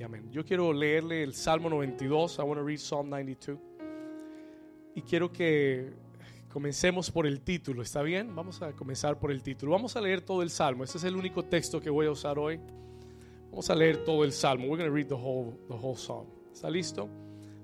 y 0.00 0.02
amén. 0.02 0.30
Yo 0.32 0.46
quiero 0.46 0.72
leerle 0.72 1.22
el 1.22 1.34
Salmo 1.34 1.68
92. 1.68 2.38
I 2.38 2.42
want 2.42 2.58
to 2.58 2.64
read 2.64 2.78
Psalm 2.78 3.10
92. 3.10 3.58
Y 4.94 5.02
quiero 5.02 5.30
que 5.30 5.92
comencemos 6.48 7.10
por 7.10 7.26
el 7.26 7.42
título, 7.42 7.82
¿está 7.82 8.00
bien? 8.00 8.34
Vamos 8.34 8.62
a 8.62 8.72
comenzar 8.72 9.18
por 9.18 9.30
el 9.30 9.42
título. 9.42 9.72
Vamos 9.72 9.96
a 9.96 10.00
leer 10.00 10.22
todo 10.22 10.40
el 10.40 10.48
Salmo. 10.48 10.84
Este 10.84 10.96
es 10.96 11.04
el 11.04 11.16
único 11.16 11.44
texto 11.44 11.82
que 11.82 11.90
voy 11.90 12.06
a 12.06 12.12
usar 12.12 12.38
hoy. 12.38 12.58
Vamos 13.50 13.68
a 13.68 13.74
leer 13.74 14.02
todo 14.02 14.24
el 14.24 14.32
Salmo. 14.32 14.68
We're 14.68 14.82
going 14.82 14.88
to 14.88 14.94
read 14.94 15.08
the 15.08 15.22
whole, 15.22 15.52
the 15.68 15.74
whole 15.74 15.98
Psalm. 15.98 16.26
¿Está 16.50 16.70
listo? 16.70 17.06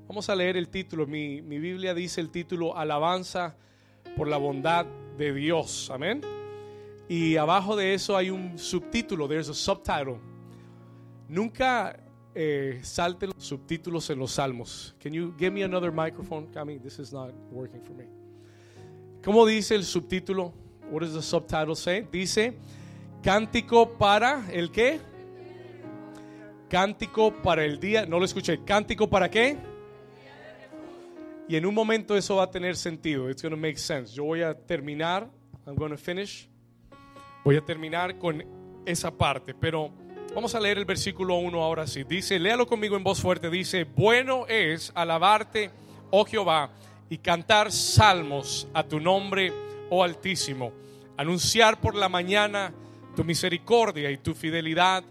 Vamos 0.06 0.28
a 0.28 0.36
leer 0.36 0.58
el 0.58 0.68
título. 0.68 1.06
Mi, 1.06 1.40
mi 1.40 1.58
Biblia 1.58 1.94
dice 1.94 2.20
el 2.20 2.28
título 2.28 2.76
Alabanza 2.76 3.56
por 4.14 4.28
la 4.28 4.36
bondad 4.36 4.84
de 5.16 5.32
Dios. 5.32 5.90
Amén. 5.90 6.20
Y 7.08 7.36
abajo 7.36 7.76
de 7.76 7.94
eso 7.94 8.14
hay 8.14 8.28
un 8.28 8.58
subtítulo. 8.58 9.26
There's 9.26 9.48
a 9.48 9.54
subtitle. 9.54 10.18
Nunca 11.28 12.05
eh, 12.38 12.82
los 13.20 13.34
subtítulos 13.38 14.10
en 14.10 14.18
los 14.18 14.32
salmos. 14.32 14.94
Can 15.00 15.14
you 15.14 15.34
give 15.38 15.50
me 15.50 15.62
another 15.64 15.90
microphone, 15.90 16.46
Cami? 16.52 16.78
This 16.78 16.98
is 16.98 17.10
not 17.12 17.32
working 17.50 17.82
for 17.82 17.94
me. 17.94 18.04
¿Cómo 19.24 19.46
dice 19.46 19.74
el 19.74 19.84
subtítulo? 19.84 20.52
What 20.90 21.00
does 21.00 21.14
the 21.14 21.22
subtitle 21.22 21.74
say? 21.74 22.06
Dice 22.12 22.58
cántico 23.22 23.96
para 23.96 24.44
el 24.52 24.70
qué? 24.70 25.00
Cántico 26.68 27.32
para 27.42 27.64
el 27.64 27.80
día. 27.80 28.04
No 28.04 28.18
lo 28.18 28.26
escuché. 28.26 28.62
Cántico 28.64 29.08
para 29.08 29.30
qué? 29.30 29.56
Y 31.48 31.56
en 31.56 31.64
un 31.64 31.74
momento 31.74 32.16
eso 32.16 32.36
va 32.36 32.44
a 32.44 32.50
tener 32.50 32.76
sentido. 32.76 33.30
It's 33.30 33.40
going 33.40 33.52
to 33.52 33.56
make 33.56 33.78
sense. 33.78 34.14
Yo 34.14 34.24
voy 34.24 34.42
a 34.42 34.52
terminar. 34.54 35.30
I'm 35.66 35.74
going 35.74 35.90
to 35.90 35.96
finish. 35.96 36.50
Voy 37.44 37.56
a 37.56 37.64
terminar 37.64 38.18
con 38.18 38.44
esa 38.84 39.10
parte, 39.10 39.54
pero 39.54 39.92
Vamos 40.36 40.54
a 40.54 40.60
leer 40.60 40.76
el 40.76 40.84
versículo 40.84 41.36
1 41.36 41.62
ahora 41.62 41.86
sí. 41.86 42.04
Dice, 42.04 42.38
léalo 42.38 42.66
conmigo 42.66 42.94
en 42.94 43.02
voz 43.02 43.22
fuerte. 43.22 43.48
Dice, 43.48 43.84
bueno 43.84 44.46
es 44.46 44.92
alabarte, 44.94 45.70
oh 46.10 46.26
Jehová, 46.26 46.68
y 47.08 47.16
cantar 47.16 47.72
salmos 47.72 48.68
a 48.74 48.82
tu 48.82 49.00
nombre, 49.00 49.50
oh 49.88 50.04
Altísimo. 50.04 50.74
Anunciar 51.16 51.80
por 51.80 51.94
la 51.94 52.10
mañana 52.10 52.70
tu 53.16 53.24
misericordia 53.24 54.10
y 54.10 54.18
tu 54.18 54.34
fidelidad 54.34 55.04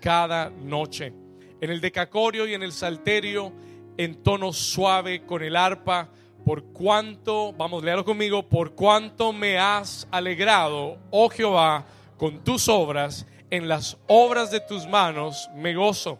cada 0.00 0.48
noche. 0.48 1.12
En 1.60 1.68
el 1.68 1.82
decacorio 1.82 2.46
y 2.46 2.54
en 2.54 2.62
el 2.62 2.72
salterio, 2.72 3.52
en 3.98 4.22
tono 4.22 4.50
suave 4.50 5.26
con 5.26 5.42
el 5.42 5.56
arpa, 5.56 6.08
por 6.42 6.64
cuanto, 6.72 7.52
vamos, 7.52 7.84
léalo 7.84 8.06
conmigo, 8.06 8.48
por 8.48 8.74
cuanto 8.74 9.34
me 9.34 9.58
has 9.58 10.08
alegrado, 10.10 10.96
oh 11.10 11.28
Jehová, 11.28 11.84
con 12.16 12.42
tus 12.42 12.66
obras 12.70 13.26
en 13.50 13.68
las 13.68 13.96
obras 14.06 14.50
de 14.50 14.60
tus 14.60 14.86
manos 14.86 15.48
me 15.54 15.74
gozo. 15.74 16.18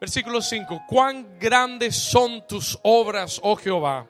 Versículo 0.00 0.42
5, 0.42 0.82
cuán 0.86 1.38
grandes 1.38 1.96
son 1.96 2.46
tus 2.46 2.78
obras, 2.82 3.40
oh 3.42 3.56
Jehová, 3.56 4.06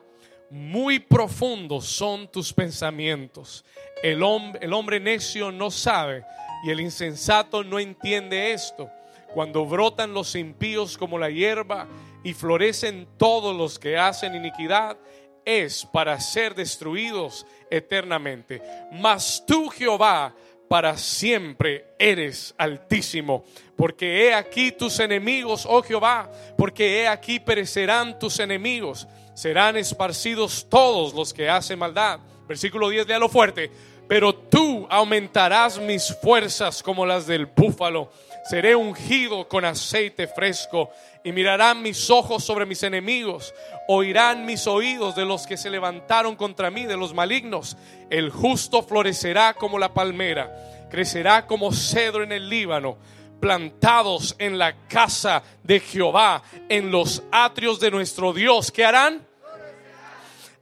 muy 0.49 0.99
profundos 0.99 1.85
son 1.85 2.27
tus 2.29 2.51
pensamientos. 2.51 3.63
El, 4.03 4.21
el 4.61 4.73
hombre 4.73 4.99
necio 4.99 5.51
no 5.51 5.71
sabe 5.71 6.25
y 6.65 6.71
el 6.71 6.81
insensato 6.81 7.63
no 7.63 7.79
entiende 7.79 8.51
esto. 8.51 8.89
Cuando 9.33 9.65
brotan 9.65 10.13
los 10.13 10.35
impíos 10.35 10.97
como 10.97 11.17
la 11.17 11.29
hierba 11.29 11.87
y 12.23 12.33
florecen 12.33 13.07
todos 13.17 13.55
los 13.55 13.77
que 13.77 13.97
hacen 13.97 14.35
iniquidad, 14.35 14.97
es 15.45 15.85
para 15.85 16.19
ser 16.19 16.55
destruidos 16.55 17.45
eternamente. 17.69 18.61
Mas 18.91 19.43
tú, 19.47 19.69
Jehová, 19.69 20.35
para 20.67 20.97
siempre 20.97 21.85
eres 21.97 22.53
altísimo. 22.57 23.45
Porque 23.75 24.27
he 24.27 24.33
aquí 24.33 24.71
tus 24.71 24.99
enemigos, 24.99 25.65
oh 25.67 25.81
Jehová, 25.81 26.31
porque 26.57 27.01
he 27.01 27.07
aquí 27.07 27.39
perecerán 27.39 28.17
tus 28.17 28.39
enemigos, 28.39 29.07
serán 29.35 29.77
esparcidos 29.77 30.67
todos 30.69 31.13
los 31.13 31.33
que 31.33 31.49
hacen 31.49 31.79
maldad. 31.79 32.19
Versículo 32.47 32.89
10, 32.89 33.07
lo 33.19 33.29
fuerte. 33.29 33.69
Pero 34.07 34.33
tú 34.33 34.87
aumentarás 34.89 35.79
mis 35.79 36.15
fuerzas 36.21 36.81
como 36.81 37.05
las 37.05 37.27
del 37.27 37.45
búfalo. 37.45 38.11
Seré 38.49 38.75
ungido 38.75 39.47
con 39.47 39.65
aceite 39.65 40.27
fresco 40.27 40.89
y 41.27 41.33
mirarán 41.33 41.81
mis 41.81 42.09
ojos 42.09 42.45
sobre 42.45 42.65
mis 42.65 42.83
enemigos, 42.83 43.53
oirán 43.89 44.45
mis 44.45 44.65
oídos 44.65 45.13
de 45.13 45.25
los 45.25 45.45
que 45.45 45.57
se 45.57 45.69
levantaron 45.69 46.37
contra 46.37 46.71
mí, 46.71 46.85
de 46.85 46.95
los 46.95 47.13
malignos. 47.13 47.75
El 48.09 48.29
justo 48.29 48.81
florecerá 48.81 49.53
como 49.53 49.77
la 49.77 49.93
palmera, 49.93 50.87
crecerá 50.89 51.45
como 51.45 51.73
cedro 51.73 52.23
en 52.23 52.31
el 52.31 52.47
Líbano, 52.47 52.97
plantados 53.41 54.37
en 54.39 54.57
la 54.57 54.87
casa 54.87 55.43
de 55.63 55.81
Jehová, 55.81 56.43
en 56.69 56.91
los 56.91 57.21
atrios 57.29 57.81
de 57.81 57.91
nuestro 57.91 58.31
Dios. 58.31 58.71
¿Qué 58.71 58.85
harán? 58.85 59.27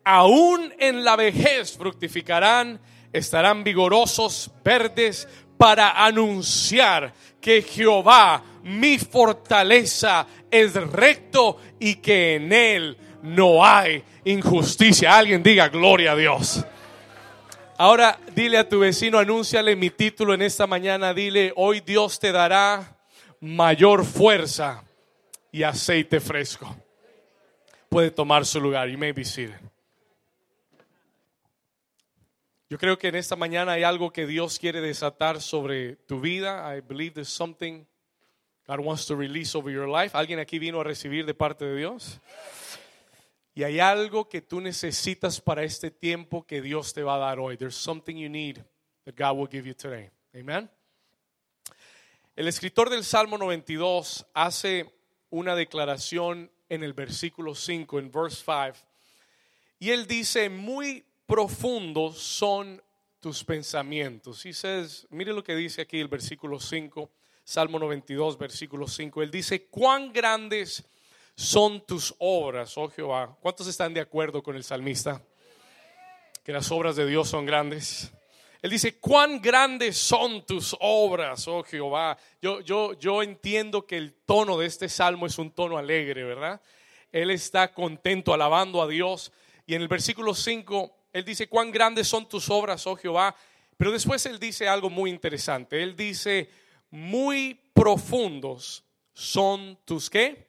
Aún 0.03 0.73
en 0.79 1.03
la 1.03 1.15
vejez 1.15 1.77
fructificarán, 1.77 2.81
estarán 3.13 3.63
vigorosos, 3.63 4.49
verdes, 4.63 5.27
para 5.59 6.03
anunciar 6.03 7.13
que 7.39 7.61
Jehová, 7.61 8.43
mi 8.65 8.97
fortaleza, 8.97 10.25
es 10.49 10.73
recto 10.73 11.59
y 11.79 11.95
que 11.97 12.35
en 12.35 12.51
él 12.51 12.97
no 13.21 13.63
hay 13.63 14.03
injusticia. 14.23 15.15
Alguien 15.15 15.43
diga 15.43 15.69
gloria 15.69 16.13
a 16.13 16.15
Dios. 16.15 16.65
Ahora 17.77 18.19
dile 18.33 18.57
a 18.57 18.67
tu 18.67 18.79
vecino, 18.79 19.19
anúnciale 19.19 19.75
mi 19.75 19.91
título 19.91 20.33
en 20.33 20.41
esta 20.41 20.65
mañana, 20.65 21.13
dile, 21.13 21.53
hoy 21.55 21.81
Dios 21.81 22.19
te 22.19 22.31
dará 22.31 22.97
mayor 23.39 24.03
fuerza 24.03 24.83
y 25.51 25.61
aceite 25.61 26.19
fresco. 26.19 26.75
Puede 27.87 28.09
tomar 28.09 28.47
su 28.47 28.59
lugar. 28.59 28.89
You 28.89 28.97
may 28.97 29.11
be. 29.11 29.23
Yo 32.67 32.79
creo 32.79 32.97
que 32.97 33.09
en 33.09 33.15
esta 33.15 33.35
mañana 33.35 33.73
hay 33.73 33.83
algo 33.83 34.11
que 34.11 34.25
Dios 34.25 34.57
quiere 34.57 34.81
desatar 34.81 35.39
sobre 35.39 35.97
tu 36.07 36.19
vida. 36.19 36.75
I 36.75 36.81
believe 36.81 37.13
there's 37.13 37.29
something 37.29 37.85
God 38.67 38.79
wants 38.79 39.05
to 39.07 39.15
release 39.15 39.55
over 39.55 39.71
your 39.71 39.87
life. 39.87 40.15
¿Alguien 40.17 40.39
aquí 40.39 40.59
vino 40.59 40.81
a 40.81 40.83
recibir 40.83 41.25
de 41.25 41.33
parte 41.33 41.65
de 41.65 41.77
Dios? 41.77 42.19
Y 43.53 43.63
hay 43.63 43.79
algo 43.79 44.27
que 44.27 44.41
tú 44.41 44.59
necesitas 44.59 45.39
para 45.39 45.63
este 45.63 45.91
tiempo 45.91 46.45
que 46.45 46.61
Dios 46.61 46.93
te 46.93 47.03
va 47.03 47.15
a 47.15 47.19
dar 47.19 47.39
hoy. 47.39 47.57
There's 47.57 47.75
something 47.75 48.17
you 48.17 48.27
need 48.27 48.59
that 49.05 49.15
God 49.15 49.37
will 49.37 49.47
give 49.47 49.67
you 49.67 49.73
today. 49.73 50.09
Amen. 50.35 50.69
El 52.35 52.47
escritor 52.47 52.89
del 52.89 53.05
Salmo 53.05 53.37
92 53.37 54.25
hace 54.33 54.93
una 55.29 55.55
declaración 55.55 56.51
en 56.67 56.83
el 56.83 56.93
versículo 56.93 57.55
5, 57.55 57.99
en 57.99 58.11
verse 58.11 58.43
5. 58.43 58.73
Y 59.79 59.91
él 59.91 60.05
dice, 60.05 60.49
muy 60.49 61.05
profundos 61.25 62.17
son 62.17 62.81
tus 63.19 63.43
pensamientos. 63.43 64.45
Y 64.45 64.53
says, 64.53 65.07
mire 65.09 65.31
lo 65.31 65.43
que 65.43 65.55
dice 65.55 65.81
aquí 65.81 65.99
el 65.99 66.07
versículo 66.07 66.59
5, 66.59 67.09
Salmo 67.45 67.77
92, 67.77 68.39
versículo 68.39 68.87
5. 68.87 69.21
Él 69.21 69.29
dice, 69.29 69.67
cuán 69.67 70.11
grandes 70.11 70.83
son 71.35 71.85
tus 71.85 72.15
obras, 72.17 72.75
oh 72.75 72.89
Jehová. 72.89 73.37
¿Cuántos 73.39 73.67
están 73.67 73.93
de 73.93 74.01
acuerdo 74.01 74.41
con 74.41 74.55
el 74.55 74.63
salmista? 74.63 75.21
Que 76.43 76.51
las 76.51 76.71
obras 76.71 76.95
de 76.95 77.05
Dios 77.05 77.29
son 77.29 77.45
grandes. 77.45 78.11
Él 78.63 78.71
dice, 78.71 78.97
cuán 78.97 79.39
grandes 79.39 79.95
son 79.95 80.43
tus 80.43 80.75
obras, 80.79 81.47
oh 81.47 81.61
Jehová. 81.61 82.17
Yo, 82.41 82.61
yo, 82.61 82.93
yo 82.93 83.21
entiendo 83.21 83.85
que 83.85 83.97
el 83.97 84.13
tono 84.25 84.57
de 84.57 84.65
este 84.65 84.89
salmo 84.89 85.27
es 85.27 85.37
un 85.37 85.51
tono 85.51 85.77
alegre, 85.77 86.23
¿verdad? 86.23 86.59
Él 87.11 87.29
está 87.29 87.71
contento 87.71 88.33
alabando 88.33 88.81
a 88.81 88.87
Dios. 88.87 89.31
Y 89.67 89.75
en 89.75 89.83
el 89.83 89.87
versículo 89.87 90.33
5 90.33 90.95
él 91.13 91.23
dice, 91.23 91.47
cuán 91.47 91.71
grandes 91.71 92.07
son 92.07 92.27
tus 92.27 92.49
obras, 92.49 92.87
oh 92.87 92.95
Jehová. 92.95 93.35
Pero 93.77 93.91
después 93.91 94.25
él 94.25 94.39
dice 94.39 94.67
algo 94.67 94.89
muy 94.89 95.11
interesante. 95.11 95.83
Él 95.83 95.95
dice, 95.95 96.49
muy 96.89 97.59
profundos 97.73 98.83
son 99.13 99.77
tus 99.85 100.09
qué. 100.09 100.45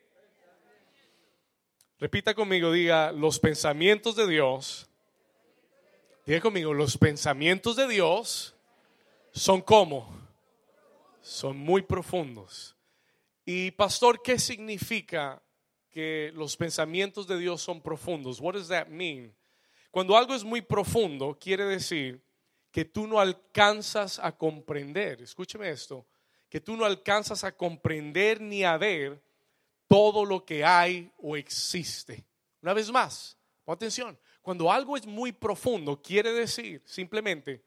Repita 1.98 2.34
conmigo, 2.34 2.70
diga, 2.70 3.10
los 3.12 3.38
pensamientos 3.38 4.16
de 4.16 4.26
Dios. 4.26 4.86
Diga 6.26 6.40
conmigo, 6.40 6.74
los 6.74 6.98
pensamientos 6.98 7.76
de 7.76 7.88
Dios 7.88 8.54
son 9.32 9.62
como. 9.62 10.14
Son 11.22 11.56
muy 11.56 11.82
profundos. 11.82 12.76
Y 13.44 13.70
pastor, 13.70 14.20
¿qué 14.22 14.38
significa 14.38 15.42
que 15.88 16.32
los 16.34 16.56
pensamientos 16.56 17.26
de 17.26 17.38
Dios 17.38 17.62
son 17.62 17.80
profundos? 17.80 18.40
What 18.40 18.54
does 18.54 18.68
that 18.68 18.88
mean? 18.88 19.34
Cuando 19.90 20.16
algo 20.16 20.34
es 20.34 20.44
muy 20.44 20.60
profundo, 20.60 21.38
quiere 21.40 21.64
decir 21.64 22.22
que 22.70 22.84
tú 22.84 23.06
no 23.06 23.18
alcanzas 23.18 24.18
a 24.18 24.36
comprender, 24.36 25.22
escúcheme 25.22 25.70
esto, 25.70 26.06
que 26.56 26.60
tú 26.62 26.74
no 26.74 26.86
alcanzas 26.86 27.44
a 27.44 27.54
comprender 27.54 28.40
ni 28.40 28.64
a 28.64 28.78
ver 28.78 29.22
todo 29.86 30.24
lo 30.24 30.46
que 30.46 30.64
hay 30.64 31.12
o 31.18 31.36
existe. 31.36 32.24
Una 32.62 32.72
vez 32.72 32.90
más, 32.90 33.36
atención, 33.66 34.18
cuando 34.40 34.72
algo 34.72 34.96
es 34.96 35.06
muy 35.06 35.32
profundo, 35.32 36.00
quiere 36.00 36.32
decir 36.32 36.80
simplemente 36.86 37.62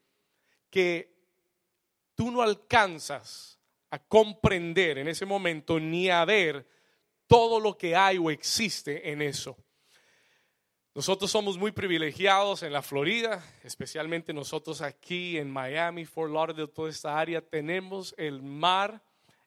que 0.71 1.15
tú 2.15 2.31
no 2.31 2.41
alcanzas 2.41 3.59
a 3.91 3.99
comprender 3.99 4.97
en 4.97 5.07
ese 5.07 5.27
momento 5.27 5.79
ni 5.79 6.09
a 6.09 6.25
ver 6.25 6.67
todo 7.27 7.59
lo 7.59 7.77
que 7.77 7.95
hay 7.95 8.17
o 8.17 8.31
existe 8.31 9.11
en 9.11 9.21
eso. 9.21 9.55
Nosotros 10.99 11.31
somos 11.31 11.57
muy 11.57 11.71
privilegiados 11.71 12.61
en 12.61 12.73
la 12.73 12.81
Florida, 12.81 13.41
especialmente 13.63 14.33
nosotros 14.33 14.81
aquí 14.81 15.37
en 15.37 15.49
Miami, 15.49 16.03
Fort 16.03 16.29
Lauderdale, 16.29 16.67
toda 16.67 16.89
esta 16.89 17.17
área, 17.17 17.39
tenemos 17.39 18.13
el 18.17 18.41
mar 18.41 19.01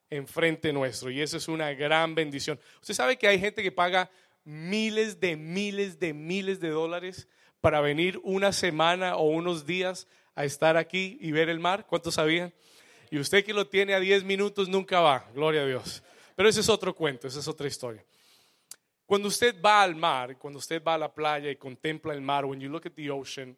enfrente 0.09 0.73
nuestro 0.73 1.11
y 1.11 1.21
eso 1.21 1.37
es 1.37 1.47
una 1.47 1.71
gran 1.73 2.15
bendición. 2.15 2.59
Usted 2.81 2.95
sabe 2.95 3.17
que 3.19 3.27
hay 3.27 3.39
gente 3.39 3.61
que 3.61 3.71
paga 3.71 4.09
miles 4.43 5.19
de 5.19 5.35
miles 5.35 5.99
de 5.99 6.11
miles 6.15 6.59
de 6.59 6.69
dólares 6.69 7.27
para 7.61 7.81
venir 7.81 8.19
una 8.23 8.51
semana 8.51 9.15
o 9.17 9.27
unos 9.27 9.67
días 9.67 10.07
a 10.33 10.45
estar 10.45 10.75
aquí 10.75 11.19
y 11.21 11.33
ver 11.33 11.49
el 11.49 11.59
mar. 11.59 11.85
¿Cuántos 11.85 12.15
sabían? 12.15 12.51
Y 13.11 13.19
usted 13.19 13.45
que 13.45 13.53
lo 13.53 13.67
tiene 13.67 13.93
a 13.93 13.99
10 13.99 14.23
minutos 14.23 14.69
nunca 14.69 15.01
va, 15.01 15.29
gloria 15.35 15.61
a 15.61 15.67
Dios. 15.67 16.01
Pero 16.35 16.49
ese 16.49 16.61
es 16.61 16.69
otro 16.69 16.95
cuento, 16.95 17.27
esa 17.27 17.41
es 17.41 17.47
otra 17.47 17.67
historia. 17.67 18.03
Cuando 19.05 19.27
usted 19.27 19.61
va 19.61 19.83
al 19.83 19.95
mar, 19.95 20.37
cuando 20.37 20.59
usted 20.59 20.81
va 20.81 20.95
a 20.95 20.97
la 20.97 21.13
playa 21.13 21.51
y 21.51 21.55
contempla 21.55 22.13
el 22.13 22.21
mar, 22.21 22.45
when 22.45 22.59
you 22.59 22.69
look 22.69 22.85
at 22.85 22.93
the 22.93 23.09
ocean, 23.09 23.57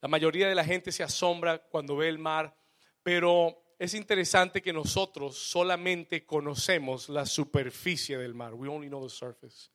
la 0.00 0.08
mayoría 0.08 0.48
de 0.48 0.54
la 0.54 0.64
gente 0.64 0.92
se 0.92 1.02
asombra 1.02 1.58
cuando 1.58 1.96
ve 1.96 2.08
el 2.08 2.18
mar, 2.18 2.54
pero 3.02 3.62
es 3.78 3.94
interesante 3.94 4.62
que 4.62 4.72
nosotros 4.72 5.36
solamente 5.36 6.24
conocemos 6.24 7.08
la 7.08 7.26
superficie 7.26 8.16
del 8.18 8.34
mar. 8.34 8.54
We 8.54 8.68
only 8.68 8.88
know 8.88 9.06
the 9.06 9.14
surface. 9.14 9.70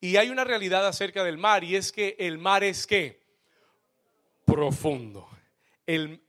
Y 0.00 0.16
hay 0.16 0.30
una 0.30 0.44
realidad 0.44 0.86
acerca 0.86 1.24
del 1.24 1.38
mar 1.38 1.64
y 1.64 1.74
es 1.74 1.90
que 1.90 2.16
el 2.18 2.38
mar 2.38 2.62
es 2.62 2.86
que 2.86 3.20
profundo. 4.44 5.28
El, 5.86 6.22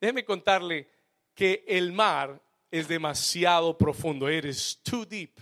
déjeme 0.00 0.24
contarle 0.24 0.88
que 1.34 1.64
el 1.66 1.92
mar 1.92 2.42
es 2.70 2.88
demasiado 2.88 3.76
profundo. 3.78 4.30
It 4.30 4.44
is 4.44 4.80
too 4.82 5.04
deep. 5.04 5.38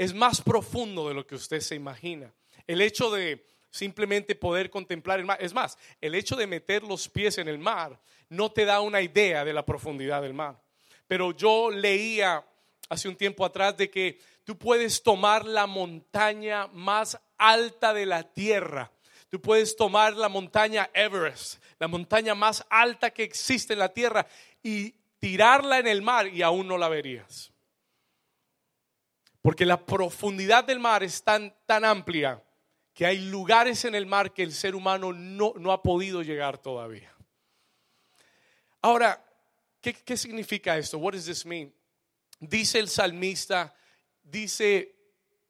Es 0.00 0.14
más 0.14 0.40
profundo 0.40 1.08
de 1.08 1.14
lo 1.14 1.26
que 1.26 1.34
usted 1.34 1.60
se 1.60 1.74
imagina. 1.74 2.32
El 2.66 2.80
hecho 2.80 3.10
de 3.10 3.44
simplemente 3.70 4.34
poder 4.34 4.70
contemplar 4.70 5.20
el 5.20 5.26
mar, 5.26 5.36
es 5.42 5.52
más, 5.52 5.76
el 6.00 6.14
hecho 6.14 6.36
de 6.36 6.46
meter 6.46 6.82
los 6.82 7.06
pies 7.10 7.36
en 7.36 7.48
el 7.48 7.58
mar 7.58 8.00
no 8.30 8.50
te 8.50 8.64
da 8.64 8.80
una 8.80 9.02
idea 9.02 9.44
de 9.44 9.52
la 9.52 9.66
profundidad 9.66 10.22
del 10.22 10.32
mar. 10.32 10.58
Pero 11.06 11.36
yo 11.36 11.70
leía 11.70 12.42
hace 12.88 13.10
un 13.10 13.14
tiempo 13.14 13.44
atrás 13.44 13.76
de 13.76 13.90
que 13.90 14.18
tú 14.44 14.56
puedes 14.56 15.02
tomar 15.02 15.44
la 15.44 15.66
montaña 15.66 16.66
más 16.68 17.20
alta 17.36 17.92
de 17.92 18.06
la 18.06 18.22
tierra. 18.22 18.90
Tú 19.28 19.38
puedes 19.42 19.76
tomar 19.76 20.16
la 20.16 20.30
montaña 20.30 20.88
Everest, 20.94 21.62
la 21.78 21.88
montaña 21.88 22.34
más 22.34 22.64
alta 22.70 23.10
que 23.10 23.24
existe 23.24 23.74
en 23.74 23.80
la 23.80 23.92
tierra, 23.92 24.26
y 24.62 24.94
tirarla 25.18 25.78
en 25.78 25.88
el 25.88 26.00
mar 26.00 26.26
y 26.26 26.40
aún 26.40 26.68
no 26.68 26.78
la 26.78 26.88
verías. 26.88 27.52
Porque 29.42 29.64
la 29.64 29.84
profundidad 29.84 30.64
del 30.64 30.80
mar 30.80 31.02
es 31.02 31.22
tan, 31.22 31.54
tan 31.66 31.84
amplia 31.84 32.42
que 32.92 33.06
hay 33.06 33.18
lugares 33.18 33.84
en 33.84 33.94
el 33.94 34.06
mar 34.06 34.32
que 34.32 34.42
el 34.42 34.52
ser 34.52 34.74
humano 34.74 35.12
no, 35.12 35.54
no 35.56 35.72
ha 35.72 35.82
podido 35.82 36.22
llegar 36.22 36.58
todavía. 36.58 37.14
Ahora, 38.82 39.24
¿qué, 39.80 39.94
¿qué 39.94 40.16
significa 40.16 40.76
esto? 40.76 40.98
What 40.98 41.12
does 41.12 41.24
this 41.24 41.46
mean? 41.46 41.72
Dice 42.38 42.78
el 42.78 42.88
salmista, 42.88 43.74
dice, 44.22 44.94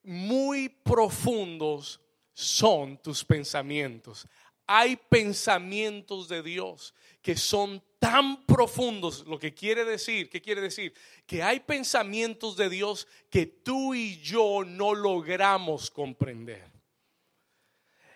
muy 0.03 0.69
profundos 0.69 2.01
son 2.33 2.99
tus 2.99 3.25
pensamientos. 3.25 4.27
Hay 4.67 4.97
pensamientos 4.97 6.29
de 6.29 6.43
Dios 6.43 6.95
que 7.23 7.37
son 7.37 7.83
tan 8.01 8.45
profundos, 8.47 9.25
lo 9.27 9.39
que 9.39 9.55
quiere 9.55 9.85
decir, 9.85 10.31
¿qué 10.31 10.41
quiere 10.41 10.63
decir? 10.63 10.95
Que 11.27 11.43
hay 11.43 11.61
pensamientos 11.61 12.57
de 12.57 12.71
Dios 12.71 13.07
que 13.29 13.47
tú 13.47 13.95
y 13.95 14.19
yo 14.21 14.65
no 14.65 14.95
logramos 14.95 15.91
comprender. 15.91 16.71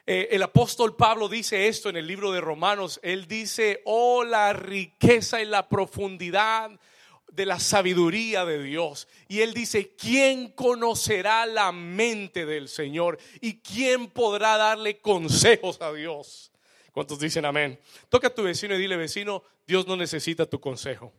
Eh, 0.07 0.29
el 0.33 0.43
apóstol 0.43 0.97
Pablo 0.97 1.29
dice 1.29 1.69
esto 1.69 1.91
en 1.91 1.97
el 1.97 2.07
libro 2.07 2.33
de 2.33 2.41
Romanos. 2.41 2.99
Él 3.03 3.29
dice, 3.29 3.83
oh, 3.85 4.25
la 4.25 4.55
riqueza 4.55 5.43
y 5.43 5.45
la 5.45 5.69
profundidad 5.69 6.71
de 7.31 7.47
la 7.47 7.61
sabiduría 7.61 8.47
de 8.47 8.63
Dios. 8.63 9.07
Y 9.29 9.41
él 9.41 9.53
dice, 9.53 9.95
¿quién 9.97 10.49
conocerá 10.53 11.45
la 11.45 11.73
mente 11.73 12.47
del 12.47 12.69
Señor? 12.69 13.19
¿Y 13.43 13.61
quién 13.61 14.09
podrá 14.09 14.57
darle 14.57 14.99
consejos 15.01 15.81
a 15.83 15.93
Dios? 15.93 16.54
¿Cuántos 16.95 17.19
dicen 17.19 17.45
amén? 17.45 17.77
Toca 18.09 18.29
a 18.29 18.35
tu 18.35 18.45
vecino 18.45 18.77
y 18.77 18.79
dile, 18.79 18.97
vecino, 18.97 19.43
Dios 19.67 19.85
no 19.85 19.97
necesita 19.97 20.47
tu 20.47 20.61
consejo. 20.61 21.13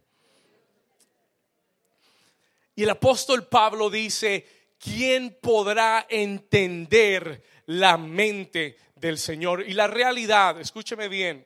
Y 2.76 2.84
el 2.84 2.90
apóstol 2.90 3.48
Pablo 3.48 3.90
dice, 3.90 4.48
¿quién 4.80 5.38
podrá 5.42 6.06
entender 6.10 7.44
la 7.66 7.98
mente 7.98 8.78
del 8.96 9.18
Señor? 9.18 9.66
Y 9.68 9.74
la 9.74 9.88
realidad, 9.88 10.62
escúcheme 10.62 11.10
bien, 11.10 11.46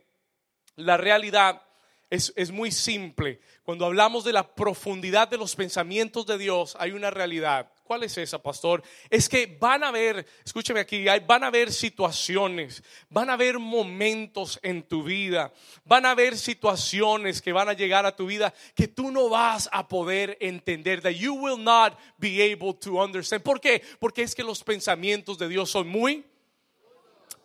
la 0.76 0.96
realidad 0.96 1.64
es, 2.12 2.32
es, 2.36 2.52
muy 2.52 2.72
simple. 2.72 3.42
Cuando 3.64 3.88
hablamos 3.88 4.24
de 4.24 4.34
la 4.34 4.54
profundidad 4.54 5.28
de 5.28 5.40
los 5.40 5.56
pensamientos 5.56 6.28
de 6.28 6.38
Dios, 6.38 6.78
hay 6.80 6.92
una 6.92 7.10
realidad. 7.10 7.72
¿Cuál 7.90 8.04
es 8.04 8.16
esa, 8.20 8.38
pastor? 8.38 8.84
Es 9.10 9.28
que 9.28 9.58
van 9.60 9.84
a 9.84 9.88
haber, 9.88 10.24
escúcheme 10.46 10.80
aquí, 10.80 11.06
van 11.26 11.44
a 11.44 11.48
haber 11.48 11.74
situaciones, 11.74 12.84
van 13.10 13.32
a 13.32 13.34
haber 13.34 13.58
momentos 13.58 14.60
en 14.62 14.84
tu 14.84 15.02
vida, 15.02 15.52
van 15.86 16.06
a 16.06 16.12
haber 16.12 16.38
situaciones 16.38 17.42
que 17.42 17.52
van 17.52 17.68
a 17.68 17.74
llegar 17.74 18.06
a 18.06 18.16
tu 18.16 18.28
vida 18.28 18.54
que 18.76 18.88
tú 18.88 19.10
no 19.10 19.28
vas 19.28 19.68
a 19.72 19.88
poder 19.88 20.38
entender. 20.40 21.02
That 21.02 21.14
you 21.14 21.34
will 21.34 21.58
not 21.58 21.98
be 22.20 22.54
able 22.54 22.76
to 22.76 23.04
understand. 23.04 23.42
¿Por 23.42 23.60
qué? 23.60 23.82
Porque 23.98 24.22
es 24.22 24.36
que 24.36 24.44
los 24.44 24.64
pensamientos 24.64 25.40
de 25.40 25.48
Dios 25.48 25.72
son 25.72 25.88
muy 25.88 26.24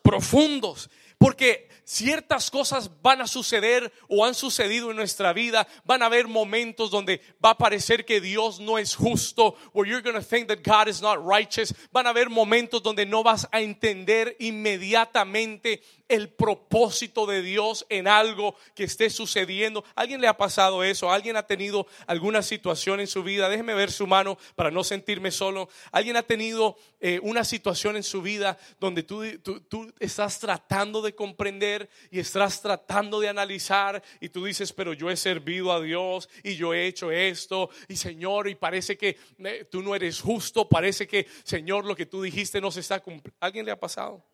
profundos. 0.02 0.90
Porque 1.18 1.68
ciertas 1.84 2.50
cosas 2.50 2.90
van 3.02 3.20
a 3.20 3.26
suceder 3.26 3.92
o 4.08 4.24
han 4.24 4.34
sucedido 4.34 4.90
en 4.90 4.96
nuestra 4.96 5.32
vida. 5.32 5.66
Van 5.84 6.02
a 6.02 6.06
haber 6.06 6.26
momentos 6.26 6.90
donde 6.90 7.20
va 7.44 7.50
a 7.50 7.58
parecer 7.58 8.04
que 8.04 8.20
Dios 8.20 8.60
no 8.60 8.78
es 8.78 8.94
justo. 8.94 9.56
Where 9.72 9.88
you're 9.88 10.02
going 10.02 10.20
to 10.20 10.26
think 10.26 10.48
that 10.48 10.62
God 10.64 10.88
is 10.88 11.00
not 11.00 11.18
righteous. 11.24 11.74
Van 11.92 12.06
a 12.06 12.10
haber 12.10 12.30
momentos 12.30 12.82
donde 12.82 13.06
no 13.06 13.22
vas 13.22 13.46
a 13.52 13.60
entender 13.60 14.36
inmediatamente 14.38 15.82
el 16.08 16.28
propósito 16.28 17.26
de 17.26 17.42
Dios 17.42 17.86
en 17.88 18.08
algo 18.08 18.54
que 18.74 18.84
esté 18.84 19.10
sucediendo. 19.10 19.84
¿Alguien 19.94 20.20
le 20.20 20.28
ha 20.28 20.36
pasado 20.36 20.84
eso? 20.84 21.10
¿Alguien 21.10 21.36
ha 21.36 21.46
tenido 21.46 21.86
alguna 22.06 22.42
situación 22.42 23.00
en 23.00 23.06
su 23.06 23.22
vida? 23.22 23.48
Déjeme 23.48 23.74
ver 23.74 23.90
su 23.90 24.06
mano 24.06 24.38
para 24.54 24.70
no 24.70 24.84
sentirme 24.84 25.30
solo. 25.30 25.68
¿Alguien 25.92 26.16
ha 26.16 26.22
tenido 26.22 26.76
eh, 27.00 27.20
una 27.22 27.44
situación 27.44 27.96
en 27.96 28.02
su 28.02 28.22
vida 28.22 28.58
donde 28.78 29.02
tú, 29.02 29.22
tú 29.68 29.92
estás 29.98 30.38
tratando 30.38 31.02
de 31.02 31.14
comprender 31.14 31.88
y 32.10 32.18
estás 32.18 32.60
tratando 32.60 33.20
de 33.20 33.28
analizar 33.28 34.02
y 34.20 34.28
tú 34.28 34.44
dices, 34.44 34.72
pero 34.72 34.92
yo 34.92 35.10
he 35.10 35.16
servido 35.16 35.72
a 35.72 35.80
Dios 35.80 36.28
y 36.42 36.56
yo 36.56 36.74
he 36.74 36.86
hecho 36.86 37.10
esto 37.10 37.70
y 37.88 37.96
Señor, 37.96 38.48
y 38.48 38.54
parece 38.54 38.96
que 38.96 39.16
eh, 39.38 39.66
tú 39.70 39.82
no 39.82 39.94
eres 39.94 40.20
justo, 40.20 40.68
parece 40.68 41.06
que 41.06 41.26
Señor 41.44 41.84
lo 41.84 41.96
que 41.96 42.06
tú 42.06 42.22
dijiste 42.22 42.60
no 42.60 42.70
se 42.70 42.80
está 42.80 43.00
cumpliendo. 43.00 43.36
¿Alguien 43.40 43.64
le 43.64 43.72
ha 43.72 43.80
pasado? 43.80 44.33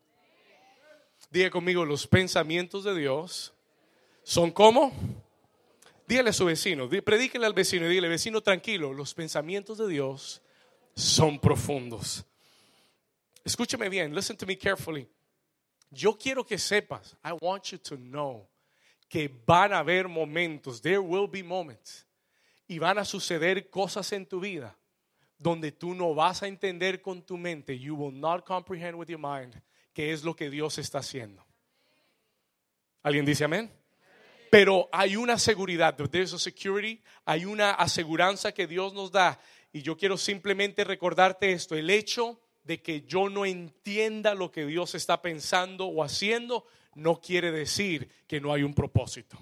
Diga 1.31 1.49
conmigo, 1.49 1.85
los 1.85 2.09
pensamientos 2.09 2.83
de 2.83 2.93
Dios 2.95 3.55
son 4.25 4.51
como. 4.51 4.93
Dígale 6.09 6.31
a 6.31 6.33
su 6.33 6.45
vecino, 6.45 6.89
predíquele 6.89 7.47
al 7.47 7.53
vecino 7.53 7.87
y 7.87 7.91
dígale, 7.91 8.09
vecino, 8.09 8.41
tranquilo, 8.41 8.93
los 8.93 9.15
pensamientos 9.15 9.79
de 9.79 9.87
Dios 9.87 10.43
son 10.93 11.39
profundos. 11.39 12.25
Escúchame 13.45 13.89
bien, 13.89 14.13
listen 14.13 14.37
to 14.37 14.45
me 14.45 14.59
carefully. 14.59 15.09
Yo 15.89 16.19
quiero 16.19 16.45
que 16.45 16.59
sepas, 16.59 17.17
I 17.25 17.31
want 17.41 17.67
you 17.67 17.79
to 17.79 17.97
know, 17.97 18.49
que 19.09 19.31
van 19.47 19.73
a 19.73 19.79
haber 19.79 20.09
momentos, 20.09 20.83
there 20.83 20.99
will 20.99 21.29
be 21.29 21.45
moments, 21.45 22.05
y 22.67 22.81
van 22.81 22.99
a 22.99 23.05
suceder 23.05 23.71
cosas 23.71 24.13
en 24.13 24.27
tu 24.27 24.41
vida 24.41 24.77
donde 25.39 25.71
tú 25.71 25.95
no 25.95 26.13
vas 26.13 26.43
a 26.43 26.49
entender 26.49 27.01
con 27.01 27.23
tu 27.23 27.37
mente, 27.37 27.79
you 27.79 27.95
will 27.95 28.13
not 28.13 28.45
comprehend 28.45 28.97
with 28.97 29.09
your 29.09 29.21
mind 29.21 29.55
es 30.01 30.25
lo 30.25 30.35
que 30.35 30.51
Dios 30.51 30.79
está 30.79 30.99
haciendo. 30.99 31.45
¿Alguien 33.03 33.25
dice 33.25 33.45
amén? 33.45 33.71
Pero 34.51 34.89
hay 34.93 35.17
una 35.17 35.39
seguridad, 35.39 35.97
there's 36.11 36.33
a 36.35 36.39
security, 36.39 37.01
hay 37.25 37.45
una 37.45 37.71
aseguranza 37.71 38.53
que 38.53 38.67
Dios 38.67 38.93
nos 38.95 39.13
da. 39.13 39.41
Y 39.73 39.83
yo 39.83 39.97
quiero 39.97 40.17
simplemente 40.17 40.83
recordarte 40.83 41.53
esto, 41.53 41.77
el 41.77 41.89
hecho 41.89 42.41
de 42.65 42.83
que 42.83 43.03
yo 43.03 43.29
no 43.29 43.47
entienda 43.47 44.35
lo 44.35 44.51
que 44.51 44.67
Dios 44.67 44.95
está 44.95 45.23
pensando 45.23 45.87
o 45.87 46.03
haciendo, 46.03 46.67
no 46.95 47.21
quiere 47.21 47.53
decir 47.53 48.11
que 48.27 48.41
no 48.41 48.53
hay 48.53 48.65
un 48.65 48.75
propósito. 48.75 49.39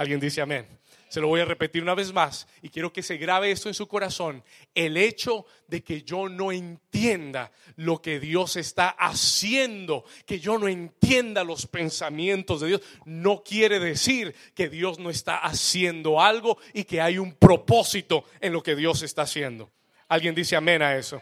¿Alguien 0.00 0.18
dice 0.18 0.40
amén? 0.40 0.66
Se 1.10 1.20
lo 1.20 1.28
voy 1.28 1.42
a 1.42 1.44
repetir 1.44 1.82
una 1.82 1.94
vez 1.94 2.10
más 2.10 2.48
y 2.62 2.70
quiero 2.70 2.90
que 2.90 3.02
se 3.02 3.18
grabe 3.18 3.50
esto 3.50 3.68
en 3.68 3.74
su 3.74 3.86
corazón. 3.86 4.42
El 4.74 4.96
hecho 4.96 5.44
de 5.68 5.84
que 5.84 6.04
yo 6.04 6.26
no 6.30 6.52
entienda 6.52 7.52
lo 7.76 8.00
que 8.00 8.18
Dios 8.18 8.56
está 8.56 8.88
haciendo, 8.88 10.06
que 10.24 10.40
yo 10.40 10.58
no 10.58 10.68
entienda 10.68 11.44
los 11.44 11.66
pensamientos 11.66 12.62
de 12.62 12.68
Dios, 12.68 12.80
no 13.04 13.42
quiere 13.44 13.78
decir 13.78 14.34
que 14.54 14.70
Dios 14.70 14.98
no 14.98 15.10
está 15.10 15.36
haciendo 15.36 16.18
algo 16.18 16.56
y 16.72 16.84
que 16.84 17.02
hay 17.02 17.18
un 17.18 17.34
propósito 17.34 18.24
en 18.40 18.54
lo 18.54 18.62
que 18.62 18.76
Dios 18.76 19.02
está 19.02 19.20
haciendo. 19.20 19.70
Alguien 20.08 20.34
dice 20.34 20.56
amén 20.56 20.80
a 20.80 20.96
eso. 20.96 21.20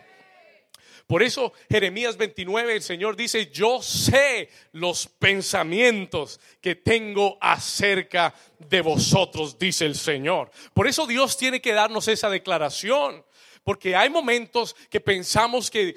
Por 1.08 1.22
eso 1.22 1.54
Jeremías 1.70 2.18
29, 2.18 2.74
el 2.76 2.82
Señor 2.82 3.16
dice, 3.16 3.50
yo 3.50 3.80
sé 3.80 4.50
los 4.72 5.06
pensamientos 5.06 6.38
que 6.60 6.74
tengo 6.74 7.38
acerca 7.40 8.34
de 8.58 8.82
vosotros, 8.82 9.58
dice 9.58 9.86
el 9.86 9.94
Señor. 9.94 10.50
Por 10.74 10.86
eso 10.86 11.06
Dios 11.06 11.38
tiene 11.38 11.62
que 11.62 11.72
darnos 11.72 12.08
esa 12.08 12.28
declaración. 12.28 13.24
Porque 13.68 13.94
hay 13.94 14.08
momentos 14.08 14.74
que 14.88 14.98
pensamos 14.98 15.70
que, 15.70 15.94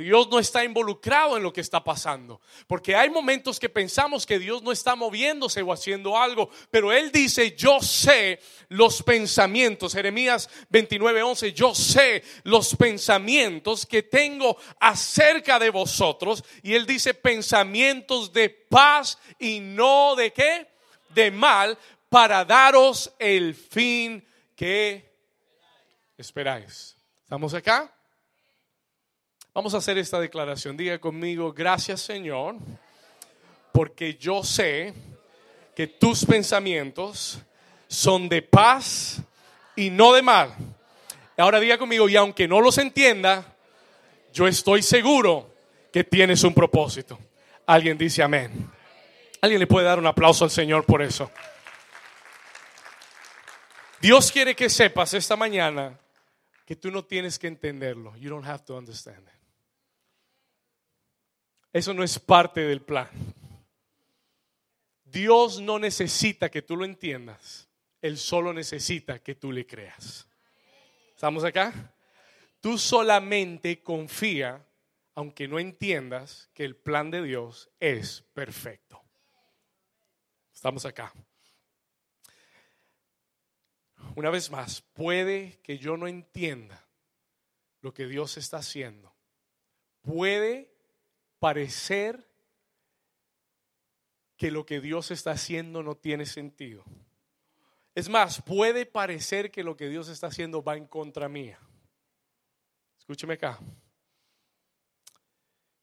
Dios 0.00 0.28
no 0.28 0.40
está 0.40 0.64
involucrado 0.64 1.36
en 1.36 1.44
lo 1.44 1.52
que 1.52 1.60
está 1.60 1.84
pasando. 1.84 2.40
Porque 2.66 2.96
hay 2.96 3.10
momentos 3.10 3.60
que 3.60 3.68
pensamos 3.68 4.26
que 4.26 4.40
Dios 4.40 4.60
no 4.60 4.72
está 4.72 4.96
moviéndose 4.96 5.62
o 5.62 5.72
haciendo 5.72 6.18
algo. 6.18 6.50
Pero 6.68 6.90
Él 6.90 7.12
dice, 7.12 7.54
yo 7.54 7.80
sé 7.80 8.40
los 8.70 9.04
pensamientos. 9.04 9.92
Jeremías 9.92 10.50
29:11, 10.68 11.52
yo 11.52 11.76
sé 11.76 12.24
los 12.42 12.74
pensamientos 12.74 13.86
que 13.86 14.02
tengo 14.02 14.56
acerca 14.80 15.60
de 15.60 15.70
vosotros. 15.70 16.42
Y 16.64 16.74
Él 16.74 16.86
dice, 16.86 17.14
pensamientos 17.14 18.32
de 18.32 18.50
paz 18.50 19.16
y 19.38 19.60
no 19.60 20.16
de 20.16 20.32
qué? 20.32 20.66
De 21.10 21.30
mal, 21.30 21.78
para 22.08 22.44
daros 22.44 23.14
el 23.20 23.54
fin 23.54 24.26
que 24.56 25.08
esperáis. 26.18 26.96
¿Estamos 27.32 27.54
acá? 27.54 27.90
Vamos 29.54 29.72
a 29.72 29.78
hacer 29.78 29.96
esta 29.96 30.20
declaración. 30.20 30.76
Diga 30.76 30.98
conmigo, 30.98 31.50
gracias 31.50 32.02
Señor, 32.02 32.56
porque 33.72 34.16
yo 34.16 34.44
sé 34.44 34.92
que 35.74 35.86
tus 35.86 36.26
pensamientos 36.26 37.38
son 37.88 38.28
de 38.28 38.42
paz 38.42 39.22
y 39.76 39.88
no 39.88 40.12
de 40.12 40.20
mal. 40.20 40.54
Ahora 41.38 41.58
diga 41.58 41.78
conmigo, 41.78 42.06
y 42.06 42.16
aunque 42.16 42.46
no 42.46 42.60
los 42.60 42.76
entienda, 42.76 43.56
yo 44.34 44.46
estoy 44.46 44.82
seguro 44.82 45.54
que 45.90 46.04
tienes 46.04 46.44
un 46.44 46.52
propósito. 46.52 47.18
Alguien 47.64 47.96
dice 47.96 48.22
amén. 48.22 48.70
Alguien 49.40 49.58
le 49.58 49.66
puede 49.66 49.86
dar 49.86 49.98
un 49.98 50.06
aplauso 50.06 50.44
al 50.44 50.50
Señor 50.50 50.84
por 50.84 51.00
eso. 51.00 51.30
Dios 54.02 54.30
quiere 54.30 54.54
que 54.54 54.68
sepas 54.68 55.14
esta 55.14 55.34
mañana 55.34 55.98
que 56.64 56.76
tú 56.76 56.90
no 56.90 57.04
tienes 57.04 57.38
que 57.38 57.46
entenderlo. 57.46 58.16
You 58.16 58.30
don't 58.30 58.46
have 58.46 58.64
to 58.64 58.76
understand 58.76 59.26
it. 59.26 59.34
Eso 61.72 61.94
no 61.94 62.02
es 62.02 62.18
parte 62.18 62.60
del 62.60 62.82
plan. 62.82 63.08
Dios 65.04 65.60
no 65.60 65.78
necesita 65.78 66.50
que 66.50 66.62
tú 66.62 66.76
lo 66.76 66.84
entiendas. 66.84 67.68
Él 68.00 68.18
solo 68.18 68.52
necesita 68.52 69.18
que 69.18 69.34
tú 69.34 69.52
le 69.52 69.66
creas. 69.66 70.26
¿Estamos 71.14 71.44
acá? 71.44 71.94
Tú 72.60 72.78
solamente 72.78 73.82
confía, 73.82 74.66
aunque 75.14 75.48
no 75.48 75.58
entiendas, 75.58 76.50
que 76.54 76.64
el 76.64 76.76
plan 76.76 77.10
de 77.10 77.22
Dios 77.22 77.70
es 77.80 78.22
perfecto. 78.32 79.02
Estamos 80.52 80.84
acá. 80.84 81.12
Una 84.14 84.30
vez 84.30 84.50
más, 84.50 84.82
puede 84.82 85.60
que 85.62 85.78
yo 85.78 85.96
no 85.96 86.06
entienda 86.06 86.86
lo 87.80 87.94
que 87.94 88.06
Dios 88.06 88.36
está 88.36 88.58
haciendo. 88.58 89.14
Puede 90.02 90.74
parecer 91.38 92.28
que 94.36 94.50
lo 94.50 94.66
que 94.66 94.80
Dios 94.80 95.10
está 95.10 95.32
haciendo 95.32 95.82
no 95.82 95.96
tiene 95.96 96.26
sentido. 96.26 96.84
Es 97.94 98.08
más, 98.08 98.42
puede 98.42 98.86
parecer 98.86 99.50
que 99.50 99.62
lo 99.62 99.76
que 99.76 99.88
Dios 99.88 100.08
está 100.08 100.28
haciendo 100.28 100.62
va 100.62 100.76
en 100.76 100.86
contra 100.86 101.28
mía. 101.28 101.58
Escúcheme 102.98 103.34
acá. 103.34 103.58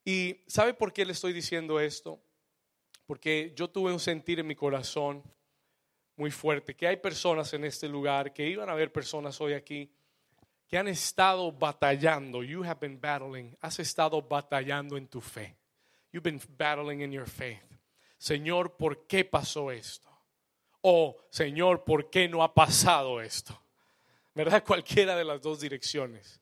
¿Y 0.06 0.42
sabe 0.48 0.74
por 0.74 0.92
qué 0.92 1.06
le 1.06 1.12
estoy 1.14 1.34
diciendo 1.34 1.80
esto? 1.80 2.20
Porque 3.06 3.54
yo 3.56 3.70
tuve 3.70 3.92
un 3.92 4.00
sentir 4.00 4.40
en 4.40 4.48
mi 4.48 4.56
corazón 4.56 5.24
muy 6.20 6.32
fuerte, 6.32 6.76
que 6.76 6.86
hay 6.86 6.98
personas 6.98 7.54
en 7.54 7.64
este 7.64 7.88
lugar, 7.88 8.34
que 8.34 8.46
iban 8.46 8.68
a 8.68 8.74
haber 8.74 8.92
personas 8.92 9.40
hoy 9.40 9.54
aquí, 9.54 9.90
que 10.68 10.78
han 10.78 10.90
estado 10.90 11.52
batallando. 11.52 12.44
You 12.44 12.64
have 12.64 12.80
been 12.80 13.00
battling. 13.00 13.58
Has 13.62 13.80
estado 13.80 14.22
batallando 14.22 14.98
en 14.98 15.08
tu 15.08 15.22
fe. 15.22 15.56
You've 16.12 16.24
been 16.24 16.42
battling 16.58 17.02
in 17.02 17.12
your 17.12 17.28
faith. 17.28 17.64
Señor, 18.18 18.76
¿por 18.76 19.08
qué 19.08 19.24
pasó 19.24 19.72
esto? 19.72 20.10
O, 20.82 21.16
Señor, 21.30 21.86
¿por 21.86 22.10
qué 22.10 22.28
no 22.28 22.44
ha 22.44 22.54
pasado 22.54 23.22
esto? 23.22 23.58
¿Verdad? 24.36 24.64
Cualquiera 24.68 25.16
de 25.16 25.24
las 25.24 25.42
dos 25.42 25.62
direcciones. 25.62 26.42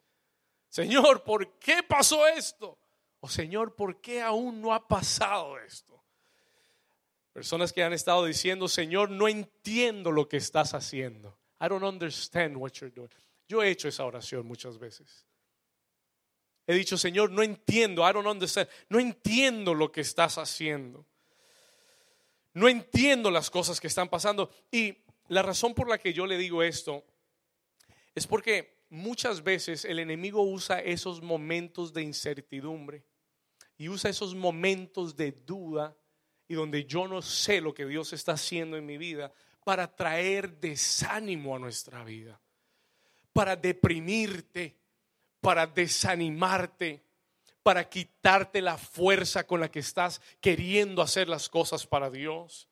Señor, 0.69 1.23
¿por 1.23 1.59
qué 1.59 1.83
pasó 1.83 2.27
esto? 2.27 2.79
O, 3.19 3.29
Señor, 3.29 3.75
¿por 3.75 4.01
qué 4.01 4.23
aún 4.23 4.59
no 4.59 4.73
ha 4.73 4.87
pasado 4.87 5.59
esto? 5.59 5.96
Personas 7.37 7.71
que 7.71 7.83
han 7.83 7.93
estado 7.93 8.25
diciendo, 8.25 8.67
Señor, 8.67 9.11
no 9.11 9.27
entiendo 9.27 10.11
lo 10.11 10.27
que 10.27 10.37
estás 10.37 10.73
haciendo. 10.73 11.37
I 11.61 11.67
don't 11.67 11.83
understand 11.83 12.57
what 12.57 12.71
you're 12.71 12.89
doing. 12.89 13.11
Yo 13.47 13.61
he 13.61 13.69
hecho 13.69 13.87
esa 13.87 14.05
oración 14.05 14.47
muchas 14.47 14.79
veces. 14.79 15.23
He 16.65 16.73
dicho, 16.73 16.97
Señor, 16.97 17.29
no 17.29 17.43
entiendo, 17.43 18.01
I 18.01 18.11
don't 18.11 18.25
understand. 18.25 18.67
No 18.89 18.99
entiendo 18.99 19.75
lo 19.75 19.91
que 19.91 20.01
estás 20.01 20.39
haciendo. 20.39 21.05
No 22.55 22.67
entiendo 22.67 23.29
las 23.29 23.51
cosas 23.51 23.79
que 23.79 23.85
están 23.85 24.09
pasando. 24.09 24.49
Y 24.71 24.97
la 25.27 25.43
razón 25.43 25.75
por 25.75 25.87
la 25.87 25.99
que 25.99 26.13
yo 26.13 26.25
le 26.25 26.39
digo 26.39 26.63
esto 26.63 27.03
es 28.15 28.25
porque 28.25 28.81
muchas 28.89 29.43
veces 29.43 29.85
el 29.85 29.99
enemigo 29.99 30.41
usa 30.41 30.79
esos 30.79 31.21
momentos 31.21 31.93
de 31.93 32.01
incertidumbre 32.01 33.03
y 33.77 33.89
usa 33.89 34.09
esos 34.09 34.33
momentos 34.33 35.15
de 35.15 35.33
duda 35.33 35.95
y 36.47 36.55
donde 36.55 36.85
yo 36.85 37.07
no 37.07 37.21
sé 37.21 37.61
lo 37.61 37.73
que 37.73 37.85
Dios 37.85 38.13
está 38.13 38.33
haciendo 38.33 38.77
en 38.77 38.85
mi 38.85 38.97
vida 38.97 39.31
para 39.63 39.93
traer 39.93 40.59
desánimo 40.59 41.55
a 41.55 41.59
nuestra 41.59 42.03
vida, 42.03 42.39
para 43.33 43.55
deprimirte, 43.55 44.77
para 45.41 45.67
desanimarte, 45.67 47.03
para 47.63 47.89
quitarte 47.89 48.61
la 48.61 48.77
fuerza 48.77 49.45
con 49.45 49.59
la 49.59 49.69
que 49.69 49.79
estás 49.79 50.21
queriendo 50.39 51.01
hacer 51.01 51.27
las 51.27 51.49
cosas 51.49 51.85
para 51.85 52.09
Dios. 52.09 52.69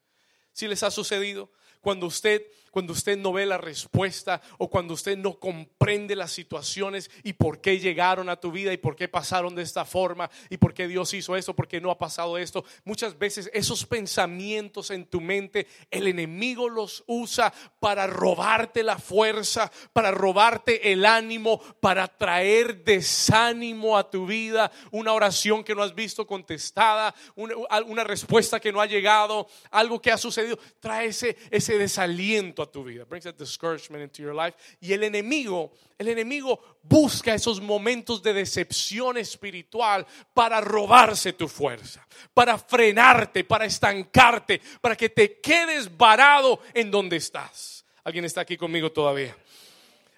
Si 0.52 0.66
les 0.66 0.82
ha 0.82 0.90
sucedido, 0.90 1.50
cuando 1.82 2.06
usted 2.06 2.42
cuando 2.76 2.92
usted 2.92 3.16
no 3.16 3.32
ve 3.32 3.46
la 3.46 3.56
respuesta 3.56 4.42
o 4.58 4.68
cuando 4.68 4.92
usted 4.92 5.16
no 5.16 5.40
comprende 5.40 6.14
las 6.14 6.30
situaciones 6.30 7.10
y 7.24 7.32
por 7.32 7.62
qué 7.62 7.80
llegaron 7.80 8.28
a 8.28 8.36
tu 8.36 8.52
vida 8.52 8.70
y 8.70 8.76
por 8.76 8.96
qué 8.96 9.08
pasaron 9.08 9.54
de 9.54 9.62
esta 9.62 9.86
forma 9.86 10.28
y 10.50 10.58
por 10.58 10.74
qué 10.74 10.86
Dios 10.86 11.14
hizo 11.14 11.36
esto, 11.36 11.56
por 11.56 11.68
qué 11.68 11.80
no 11.80 11.90
ha 11.90 11.96
pasado 11.96 12.36
esto. 12.36 12.66
Muchas 12.84 13.18
veces 13.18 13.48
esos 13.54 13.86
pensamientos 13.86 14.90
en 14.90 15.06
tu 15.06 15.22
mente, 15.22 15.66
el 15.90 16.06
enemigo 16.06 16.68
los 16.68 17.02
usa 17.06 17.50
para 17.80 18.06
robarte 18.06 18.82
la 18.82 18.98
fuerza, 18.98 19.72
para 19.94 20.10
robarte 20.10 20.92
el 20.92 21.06
ánimo, 21.06 21.62
para 21.80 22.06
traer 22.08 22.84
desánimo 22.84 23.96
a 23.96 24.10
tu 24.10 24.26
vida, 24.26 24.70
una 24.90 25.14
oración 25.14 25.64
que 25.64 25.74
no 25.74 25.82
has 25.82 25.94
visto 25.94 26.26
contestada, 26.26 27.14
una, 27.36 28.04
respuesta 28.04 28.60
que 28.60 28.70
no 28.70 28.82
ha 28.82 28.86
llegado, 28.86 29.46
algo 29.70 30.02
que 30.02 30.12
ha 30.12 30.18
sucedido, 30.18 30.58
trae 30.78 31.06
ese, 31.06 31.38
ese 31.50 31.78
desaliento 31.78 32.65
tu 32.66 32.84
vida. 32.84 33.04
Brings 33.04 33.26
a 33.26 33.32
discouragement 33.32 34.02
into 34.02 34.22
your 34.22 34.34
life. 34.34 34.56
Y 34.80 34.92
el 34.92 35.02
enemigo, 35.02 35.72
el 35.98 36.08
enemigo 36.08 36.78
busca 36.82 37.34
esos 37.34 37.60
momentos 37.60 38.22
de 38.22 38.32
decepción 38.32 39.16
espiritual 39.16 40.06
para 40.34 40.60
robarse 40.60 41.32
tu 41.32 41.48
fuerza, 41.48 42.06
para 42.34 42.58
frenarte, 42.58 43.44
para 43.44 43.64
estancarte, 43.64 44.60
para 44.80 44.96
que 44.96 45.08
te 45.08 45.40
quedes 45.40 45.94
varado 45.96 46.60
en 46.74 46.90
donde 46.90 47.16
estás. 47.16 47.84
¿Alguien 48.04 48.24
está 48.24 48.42
aquí 48.42 48.56
conmigo 48.56 48.92
todavía? 48.92 49.36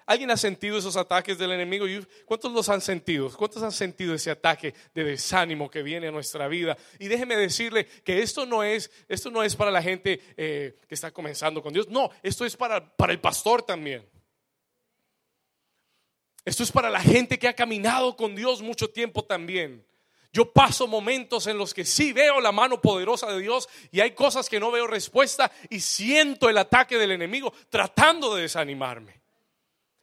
¿Alguien 0.09 0.31
ha 0.31 0.37
sentido 0.37 0.75
esos 0.75 0.97
ataques 0.97 1.37
del 1.37 1.51
enemigo? 1.51 1.85
¿Cuántos 2.25 2.51
los 2.51 2.67
han 2.67 2.81
sentido? 2.81 3.31
¿Cuántos 3.37 3.61
han 3.61 3.71
sentido 3.71 4.15
ese 4.15 4.31
ataque 4.31 4.73
de 4.95 5.03
desánimo 5.03 5.69
que 5.69 5.83
viene 5.83 6.07
a 6.07 6.11
nuestra 6.11 6.47
vida? 6.47 6.75
Y 6.97 7.07
déjeme 7.07 7.37
decirle 7.37 7.85
que 7.85 8.23
esto 8.23 8.47
no 8.47 8.63
es, 8.63 8.89
esto 9.07 9.29
no 9.29 9.43
es 9.43 9.55
para 9.55 9.69
la 9.69 9.83
gente 9.83 10.19
eh, 10.35 10.79
que 10.87 10.95
está 10.95 11.11
comenzando 11.11 11.61
con 11.61 11.73
Dios. 11.73 11.89
No, 11.89 12.09
esto 12.23 12.43
es 12.43 12.57
para, 12.57 12.83
para 12.97 13.13
el 13.13 13.19
pastor 13.19 13.61
también. 13.61 14.03
Esto 16.43 16.63
es 16.63 16.71
para 16.71 16.89
la 16.89 17.01
gente 17.01 17.37
que 17.37 17.47
ha 17.47 17.53
caminado 17.53 18.15
con 18.15 18.35
Dios 18.35 18.63
mucho 18.63 18.89
tiempo 18.89 19.23
también. 19.23 19.85
Yo 20.33 20.51
paso 20.51 20.87
momentos 20.87 21.45
en 21.45 21.59
los 21.59 21.71
que 21.71 21.85
sí 21.85 22.13
veo 22.13 22.41
la 22.41 22.51
mano 22.51 22.81
poderosa 22.81 23.31
de 23.31 23.41
Dios 23.41 23.69
y 23.91 23.99
hay 23.99 24.15
cosas 24.15 24.49
que 24.49 24.59
no 24.59 24.71
veo 24.71 24.87
respuesta 24.87 25.51
y 25.69 25.81
siento 25.81 26.49
el 26.49 26.57
ataque 26.57 26.97
del 26.97 27.11
enemigo 27.11 27.53
tratando 27.69 28.33
de 28.33 28.41
desanimarme. 28.41 29.18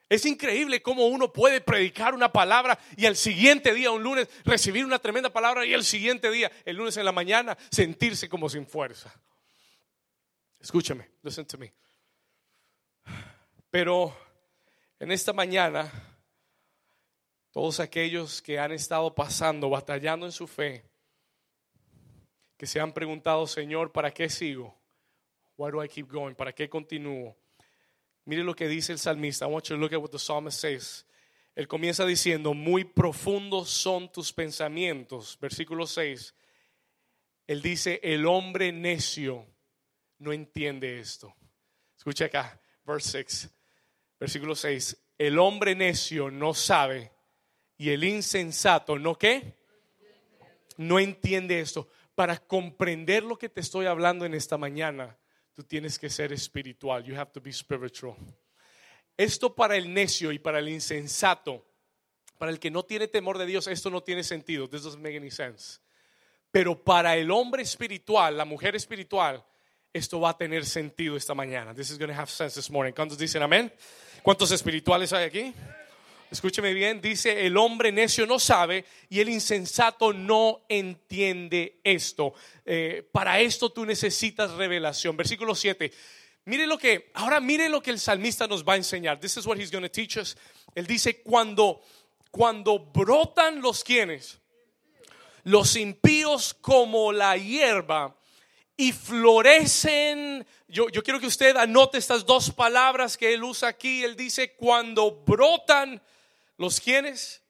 Es 0.08 0.24
increíble 0.24 0.82
cómo 0.82 1.06
uno 1.06 1.32
puede 1.32 1.60
predicar 1.60 2.14
una 2.14 2.32
palabra 2.32 2.78
y 2.96 3.06
al 3.06 3.16
siguiente 3.16 3.74
día, 3.74 3.90
un 3.90 4.02
lunes, 4.02 4.28
recibir 4.44 4.84
una 4.84 5.00
tremenda 5.00 5.30
palabra 5.30 5.66
y 5.66 5.74
el 5.74 5.84
siguiente 5.84 6.30
día, 6.30 6.50
el 6.64 6.76
lunes 6.76 6.96
en 6.96 7.04
la 7.04 7.12
mañana, 7.12 7.58
sentirse 7.70 8.28
como 8.28 8.48
sin 8.48 8.66
fuerza. 8.66 9.12
Escúchame, 10.60 11.10
listen 11.22 11.46
to 11.46 11.58
me. 11.58 11.72
Pero 13.70 14.16
en 15.00 15.10
esta 15.10 15.32
mañana 15.32 15.90
todos 17.56 17.80
aquellos 17.80 18.42
que 18.42 18.58
han 18.58 18.70
estado 18.72 19.14
pasando, 19.14 19.70
batallando 19.70 20.26
en 20.26 20.32
su 20.32 20.46
fe, 20.46 20.84
que 22.56 22.66
se 22.66 22.80
han 22.80 22.92
preguntado, 22.92 23.46
Señor, 23.46 23.92
¿para 23.92 24.12
qué 24.12 24.28
sigo? 24.28 24.78
Why 25.56 25.70
do 25.70 25.82
I 25.82 25.88
keep 25.88 26.06
going? 26.06 26.34
¿Para 26.34 26.52
qué 26.52 26.68
continúo? 26.68 27.34
Mire 28.26 28.42
lo 28.42 28.54
que 28.54 28.68
dice 28.68 28.92
el 28.92 28.98
salmista. 28.98 29.46
I 29.46 29.48
want 29.48 29.68
you 29.68 29.76
to 29.76 29.80
look 29.80 29.92
at 29.92 30.00
what 30.00 30.10
the 30.10 30.18
psalmist 30.18 30.60
says. 30.60 31.06
Él 31.54 31.66
comienza 31.66 32.04
diciendo, 32.04 32.52
muy 32.52 32.84
profundos 32.84 33.70
son 33.70 34.12
tus 34.12 34.32
pensamientos. 34.32 35.38
Versículo 35.40 35.86
6. 35.86 36.34
Él 37.46 37.62
dice, 37.62 38.00
el 38.02 38.26
hombre 38.26 38.72
necio 38.72 39.46
no 40.18 40.32
entiende 40.32 40.98
esto. 40.98 41.34
Escucha 41.96 42.26
acá, 42.26 42.60
verse 42.84 43.24
6. 43.24 43.50
Versículo 44.18 44.54
6. 44.54 44.96
El 45.18 45.38
hombre 45.38 45.74
necio 45.74 46.30
no 46.30 46.52
sabe 46.52 47.12
y 47.78 47.90
el 47.90 48.04
insensato 48.04 48.98
no 48.98 49.16
qué? 49.16 49.54
No 50.76 50.98
entiende 50.98 51.60
esto. 51.60 51.88
Para 52.14 52.38
comprender 52.38 53.22
lo 53.22 53.38
que 53.38 53.48
te 53.48 53.60
estoy 53.60 53.86
hablando 53.86 54.24
en 54.26 54.34
esta 54.34 54.58
mañana, 54.58 55.16
tú 55.56 55.64
tienes 55.64 55.98
que 55.98 56.10
ser 56.10 56.32
espiritual. 56.32 57.02
You 57.02 57.16
have 57.16 57.32
to 57.32 57.40
be 57.40 57.52
spiritual. 57.52 58.14
Esto 59.16 59.54
para 59.54 59.76
el 59.76 59.92
necio 59.92 60.30
y 60.30 60.38
para 60.38 60.58
el 60.58 60.68
insensato, 60.68 61.64
para 62.36 62.52
el 62.52 62.60
que 62.60 62.70
no 62.70 62.84
tiene 62.84 63.08
temor 63.08 63.38
de 63.38 63.46
Dios, 63.46 63.66
esto 63.66 63.88
no 63.88 64.02
tiene 64.02 64.22
sentido. 64.22 64.68
This 64.68 64.82
doesn't 64.82 65.02
make 65.02 65.16
any 65.16 65.30
sense. 65.30 65.80
Pero 66.52 66.84
para 66.84 67.16
el 67.16 67.30
hombre 67.30 67.62
espiritual, 67.62 68.36
la 68.36 68.44
mujer 68.44 68.76
espiritual, 68.76 69.42
esto 69.92 70.20
va 70.20 70.30
a 70.30 70.36
tener 70.36 70.66
sentido 70.66 71.16
esta 71.16 71.34
mañana. 71.34 71.74
This 71.74 71.90
is 71.90 71.98
going 71.98 72.10
to 72.10 72.20
have 72.20 72.30
sense 72.30 72.54
this 72.54 72.70
morning. 72.70 72.92
¿Cuántos 72.92 73.16
dicen 73.16 73.42
amén? 73.42 73.72
¿Cuántos 74.22 74.50
espirituales 74.52 75.14
hay 75.14 75.24
aquí? 75.24 75.54
Escúcheme 76.28 76.74
bien, 76.74 77.00
dice, 77.00 77.46
el 77.46 77.56
hombre 77.56 77.92
necio 77.92 78.26
no 78.26 78.40
sabe 78.40 78.84
y 79.08 79.20
el 79.20 79.28
insensato 79.28 80.12
no 80.12 80.64
entiende 80.68 81.78
esto. 81.84 82.34
Eh, 82.64 83.08
para 83.12 83.40
esto 83.40 83.70
tú 83.70 83.86
necesitas 83.86 84.50
revelación. 84.52 85.16
Versículo 85.16 85.54
7. 85.54 85.92
Mire 86.46 86.66
lo 86.66 86.78
que, 86.78 87.10
ahora 87.14 87.38
mire 87.40 87.68
lo 87.68 87.80
que 87.80 87.92
el 87.92 88.00
salmista 88.00 88.48
nos 88.48 88.64
va 88.64 88.74
a 88.74 88.76
enseñar. 88.76 89.20
This 89.20 89.36
is 89.36 89.46
what 89.46 89.56
he's 89.56 89.70
going 89.70 89.84
to 89.84 89.90
teach 89.90 90.16
us. 90.16 90.36
Él 90.74 90.86
dice, 90.86 91.22
cuando, 91.22 91.80
cuando 92.30 92.78
brotan 92.78 93.60
los 93.60 93.84
quienes, 93.84 94.40
los 95.44 95.76
impíos 95.76 96.54
como 96.54 97.12
la 97.12 97.36
hierba 97.36 98.16
y 98.76 98.90
florecen. 98.92 100.44
Yo, 100.66 100.88
yo 100.88 101.02
quiero 101.04 101.20
que 101.20 101.28
usted 101.28 101.56
anote 101.56 101.98
estas 101.98 102.26
dos 102.26 102.50
palabras 102.50 103.16
que 103.16 103.32
él 103.32 103.44
usa 103.44 103.68
aquí. 103.68 104.02
Él 104.02 104.16
dice, 104.16 104.54
cuando 104.54 105.22
brotan 105.24 106.02
¿Los 106.56 106.80
quiénes? 106.80 107.42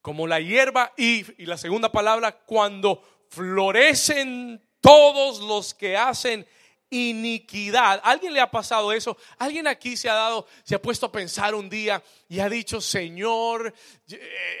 Como 0.00 0.26
la 0.26 0.40
hierba 0.40 0.92
y, 0.96 1.24
y 1.42 1.46
la 1.46 1.58
segunda 1.58 1.90
palabra, 1.90 2.32
cuando 2.32 3.02
florecen 3.30 4.62
todos 4.80 5.40
los 5.40 5.74
que 5.74 5.96
hacen 5.96 6.46
iniquidad. 6.90 8.00
¿Alguien 8.02 8.32
le 8.32 8.40
ha 8.40 8.50
pasado 8.50 8.92
eso? 8.92 9.16
¿Alguien 9.38 9.66
aquí 9.66 9.96
se 9.96 10.08
ha 10.08 10.14
dado, 10.14 10.46
se 10.62 10.74
ha 10.74 10.82
puesto 10.82 11.06
a 11.06 11.12
pensar 11.12 11.54
un 11.54 11.68
día 11.68 12.02
y 12.28 12.40
ha 12.40 12.48
dicho, 12.48 12.80
Señor, 12.80 13.74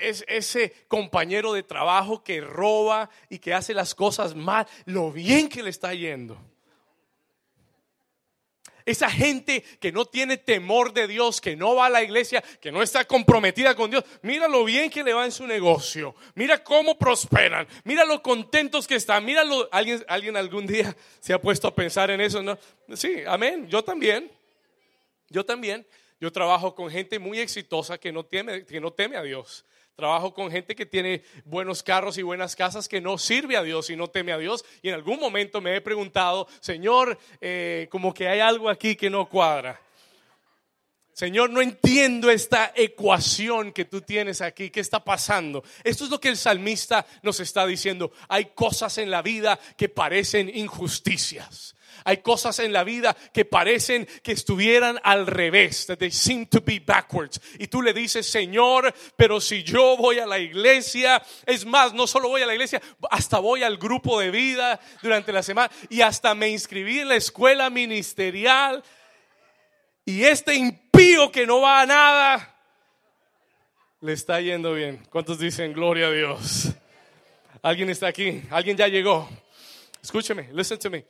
es 0.00 0.24
ese 0.28 0.86
compañero 0.88 1.52
de 1.52 1.62
trabajo 1.62 2.22
que 2.22 2.40
roba 2.40 3.08
y 3.28 3.38
que 3.38 3.54
hace 3.54 3.74
las 3.74 3.94
cosas 3.94 4.34
mal, 4.34 4.66
lo 4.84 5.10
bien 5.10 5.48
que 5.48 5.62
le 5.62 5.70
está 5.70 5.94
yendo? 5.94 6.38
Esa 8.88 9.10
gente 9.10 9.62
que 9.80 9.92
no 9.92 10.06
tiene 10.06 10.38
temor 10.38 10.94
de 10.94 11.06
Dios, 11.06 11.42
que 11.42 11.54
no 11.54 11.74
va 11.74 11.86
a 11.86 11.90
la 11.90 12.02
iglesia, 12.02 12.42
que 12.58 12.72
no 12.72 12.82
está 12.82 13.04
comprometida 13.04 13.74
con 13.74 13.90
Dios. 13.90 14.02
Mira 14.22 14.48
lo 14.48 14.64
bien 14.64 14.88
que 14.88 15.04
le 15.04 15.12
va 15.12 15.26
en 15.26 15.30
su 15.30 15.46
negocio. 15.46 16.14
Mira 16.34 16.64
cómo 16.64 16.96
prosperan. 16.96 17.68
Mira 17.84 18.06
lo 18.06 18.22
contentos 18.22 18.86
que 18.86 18.94
están. 18.94 19.26
Mira 19.26 19.42
¿Alguien, 19.72 20.02
alguien 20.08 20.38
algún 20.38 20.66
día 20.66 20.96
se 21.20 21.34
ha 21.34 21.38
puesto 21.38 21.68
a 21.68 21.74
pensar 21.74 22.10
en 22.10 22.22
eso. 22.22 22.42
¿no? 22.42 22.58
Sí, 22.94 23.16
amén. 23.26 23.68
Yo 23.68 23.84
también. 23.84 24.32
Yo 25.28 25.44
también. 25.44 25.86
Yo 26.18 26.32
trabajo 26.32 26.74
con 26.74 26.88
gente 26.88 27.18
muy 27.18 27.40
exitosa 27.40 27.98
que 27.98 28.10
no, 28.10 28.24
teme, 28.24 28.64
que 28.64 28.80
no 28.80 28.90
teme 28.90 29.18
a 29.18 29.22
Dios. 29.22 29.66
Trabajo 29.98 30.32
con 30.32 30.48
gente 30.48 30.76
que 30.76 30.86
tiene 30.86 31.24
buenos 31.44 31.82
carros 31.82 32.18
y 32.18 32.22
buenas 32.22 32.54
casas 32.54 32.86
que 32.86 33.00
no 33.00 33.18
sirve 33.18 33.56
a 33.56 33.64
Dios 33.64 33.90
y 33.90 33.96
no 33.96 34.06
teme 34.06 34.30
a 34.30 34.38
Dios. 34.38 34.64
Y 34.80 34.90
en 34.90 34.94
algún 34.94 35.18
momento 35.18 35.60
me 35.60 35.74
he 35.74 35.80
preguntado, 35.80 36.46
Señor, 36.60 37.18
eh, 37.40 37.88
como 37.90 38.14
que 38.14 38.28
hay 38.28 38.38
algo 38.38 38.70
aquí 38.70 38.94
que 38.94 39.10
no 39.10 39.28
cuadra. 39.28 39.80
Señor, 41.12 41.50
no 41.50 41.60
entiendo 41.60 42.30
esta 42.30 42.72
ecuación 42.76 43.72
que 43.72 43.86
tú 43.86 44.00
tienes 44.00 44.40
aquí. 44.40 44.70
¿Qué 44.70 44.78
está 44.78 45.02
pasando? 45.02 45.64
Esto 45.82 46.04
es 46.04 46.10
lo 46.10 46.20
que 46.20 46.28
el 46.28 46.36
salmista 46.36 47.04
nos 47.24 47.40
está 47.40 47.66
diciendo. 47.66 48.12
Hay 48.28 48.52
cosas 48.54 48.98
en 48.98 49.10
la 49.10 49.20
vida 49.20 49.58
que 49.76 49.88
parecen 49.88 50.48
injusticias. 50.48 51.74
Hay 52.04 52.18
cosas 52.18 52.58
en 52.58 52.72
la 52.72 52.84
vida 52.84 53.16
que 53.32 53.44
parecen 53.44 54.06
que 54.22 54.32
estuvieran 54.32 54.98
al 55.02 55.26
revés, 55.26 55.86
that 55.86 55.98
they 55.98 56.10
seem 56.10 56.46
to 56.46 56.60
be 56.60 56.78
backwards. 56.78 57.40
Y 57.58 57.68
tú 57.68 57.82
le 57.82 57.92
dices, 57.92 58.26
Señor, 58.26 58.94
pero 59.16 59.40
si 59.40 59.62
yo 59.62 59.96
voy 59.96 60.18
a 60.18 60.26
la 60.26 60.38
iglesia, 60.38 61.22
es 61.46 61.64
más, 61.64 61.92
no 61.94 62.06
solo 62.06 62.28
voy 62.28 62.42
a 62.42 62.46
la 62.46 62.54
iglesia, 62.54 62.80
hasta 63.10 63.38
voy 63.38 63.62
al 63.62 63.76
grupo 63.76 64.20
de 64.20 64.30
vida 64.30 64.80
durante 65.02 65.32
la 65.32 65.42
semana 65.42 65.70
y 65.88 66.00
hasta 66.00 66.34
me 66.34 66.48
inscribí 66.48 67.00
en 67.00 67.08
la 67.08 67.16
escuela 67.16 67.70
ministerial. 67.70 68.82
Y 70.04 70.24
este 70.24 70.54
impío 70.54 71.30
que 71.30 71.46
no 71.46 71.60
va 71.60 71.82
a 71.82 71.86
nada, 71.86 72.56
le 74.00 74.12
está 74.12 74.40
yendo 74.40 74.72
bien. 74.72 75.04
¿Cuántos 75.10 75.38
dicen 75.38 75.72
gloria 75.72 76.06
a 76.06 76.10
Dios? 76.10 76.68
¿Alguien 77.62 77.90
está 77.90 78.06
aquí? 78.06 78.42
¿Alguien 78.50 78.76
ya 78.76 78.88
llegó? 78.88 79.28
Escúcheme, 80.02 80.48
listen 80.52 80.78
to 80.78 80.90
me. 80.90 81.04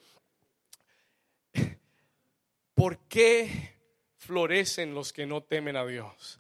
¿Por 2.79 2.97
qué 3.09 3.75
florecen 4.19 4.95
los 4.95 5.13
que 5.13 5.27
no 5.27 5.43
temen 5.43 5.75
a 5.75 5.85
Dios? 5.85 6.39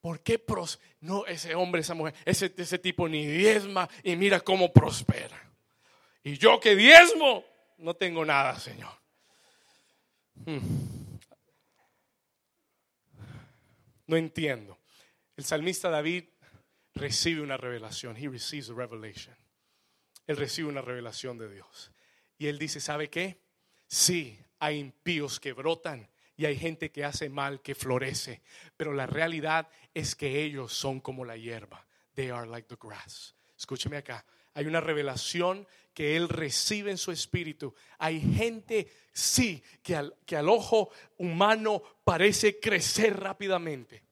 ¿Por 0.00 0.22
qué 0.22 0.38
pros 0.38 0.80
no 1.00 1.26
ese 1.26 1.54
hombre, 1.54 1.82
esa 1.82 1.92
mujer, 1.92 2.14
ese, 2.24 2.54
ese 2.56 2.78
tipo 2.78 3.06
ni 3.06 3.26
diezma 3.26 3.86
y 4.02 4.16
mira 4.16 4.40
cómo 4.40 4.72
prospera? 4.72 5.52
Y 6.24 6.38
yo 6.38 6.58
que 6.58 6.74
diezmo, 6.74 7.44
no 7.76 7.92
tengo 7.92 8.24
nada, 8.24 8.58
Señor. 8.58 8.94
Hmm. 10.46 10.58
No 14.06 14.16
entiendo. 14.16 14.78
El 15.36 15.44
salmista 15.44 15.90
David 15.90 16.24
recibe 16.94 17.42
una 17.42 17.58
revelación. 17.58 18.16
He 18.16 18.26
receives 18.26 18.70
a 18.70 18.72
revelation. 18.72 19.36
Él 20.26 20.38
recibe 20.38 20.68
una 20.68 20.80
revelación 20.80 21.36
de 21.36 21.52
Dios. 21.52 21.92
Y 22.38 22.46
él 22.46 22.58
dice, 22.58 22.80
¿sabe 22.80 23.10
qué? 23.10 23.42
Sí, 23.86 24.38
hay 24.62 24.78
impíos 24.78 25.40
que 25.40 25.52
brotan 25.52 26.08
y 26.36 26.46
hay 26.46 26.56
gente 26.56 26.92
que 26.92 27.04
hace 27.04 27.28
mal 27.28 27.60
que 27.62 27.74
florece, 27.74 28.42
pero 28.76 28.92
la 28.92 29.06
realidad 29.06 29.68
es 29.92 30.14
que 30.14 30.44
ellos 30.44 30.72
son 30.72 31.00
como 31.00 31.24
la 31.24 31.36
hierba. 31.36 31.84
They 32.14 32.30
are 32.30 32.46
like 32.46 32.68
the 32.68 32.78
grass. 32.80 33.34
Escúcheme 33.58 33.96
acá. 33.96 34.24
Hay 34.54 34.66
una 34.66 34.80
revelación 34.80 35.66
que 35.92 36.16
él 36.16 36.28
recibe 36.28 36.92
en 36.92 36.98
su 36.98 37.10
espíritu. 37.10 37.74
Hay 37.98 38.20
gente, 38.20 38.88
sí, 39.12 39.64
que 39.82 39.96
al, 39.96 40.14
que 40.24 40.36
al 40.36 40.48
ojo 40.48 40.90
humano 41.18 41.82
parece 42.04 42.60
crecer 42.60 43.18
rápidamente 43.18 44.04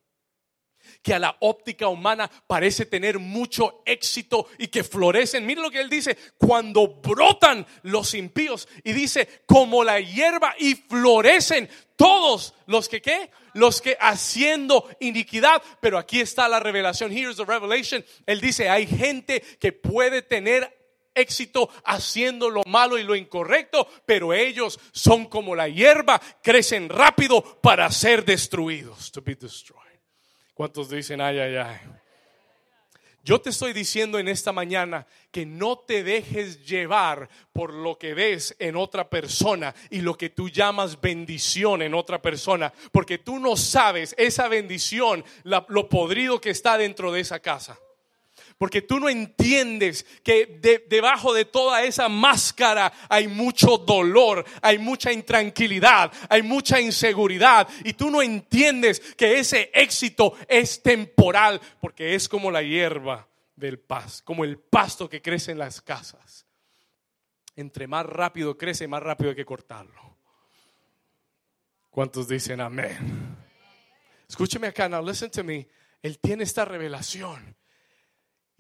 que 1.03 1.15
a 1.15 1.19
la 1.19 1.37
óptica 1.41 1.89
humana 1.89 2.31
parece 2.47 2.87
tener 2.87 3.19
mucho 3.19 3.83
éxito 3.87 4.47
y 4.59 4.69
que 4.69 4.85
florecen. 4.85 5.47
Mire 5.47 5.63
lo 5.63 5.71
que 5.71 5.81
él 5.81 5.91
dice, 5.91 6.17
cuando 6.39 6.89
brotan 6.89 7.67
los 7.83 8.15
impíos 8.15 8.69
y 8.85 8.93
dice, 8.93 9.43
como 9.47 9.85
la 9.85 10.01
hierba 10.01 10.55
y 10.59 10.75
florecen 10.75 11.69
todos 11.97 12.55
los 12.67 12.89
que 12.89 13.03
qué, 13.03 13.31
los 13.55 13.81
que 13.81 13.97
haciendo 14.01 14.89
iniquidad, 15.01 15.63
pero 15.81 15.99
aquí 15.99 16.21
está 16.21 16.49
la 16.49 16.61
revelación, 16.61 17.13
here's 17.13 17.37
the 17.37 17.45
revelation. 17.45 18.05
Él 18.27 18.41
dice, 18.41 18.69
hay 18.69 18.87
gente 18.87 19.43
que 19.59 19.73
puede 19.73 20.23
tener 20.23 20.81
éxito 21.15 21.69
haciendo 21.85 22.51
lo 22.51 22.63
malo 22.67 22.99
y 22.99 23.03
lo 23.03 23.15
incorrecto, 23.15 23.87
pero 24.07 24.33
ellos 24.33 24.79
son 24.93 25.27
como 25.27 25.55
la 25.55 25.69
hierba, 25.69 26.21
crecen 26.43 26.89
rápido 26.89 27.43
para 27.61 27.91
ser 27.91 28.25
destruidos, 28.25 29.11
to 29.13 29.21
be 29.21 29.35
destroyed. 29.35 29.80
¿Cuántos 30.61 30.91
dicen, 30.91 31.23
ay, 31.23 31.39
ay, 31.39 31.57
ay? 31.57 31.79
Yo 33.25 33.41
te 33.41 33.49
estoy 33.49 33.73
diciendo 33.73 34.19
en 34.19 34.29
esta 34.29 34.53
mañana 34.53 35.07
que 35.31 35.47
no 35.47 35.79
te 35.79 36.05
dejes 36.05 36.67
llevar 36.67 37.31
por 37.51 37.73
lo 37.73 37.97
que 37.97 38.13
ves 38.13 38.55
en 38.59 38.77
otra 38.77 39.09
persona 39.09 39.75
y 39.89 40.03
lo 40.03 40.19
que 40.19 40.29
tú 40.29 40.51
llamas 40.51 41.01
bendición 41.01 41.81
en 41.81 41.95
otra 41.95 42.21
persona, 42.21 42.75
porque 42.93 43.17
tú 43.17 43.39
no 43.39 43.57
sabes 43.57 44.15
esa 44.19 44.49
bendición, 44.49 45.25
lo 45.45 45.89
podrido 45.89 46.43
que 46.43 46.51
está 46.51 46.77
dentro 46.77 47.11
de 47.11 47.21
esa 47.21 47.41
casa. 47.41 47.79
Porque 48.61 48.83
tú 48.83 49.01
no 49.01 49.09
entiendes 49.09 50.05
que 50.23 50.85
debajo 50.87 51.33
de 51.33 51.47
toda 51.47 51.83
esa 51.83 52.11
máscara 52.11 52.93
hay 53.09 53.27
mucho 53.27 53.79
dolor, 53.79 54.45
hay 54.61 54.77
mucha 54.77 55.11
intranquilidad, 55.11 56.13
hay 56.29 56.43
mucha 56.43 56.79
inseguridad. 56.79 57.67
Y 57.85 57.95
tú 57.95 58.11
no 58.11 58.21
entiendes 58.21 59.01
que 59.17 59.39
ese 59.39 59.71
éxito 59.73 60.35
es 60.47 60.83
temporal, 60.83 61.59
porque 61.81 62.15
es 62.15 62.29
como 62.29 62.51
la 62.51 62.63
hierba 62.63 63.27
del 63.57 63.79
paz, 63.79 64.21
como 64.21 64.45
el 64.45 64.59
pasto 64.59 65.09
que 65.09 65.23
crece 65.23 65.53
en 65.53 65.59
las 65.59 65.81
casas. 65.81 66.45
Entre 67.57 67.87
más 67.87 68.05
rápido 68.05 68.59
crece, 68.59 68.87
más 68.87 69.03
rápido 69.03 69.31
hay 69.31 69.37
que 69.37 69.47
cortarlo. 69.47 70.19
¿Cuántos 71.89 72.29
dicen 72.29 72.61
amén? 72.61 73.39
Escúcheme 74.29 74.67
acá, 74.67 74.87
now 74.87 75.03
listen 75.03 75.31
to 75.31 75.43
me. 75.43 75.67
Él 76.03 76.19
tiene 76.19 76.45
esta 76.45 76.67
revelación 76.67 77.57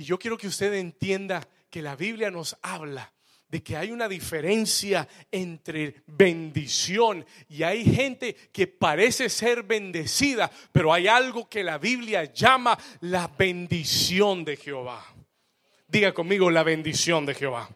y 0.00 0.04
yo 0.04 0.18
quiero 0.18 0.38
que 0.38 0.46
usted 0.46 0.72
entienda 0.72 1.46
que 1.68 1.82
la 1.82 1.94
Biblia 1.94 2.30
nos 2.30 2.56
habla 2.62 3.12
de 3.50 3.62
que 3.62 3.76
hay 3.76 3.90
una 3.90 4.08
diferencia 4.08 5.06
entre 5.30 6.04
bendición 6.06 7.26
y 7.50 7.64
hay 7.64 7.84
gente 7.84 8.34
que 8.50 8.66
parece 8.66 9.28
ser 9.28 9.62
bendecida, 9.62 10.50
pero 10.72 10.94
hay 10.94 11.06
algo 11.06 11.50
que 11.50 11.62
la 11.62 11.76
Biblia 11.76 12.32
llama 12.32 12.78
la 13.00 13.26
bendición 13.26 14.42
de 14.42 14.56
Jehová. 14.56 15.04
Diga 15.86 16.14
conmigo 16.14 16.50
la 16.50 16.62
bendición 16.62 17.26
de 17.26 17.34
Jehová. 17.34 17.68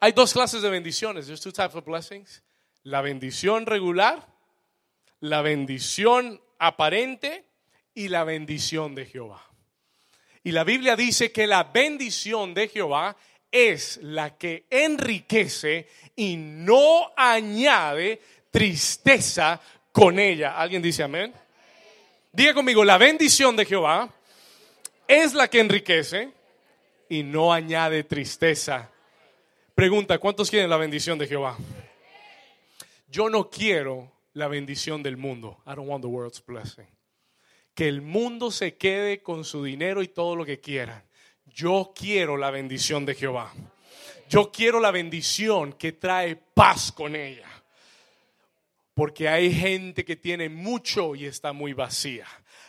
Hay 0.00 0.12
dos 0.12 0.32
clases 0.32 0.62
de 0.62 0.70
bendiciones. 0.70 1.26
There's 1.26 1.42
two 1.42 1.52
types 1.52 1.74
of 1.74 1.84
blessings. 1.84 2.42
La 2.84 3.02
bendición 3.02 3.66
regular, 3.66 4.26
la 5.20 5.42
bendición 5.42 6.40
aparente 6.58 7.44
y 7.92 8.08
la 8.08 8.24
bendición 8.24 8.94
de 8.94 9.04
Jehová. 9.04 9.46
Y 10.46 10.52
la 10.52 10.62
Biblia 10.62 10.94
dice 10.94 11.32
que 11.32 11.44
la 11.44 11.64
bendición 11.64 12.54
de 12.54 12.68
Jehová 12.68 13.16
es 13.50 13.98
la 14.00 14.38
que 14.38 14.66
enriquece 14.70 15.88
y 16.14 16.36
no 16.36 17.12
añade 17.16 18.20
tristeza 18.52 19.60
con 19.90 20.20
ella. 20.20 20.56
¿Alguien 20.56 20.80
dice 20.80 21.02
amén? 21.02 21.34
Diga 22.30 22.54
conmigo, 22.54 22.84
la 22.84 22.96
bendición 22.96 23.56
de 23.56 23.64
Jehová 23.64 24.08
es 25.08 25.34
la 25.34 25.50
que 25.50 25.58
enriquece 25.58 26.30
y 27.08 27.24
no 27.24 27.52
añade 27.52 28.04
tristeza. 28.04 28.88
Pregunta, 29.74 30.18
¿cuántos 30.18 30.48
quieren 30.48 30.70
la 30.70 30.76
bendición 30.76 31.18
de 31.18 31.26
Jehová? 31.26 31.58
Yo 33.08 33.28
no 33.28 33.50
quiero 33.50 34.12
la 34.34 34.46
bendición 34.46 35.02
del 35.02 35.16
mundo. 35.16 35.58
I 35.66 35.74
don't 35.74 35.88
want 35.88 36.02
the 36.02 36.08
world's 36.08 36.40
blessing 36.46 36.86
que 37.76 37.86
el 37.88 38.00
mundo 38.00 38.50
se 38.50 38.74
quede 38.74 39.22
con 39.22 39.44
su 39.44 39.62
dinero 39.62 40.02
y 40.02 40.08
todo 40.08 40.34
lo 40.34 40.46
que 40.46 40.60
quieran. 40.60 41.04
Yo 41.44 41.92
quiero 41.94 42.38
la 42.38 42.50
bendición 42.50 43.04
de 43.04 43.14
Jehová. 43.14 43.52
Yo 44.30 44.50
quiero 44.50 44.80
la 44.80 44.90
bendición 44.90 45.74
que 45.74 45.92
trae 45.92 46.36
paz 46.36 46.90
con 46.90 47.14
ella. 47.14 47.46
Porque 48.94 49.28
hay 49.28 49.52
gente 49.52 50.06
que 50.06 50.16
tiene 50.16 50.48
mucho 50.48 51.14
y 51.14 51.26
está 51.26 51.52
muy 51.52 51.74
vacía. 51.74 52.26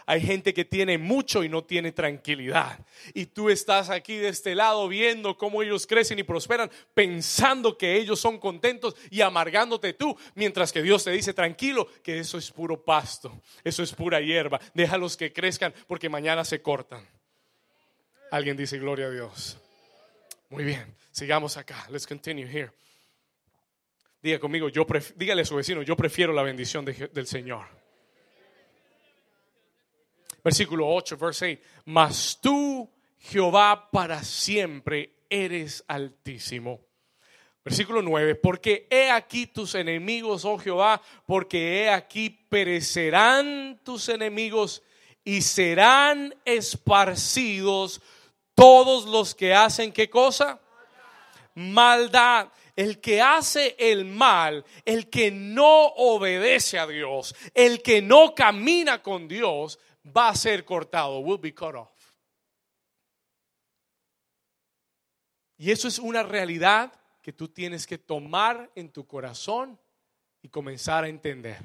Hay 0.09 0.21
gente 0.21 0.53
que 0.53 0.63
tiene 0.63 0.97
mucho 0.97 1.43
y 1.43 1.49
no 1.49 1.65
tiene 1.65 1.91
tranquilidad. 1.91 2.79
Y 3.13 3.25
tú 3.25 3.49
estás 3.49 3.89
aquí 3.89 4.15
de 4.15 4.29
este 4.29 4.55
lado 4.55 4.87
viendo 4.87 5.37
cómo 5.37 5.61
ellos 5.61 5.85
crecen 5.85 6.17
y 6.17 6.23
prosperan, 6.23 6.71
pensando 6.93 7.77
que 7.77 7.97
ellos 7.97 8.17
son 8.17 8.39
contentos 8.39 8.95
y 9.11 9.19
amargándote 9.19 9.91
tú, 9.91 10.17
mientras 10.33 10.71
que 10.71 10.81
Dios 10.81 11.03
te 11.03 11.11
dice 11.11 11.33
tranquilo 11.33 11.89
que 12.01 12.19
eso 12.19 12.37
es 12.37 12.49
puro 12.49 12.81
pasto, 12.81 13.41
eso 13.65 13.83
es 13.83 13.91
pura 13.91 14.21
hierba. 14.21 14.61
Déjalos 14.73 15.17
que 15.17 15.33
crezcan 15.33 15.73
porque 15.87 16.07
mañana 16.07 16.45
se 16.45 16.61
cortan. 16.61 17.05
Alguien 18.31 18.55
dice 18.55 18.79
gloria 18.79 19.07
a 19.07 19.11
Dios. 19.11 19.59
Muy 20.49 20.63
bien, 20.63 20.95
sigamos 21.11 21.57
acá. 21.57 21.85
Let's 21.89 22.07
continue 22.07 22.47
here. 22.49 22.71
Diga 24.23 24.39
conmigo, 24.39 24.69
yo 24.69 24.87
dígale 25.17 25.41
a 25.41 25.45
su 25.45 25.55
vecino, 25.57 25.81
yo 25.81 25.97
prefiero 25.97 26.31
la 26.31 26.43
bendición 26.43 26.85
del 26.85 27.27
Señor. 27.27 27.76
Versículo 30.47 30.87
8, 30.87 31.17
verse 31.17 31.59
8. 31.61 31.81
Mas 31.87 32.39
tú, 32.41 32.89
Jehová, 33.19 33.91
para 33.91 34.23
siempre 34.23 35.25
eres 35.29 35.83
altísimo. 35.89 36.79
Versículo 37.65 38.01
9, 38.01 38.35
porque 38.35 38.87
he 38.89 39.11
aquí 39.11 39.47
tus 39.47 39.75
enemigos, 39.75 40.45
oh 40.45 40.57
Jehová, 40.57 41.01
porque 41.25 41.83
he 41.83 41.89
aquí 41.89 42.29
perecerán 42.29 43.81
tus 43.83 44.07
enemigos 44.07 44.81
y 45.25 45.41
serán 45.41 46.33
esparcidos 46.45 47.99
todos 48.55 49.03
los 49.03 49.35
que 49.35 49.53
hacen 49.53 49.91
qué 49.91 50.09
cosa? 50.09 50.61
Maldad. 51.55 52.47
El 52.73 53.01
que 53.01 53.21
hace 53.21 53.75
el 53.77 54.05
mal, 54.05 54.63
el 54.85 55.09
que 55.09 55.29
no 55.29 55.87
obedece 55.87 56.79
a 56.79 56.87
Dios, 56.87 57.35
el 57.53 57.81
que 57.81 58.01
no 58.01 58.33
camina 58.33 59.03
con 59.03 59.27
Dios, 59.27 59.79
va 60.15 60.29
a 60.29 60.35
ser 60.35 60.63
cortado, 60.65 61.19
will 61.19 61.39
be 61.39 61.53
cut 61.53 61.75
off. 61.75 62.13
Y 65.57 65.71
eso 65.71 65.87
es 65.87 65.97
una 65.99 66.23
realidad 66.23 66.93
que 67.21 67.33
tú 67.33 67.47
tienes 67.47 67.87
que 67.87 67.97
tomar 67.97 68.71
en 68.75 68.91
tu 68.91 69.05
corazón 69.07 69.79
y 70.41 70.49
comenzar 70.49 71.03
a 71.03 71.07
entender. 71.07 71.57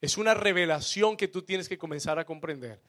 Es 0.00 0.16
una 0.16 0.34
revelación 0.34 1.16
que 1.16 1.28
tú 1.28 1.42
tienes 1.42 1.68
que 1.68 1.76
comenzar 1.76 2.18
a 2.18 2.24
comprender. 2.24 2.80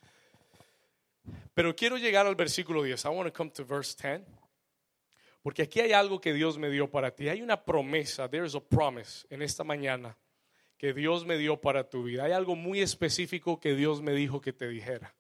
Pero 1.54 1.76
quiero 1.76 1.98
llegar 1.98 2.26
al 2.26 2.36
versículo 2.36 2.84
10. 2.84 3.06
I 3.06 3.08
want 3.10 3.28
to 3.28 3.34
come 3.34 3.50
to 3.52 3.66
verse 3.66 3.96
10. 4.02 4.22
Porque 5.42 5.64
aquí 5.64 5.82
hay 5.82 5.92
algo 5.92 6.22
que 6.22 6.34
Dios 6.34 6.58
me 6.58 6.70
dio 6.70 6.90
para 6.90 7.14
ti. 7.14 7.28
Hay 7.28 7.42
una 7.42 7.66
promesa, 7.66 8.30
there 8.30 8.46
is 8.46 8.56
a 8.56 8.62
promise 8.62 9.26
en 9.30 9.42
esta 9.42 9.64
mañana 9.64 10.16
que 10.82 10.94
Dios 10.96 11.28
me 11.28 11.38
dio 11.38 11.62
para 11.62 11.92
tu 11.92 12.06
vida. 12.06 12.24
Hay 12.24 12.32
algo 12.32 12.56
muy 12.56 12.82
específico 12.82 13.60
que 13.60 13.76
Dios 13.76 14.02
me 14.02 14.14
dijo 14.14 14.42
que 14.42 14.52
te 14.52 14.68
dijera. 14.68 15.14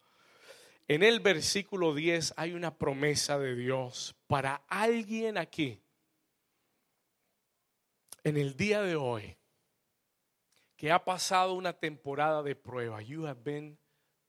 En 0.87 1.03
el 1.03 1.19
versículo 1.19 1.93
10 1.93 2.33
hay 2.35 2.53
una 2.53 2.79
promesa 2.79 3.37
de 3.37 3.53
Dios 3.53 4.15
para 4.25 4.63
alguien 4.67 5.37
aquí. 5.37 5.79
En 8.23 8.37
el 8.37 8.57
día 8.57 8.81
de 8.81 8.95
hoy, 8.95 9.37
que 10.75 10.91
ha 10.91 11.05
pasado 11.05 11.53
una 11.53 11.73
temporada 11.73 12.41
de 12.41 12.55
prueba. 12.55 13.03
You 13.03 13.27
have 13.27 13.41
been 13.43 13.77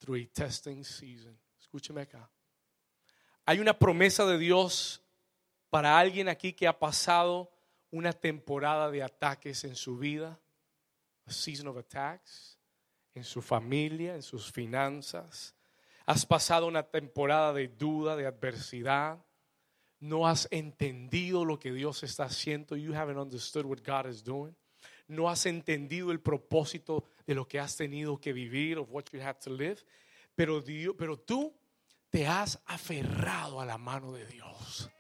through 0.01 0.21
a 0.23 0.29
testing 0.35 0.85
season. 0.85 1.41
Escúcheme 1.59 2.03
acá. 2.03 2.31
Hay 3.47 3.59
una 3.59 3.79
promesa 3.79 4.27
de 4.27 4.37
Dios 4.37 5.03
para 5.71 5.99
alguien 5.99 6.29
aquí 6.29 6.53
que 6.53 6.69
ha 6.69 6.79
pasado 6.79 7.51
una 7.91 8.13
temporada 8.13 8.91
de 8.91 9.03
ataques 9.03 9.65
en 9.65 9.77
su 9.77 9.97
vida 9.97 10.39
a 11.27 11.33
season 11.33 11.69
of 11.69 11.77
attacks, 11.77 12.59
en 13.15 13.25
su 13.25 13.43
familia, 13.43 14.15
en 14.15 14.23
sus 14.23 14.51
finanzas. 14.51 15.55
Has 16.07 16.27
pasado 16.27 16.67
una 16.67 16.83
temporada 16.83 17.53
de 17.53 17.69
duda, 17.69 18.17
de 18.17 18.27
adversidad. 18.27 19.25
No 20.01 20.27
has 20.27 20.49
entendido 20.51 21.45
lo 21.45 21.59
que 21.59 21.73
Dios 21.73 22.03
está 22.03 22.25
haciendo. 22.25 22.77
You 22.77 22.95
haven't 22.95 23.19
understood 23.19 23.65
what 23.65 23.79
God 23.87 24.09
is 24.09 24.25
doing. 24.25 24.57
No 25.07 25.29
has 25.29 25.47
entendido 25.47 26.11
el 26.11 26.21
propósito 26.21 27.05
de 27.27 27.35
lo 27.35 27.47
que 27.47 27.61
has 27.61 27.77
tenido 27.77 28.19
que 28.19 28.33
vivir, 28.33 28.79
of 28.79 28.91
what 28.91 29.05
you 29.13 29.21
had 29.21 29.37
to 29.41 29.51
live. 29.51 29.85
Pero, 30.35 30.63
pero 30.97 31.19
tú 31.19 31.55
te 32.11 32.27
has 32.27 32.61
aferrado 32.67 33.61
a 33.61 33.67
la 33.67 33.79
mano 33.79 34.13
de 34.13 34.27
Dios. 34.27 34.91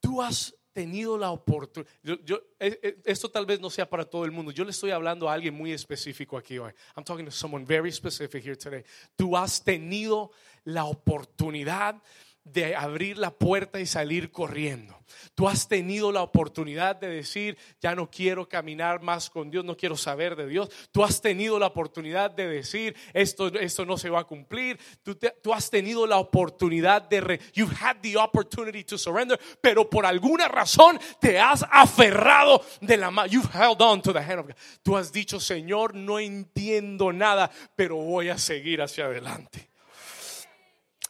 Tú 0.00 0.22
has 0.22 0.54
tenido 0.76 1.16
la 1.16 1.30
oportunidad. 1.30 1.90
Yo, 2.02 2.36
eh, 2.60 2.78
eh, 2.82 2.98
esto 3.06 3.30
tal 3.30 3.46
vez 3.46 3.58
no 3.58 3.70
sea 3.70 3.88
para 3.88 4.04
todo 4.04 4.26
el 4.26 4.30
mundo. 4.30 4.52
Yo 4.52 4.62
le 4.62 4.72
estoy 4.72 4.90
hablando 4.90 5.26
a 5.26 5.32
alguien 5.32 5.54
muy 5.54 5.72
específico 5.72 6.36
aquí 6.36 6.58
hoy. 6.58 6.70
I'm 6.94 7.02
talking 7.02 7.24
to 7.24 7.30
someone 7.30 7.64
very 7.64 7.90
specific 7.90 8.44
here 8.44 8.56
today. 8.56 8.84
Tú 9.16 9.34
has 9.38 9.64
tenido 9.64 10.32
la 10.64 10.84
oportunidad 10.84 12.02
de 12.46 12.76
abrir 12.76 13.18
la 13.18 13.30
puerta 13.30 13.80
y 13.80 13.86
salir 13.86 14.30
corriendo. 14.30 14.96
Tú 15.34 15.48
has 15.48 15.68
tenido 15.68 16.12
la 16.12 16.22
oportunidad 16.22 16.96
de 16.96 17.08
decir, 17.08 17.58
ya 17.80 17.94
no 17.94 18.10
quiero 18.10 18.48
caminar 18.48 19.02
más 19.02 19.28
con 19.28 19.50
Dios, 19.50 19.64
no 19.64 19.76
quiero 19.76 19.96
saber 19.96 20.36
de 20.36 20.46
Dios. 20.46 20.70
Tú 20.92 21.04
has 21.04 21.20
tenido 21.20 21.58
la 21.58 21.66
oportunidad 21.66 22.30
de 22.30 22.48
decir, 22.48 22.96
esto, 23.12 23.48
esto 23.48 23.84
no 23.84 23.98
se 23.98 24.10
va 24.10 24.20
a 24.20 24.24
cumplir. 24.24 24.78
Tú, 25.02 25.16
tú 25.42 25.52
has 25.52 25.68
tenido 25.70 26.06
la 26.06 26.18
oportunidad 26.18 27.02
de, 27.02 27.20
re, 27.20 27.40
you've 27.54 27.74
had 27.74 27.96
the 28.00 28.16
opportunity 28.16 28.84
to 28.84 28.96
surrender, 28.96 29.38
pero 29.60 29.88
por 29.88 30.06
alguna 30.06 30.48
razón 30.48 30.98
te 31.20 31.38
has 31.38 31.64
aferrado 31.70 32.62
de 32.80 32.96
la 32.96 33.10
mano. 33.10 33.28
You've 33.28 33.50
held 33.52 33.82
on 33.82 34.02
to 34.02 34.12
the 34.12 34.20
hand 34.20 34.40
of 34.40 34.46
God. 34.46 34.56
Tú 34.82 34.96
has 34.96 35.12
dicho, 35.12 35.40
Señor, 35.40 35.94
no 35.94 36.18
entiendo 36.18 37.12
nada, 37.12 37.50
pero 37.74 37.96
voy 37.96 38.28
a 38.28 38.38
seguir 38.38 38.80
hacia 38.80 39.06
adelante. 39.06 39.75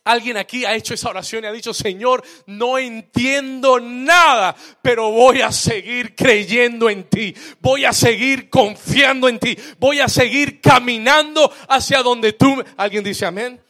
Alguien 0.07 0.37
aquí 0.37 0.65
ha 0.65 0.77
hecho 0.77 0.95
esa 0.95 1.11
oración 1.11 1.43
y 1.43 1.49
ha 1.49 1.53
dicho, 1.53 1.75
Señor, 1.75 2.23
no 2.47 2.79
entiendo 2.79 3.81
nada, 3.81 4.55
pero 4.81 5.11
voy 5.11 5.41
a 5.41 5.51
seguir 5.51 6.15
creyendo 6.15 6.89
en 6.89 7.05
ti. 7.11 7.35
Voy 7.61 7.85
a 7.85 7.93
seguir 7.93 8.49
confiando 8.49 9.29
en 9.29 9.41
ti. 9.41 9.59
Voy 9.81 9.99
a 9.99 10.09
seguir 10.09 10.61
caminando 10.61 11.53
hacia 11.69 12.05
donde 12.05 12.35
tú... 12.35 12.63
¿Alguien 12.77 13.03
dice 13.03 13.27
amén? 13.27 13.61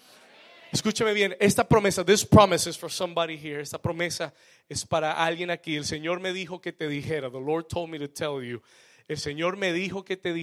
Escúcheme 0.70 1.14
bien, 1.14 1.34
esta 1.40 1.66
promesa, 1.66 2.04
this 2.04 2.22
promise 2.22 2.68
is 2.68 2.76
for 2.76 2.92
somebody 2.92 3.38
here. 3.38 3.62
Esta 3.62 3.78
promesa 3.78 4.34
es 4.68 4.84
para 4.84 5.12
alguien 5.12 5.50
aquí. 5.50 5.76
El 5.76 5.86
Señor 5.86 6.20
me 6.20 6.34
dijo 6.34 6.60
que 6.60 6.70
te 6.70 6.86
dijera, 6.86 7.30
the 7.30 7.40
Lord 7.40 7.66
told 7.66 7.88
me 7.88 7.98
to 7.98 8.10
tell 8.10 8.42
you. 8.42 8.60
El 9.08 9.18
Señor 9.18 9.56
me 9.56 9.72
dijo 9.72 10.04
que 10.04 10.16
te, 10.16 10.34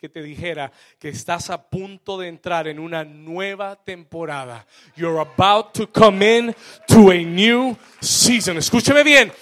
que 0.00 0.08
te 0.08 0.22
dijera 0.22 0.70
que 1.00 1.08
estás 1.08 1.50
a 1.50 1.68
punto 1.68 2.16
de 2.16 2.28
entrar 2.28 2.68
en 2.68 2.78
una 2.78 3.04
nueva 3.04 3.76
temporada. 3.82 4.66
You're 4.94 5.20
about 5.20 5.72
to 5.72 5.90
come 5.90 6.38
in 6.38 6.54
to 6.86 7.10
a 7.10 7.16
new 7.16 7.76
season. 8.00 8.56
Escúcheme 8.56 9.02
bien. 9.02 9.32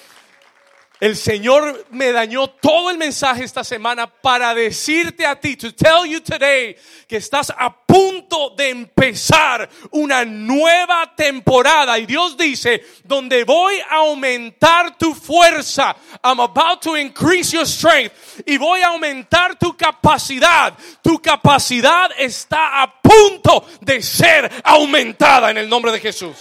El 1.02 1.16
Señor 1.16 1.86
me 1.90 2.12
dañó 2.12 2.46
todo 2.46 2.88
el 2.88 2.96
mensaje 2.96 3.42
esta 3.42 3.64
semana 3.64 4.06
para 4.06 4.54
decirte 4.54 5.26
a 5.26 5.34
ti, 5.34 5.56
to 5.56 5.74
tell 5.74 6.06
you 6.08 6.20
today, 6.20 6.76
que 7.08 7.16
estás 7.16 7.52
a 7.58 7.76
punto 7.76 8.50
de 8.50 8.70
empezar 8.70 9.68
una 9.90 10.24
nueva 10.24 11.12
temporada. 11.16 11.98
Y 11.98 12.06
Dios 12.06 12.36
dice, 12.36 12.86
donde 13.02 13.42
voy 13.42 13.80
a 13.90 13.96
aumentar 13.96 14.96
tu 14.96 15.12
fuerza, 15.12 15.96
I'm 16.22 16.38
about 16.38 16.80
to 16.82 16.96
increase 16.96 17.50
your 17.50 17.66
strength. 17.66 18.14
Y 18.46 18.56
voy 18.56 18.82
a 18.82 18.90
aumentar 18.90 19.58
tu 19.58 19.76
capacidad. 19.76 20.72
Tu 21.02 21.20
capacidad 21.20 22.12
está 22.16 22.80
a 22.80 23.02
punto 23.02 23.66
de 23.80 24.00
ser 24.02 24.48
aumentada 24.62 25.50
en 25.50 25.58
el 25.58 25.68
nombre 25.68 25.90
de 25.90 25.98
Jesús. 25.98 26.36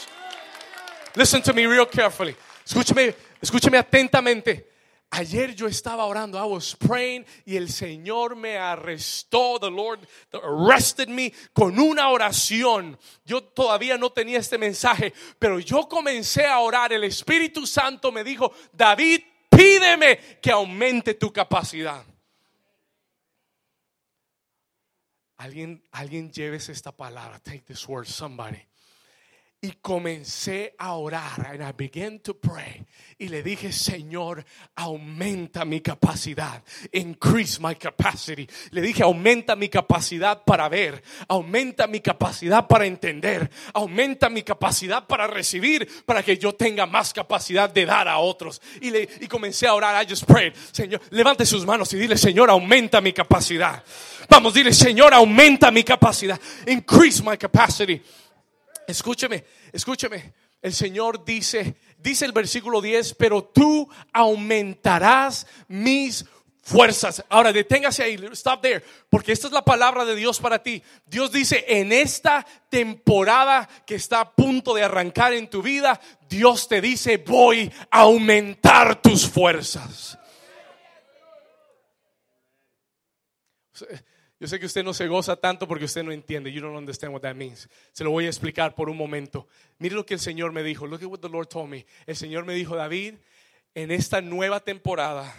Listen 1.16 1.42
to 1.42 1.52
me 1.52 1.66
real 1.66 1.88
carefully. 1.88 2.36
Escúchame 2.64 3.31
Escúcheme 3.42 3.78
atentamente. 3.78 4.70
Ayer 5.14 5.54
yo 5.54 5.68
estaba 5.68 6.06
orando, 6.06 6.38
I 6.38 6.50
was 6.50 6.74
praying 6.74 7.26
y 7.46 7.58
el 7.58 7.70
Señor 7.70 8.38
me 8.38 8.58
arrestó, 8.58 9.60
the 9.60 9.70
Lord 9.70 10.08
arrested 10.32 11.10
me 11.10 11.34
con 11.52 11.78
una 11.78 12.08
oración. 12.10 12.98
Yo 13.26 13.44
todavía 13.44 13.98
no 13.98 14.14
tenía 14.14 14.40
este 14.40 14.58
mensaje, 14.58 15.14
pero 15.38 15.60
yo 15.60 15.90
comencé 15.90 16.46
a 16.46 16.60
orar. 16.60 16.94
El 16.94 17.04
Espíritu 17.04 17.68
Santo 17.68 18.10
me 18.10 18.24
dijo, 18.24 18.54
David, 18.72 19.20
pídeme 19.50 20.18
que 20.42 20.50
aumente 20.50 21.16
tu 21.16 21.34
capacidad. 21.34 22.06
Alguien, 25.36 25.84
alguien 25.92 26.32
llévese 26.32 26.72
esta 26.72 26.96
palabra. 26.96 27.38
Take 27.40 27.66
this 27.66 27.86
word, 27.86 28.06
somebody. 28.08 28.71
Y 29.64 29.74
comencé 29.80 30.74
a 30.80 30.94
orar. 30.94 31.46
And 31.52 31.62
I 31.62 31.72
began 31.78 32.20
to 32.22 32.34
pray. 32.34 32.84
Y 33.20 33.28
le 33.28 33.44
dije, 33.44 33.72
Señor, 33.72 34.44
aumenta 34.76 35.66
mi 35.66 35.82
capacidad. 35.82 36.64
Increase 36.92 37.60
my 37.62 37.76
capacity. 37.76 38.48
Le 38.72 38.82
dije, 38.82 39.04
aumenta 39.04 39.56
mi 39.56 39.70
capacidad 39.70 40.44
para 40.44 40.68
ver. 40.68 41.04
Aumenta 41.28 41.86
mi 41.86 42.00
capacidad 42.00 42.68
para 42.68 42.88
entender. 42.88 43.52
Aumenta 43.74 44.30
mi 44.30 44.42
capacidad 44.42 45.06
para 45.06 45.28
recibir. 45.28 45.88
Para 46.08 46.24
que 46.24 46.40
yo 46.40 46.56
tenga 46.56 46.88
más 46.88 47.14
capacidad 47.14 47.70
de 47.70 47.86
dar 47.86 48.08
a 48.08 48.18
otros. 48.18 48.60
Y, 48.82 48.90
le, 48.90 49.08
y 49.20 49.28
comencé 49.28 49.68
a 49.68 49.76
orar. 49.76 50.04
I 50.04 50.10
just 50.10 50.26
prayed. 50.26 50.54
Señor, 50.72 51.02
levante 51.12 51.46
sus 51.46 51.68
manos 51.68 51.94
y 51.94 51.98
dile, 51.98 52.18
Señor, 52.18 52.50
aumenta 52.50 53.00
mi 53.00 53.14
capacidad. 53.14 53.84
Vamos, 54.28 54.56
dile, 54.56 54.74
Señor, 54.74 55.14
aumenta 55.14 55.70
mi 55.70 55.84
capacidad. 55.84 56.42
Increase 56.66 57.22
my 57.22 57.38
capacity. 57.38 58.02
Escúcheme, 58.92 59.46
escúcheme. 59.72 60.34
El 60.62 60.74
Señor 60.74 61.26
dice, 61.26 61.76
dice 61.98 62.26
el 62.26 62.34
versículo 62.34 62.82
10, 62.82 63.16
pero 63.16 63.44
tú 63.44 63.90
aumentarás 64.14 65.48
mis 65.68 66.26
fuerzas. 66.62 67.24
Ahora 67.30 67.52
deténgase 67.52 68.04
ahí, 68.04 68.20
stop 68.34 68.62
there, 68.62 68.84
porque 69.10 69.32
esta 69.32 69.48
es 69.48 69.54
la 69.54 69.64
palabra 69.64 70.06
de 70.06 70.16
Dios 70.16 70.40
para 70.40 70.62
ti. 70.62 70.84
Dios 71.06 71.32
dice, 71.32 71.66
en 71.68 71.92
esta 71.92 72.46
temporada 72.70 73.68
que 73.86 73.96
está 73.96 74.20
a 74.20 74.32
punto 74.32 74.74
de 74.74 74.84
arrancar 74.84 75.34
en 75.34 75.50
tu 75.50 75.62
vida, 75.62 76.00
Dios 76.30 76.68
te 76.68 76.82
dice, 76.82 77.18
voy 77.18 77.72
a 77.90 78.02
aumentar 78.02 79.02
tus 79.02 79.28
fuerzas. 79.28 80.18
Yo 84.42 84.48
sé 84.48 84.60
que 84.60 84.66
usted 84.66 84.84
no 84.84 84.92
se 84.92 85.08
goza 85.08 85.36
tanto 85.36 85.68
porque 85.68 85.86
usted 85.86 86.02
no 86.02 86.12
entiende. 86.12 86.52
You 86.52 86.62
don't 86.62 86.76
understand 86.76 87.14
what 87.14 87.22
that 87.22 87.36
means. 87.36 87.70
Se 87.92 88.04
lo 88.04 88.10
voy 88.10 88.26
a 88.26 88.28
explicar 88.28 88.74
por 88.74 88.90
un 88.90 88.98
momento. 88.98 89.48
Mire 89.78 89.94
lo 89.94 90.04
que 90.04 90.16
el 90.16 90.20
Señor 90.20 90.52
me 90.52 90.64
dijo. 90.64 90.88
Look 90.88 91.04
at 91.04 91.10
what 91.10 91.20
the 91.20 91.30
Lord 91.30 91.48
told 91.48 91.70
me. 91.70 91.86
El 92.08 92.16
Señor 92.16 92.44
me 92.44 92.56
dijo, 92.56 92.76
David, 92.76 93.14
en 93.76 93.92
esta 93.92 94.20
nueva 94.20 94.60
temporada, 94.60 95.32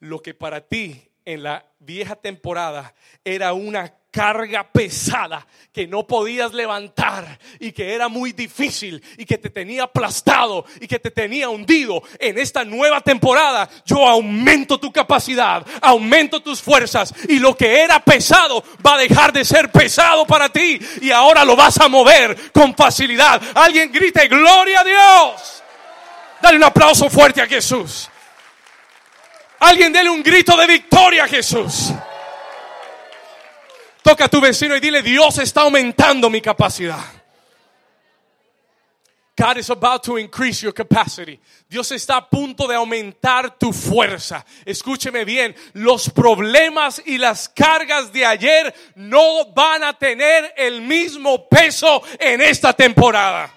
lo 0.00 0.20
que 0.20 0.34
para 0.34 0.60
ti 0.68 1.02
en 1.24 1.44
la 1.44 1.64
vieja 1.78 2.14
temporada 2.14 2.94
era 3.24 3.54
una 3.54 3.94
carga 4.12 4.70
pesada 4.70 5.44
que 5.72 5.86
no 5.86 6.06
podías 6.06 6.52
levantar 6.52 7.38
y 7.58 7.72
que 7.72 7.94
era 7.94 8.08
muy 8.08 8.32
difícil 8.32 9.02
y 9.16 9.24
que 9.24 9.38
te 9.38 9.48
tenía 9.48 9.84
aplastado 9.84 10.66
y 10.80 10.86
que 10.86 10.98
te 10.98 11.10
tenía 11.10 11.48
hundido. 11.48 12.02
En 12.18 12.38
esta 12.38 12.62
nueva 12.64 13.00
temporada 13.00 13.68
yo 13.86 14.06
aumento 14.06 14.78
tu 14.78 14.92
capacidad, 14.92 15.66
aumento 15.80 16.42
tus 16.42 16.60
fuerzas 16.60 17.12
y 17.26 17.38
lo 17.38 17.56
que 17.56 17.80
era 17.80 18.00
pesado 18.00 18.62
va 18.86 18.94
a 18.94 18.98
dejar 18.98 19.32
de 19.32 19.46
ser 19.46 19.72
pesado 19.72 20.26
para 20.26 20.50
ti 20.50 20.78
y 21.00 21.10
ahora 21.10 21.44
lo 21.44 21.56
vas 21.56 21.80
a 21.80 21.88
mover 21.88 22.52
con 22.52 22.76
facilidad. 22.76 23.40
Alguien 23.54 23.90
grite, 23.90 24.28
gloria 24.28 24.80
a 24.80 24.84
Dios. 24.84 25.62
Dale 26.42 26.58
un 26.58 26.64
aplauso 26.64 27.08
fuerte 27.08 27.40
a 27.40 27.46
Jesús. 27.46 28.10
Alguien 29.60 29.92
dele 29.92 30.10
un 30.10 30.22
grito 30.22 30.54
de 30.56 30.66
victoria 30.66 31.24
a 31.24 31.28
Jesús. 31.28 31.92
Toca 34.02 34.24
a 34.24 34.28
tu 34.28 34.40
vecino 34.40 34.76
y 34.76 34.80
dile, 34.80 35.02
Dios 35.02 35.38
está 35.38 35.62
aumentando 35.62 36.28
mi 36.28 36.40
capacidad. 36.40 37.22
God 39.36 39.56
is 39.56 39.70
about 39.70 40.02
to 40.04 40.18
increase 40.18 40.62
your 40.62 40.74
capacity. 40.74 41.40
Dios 41.68 41.90
está 41.90 42.18
a 42.18 42.28
punto 42.28 42.68
de 42.68 42.74
aumentar 42.74 43.58
tu 43.58 43.72
fuerza. 43.72 44.44
Escúcheme 44.66 45.24
bien, 45.24 45.54
los 45.72 46.10
problemas 46.10 47.02
y 47.06 47.16
las 47.16 47.48
cargas 47.48 48.12
de 48.12 48.26
ayer 48.26 48.74
no 48.94 49.46
van 49.54 49.84
a 49.84 49.98
tener 49.98 50.52
el 50.56 50.82
mismo 50.82 51.48
peso 51.48 52.02
en 52.20 52.42
esta 52.42 52.74
temporada. 52.74 53.50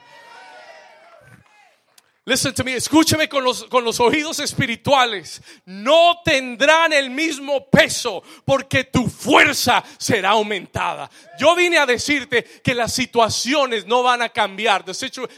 Listen 2.27 2.55
to 2.55 2.63
me, 2.63 2.75
escúcheme 2.75 3.29
con 3.29 3.43
los, 3.43 3.65
con 3.65 3.83
los 3.83 3.99
oídos 3.99 4.39
espirituales. 4.39 5.43
No 5.65 6.21
tendrán 6.25 6.91
el 6.91 7.11
mismo 7.11 7.69
peso 7.69 8.23
porque 8.43 8.85
tu 8.85 9.07
fuerza 9.07 9.83
será 9.99 10.31
aumentada. 10.31 11.07
Yo 11.38 11.55
vine 11.55 11.77
a 11.77 11.85
decirte 11.85 12.43
que 12.63 12.73
las 12.73 12.93
situaciones 12.93 13.85
no 13.85 14.01
van 14.01 14.23
a 14.23 14.29
cambiar. 14.29 14.83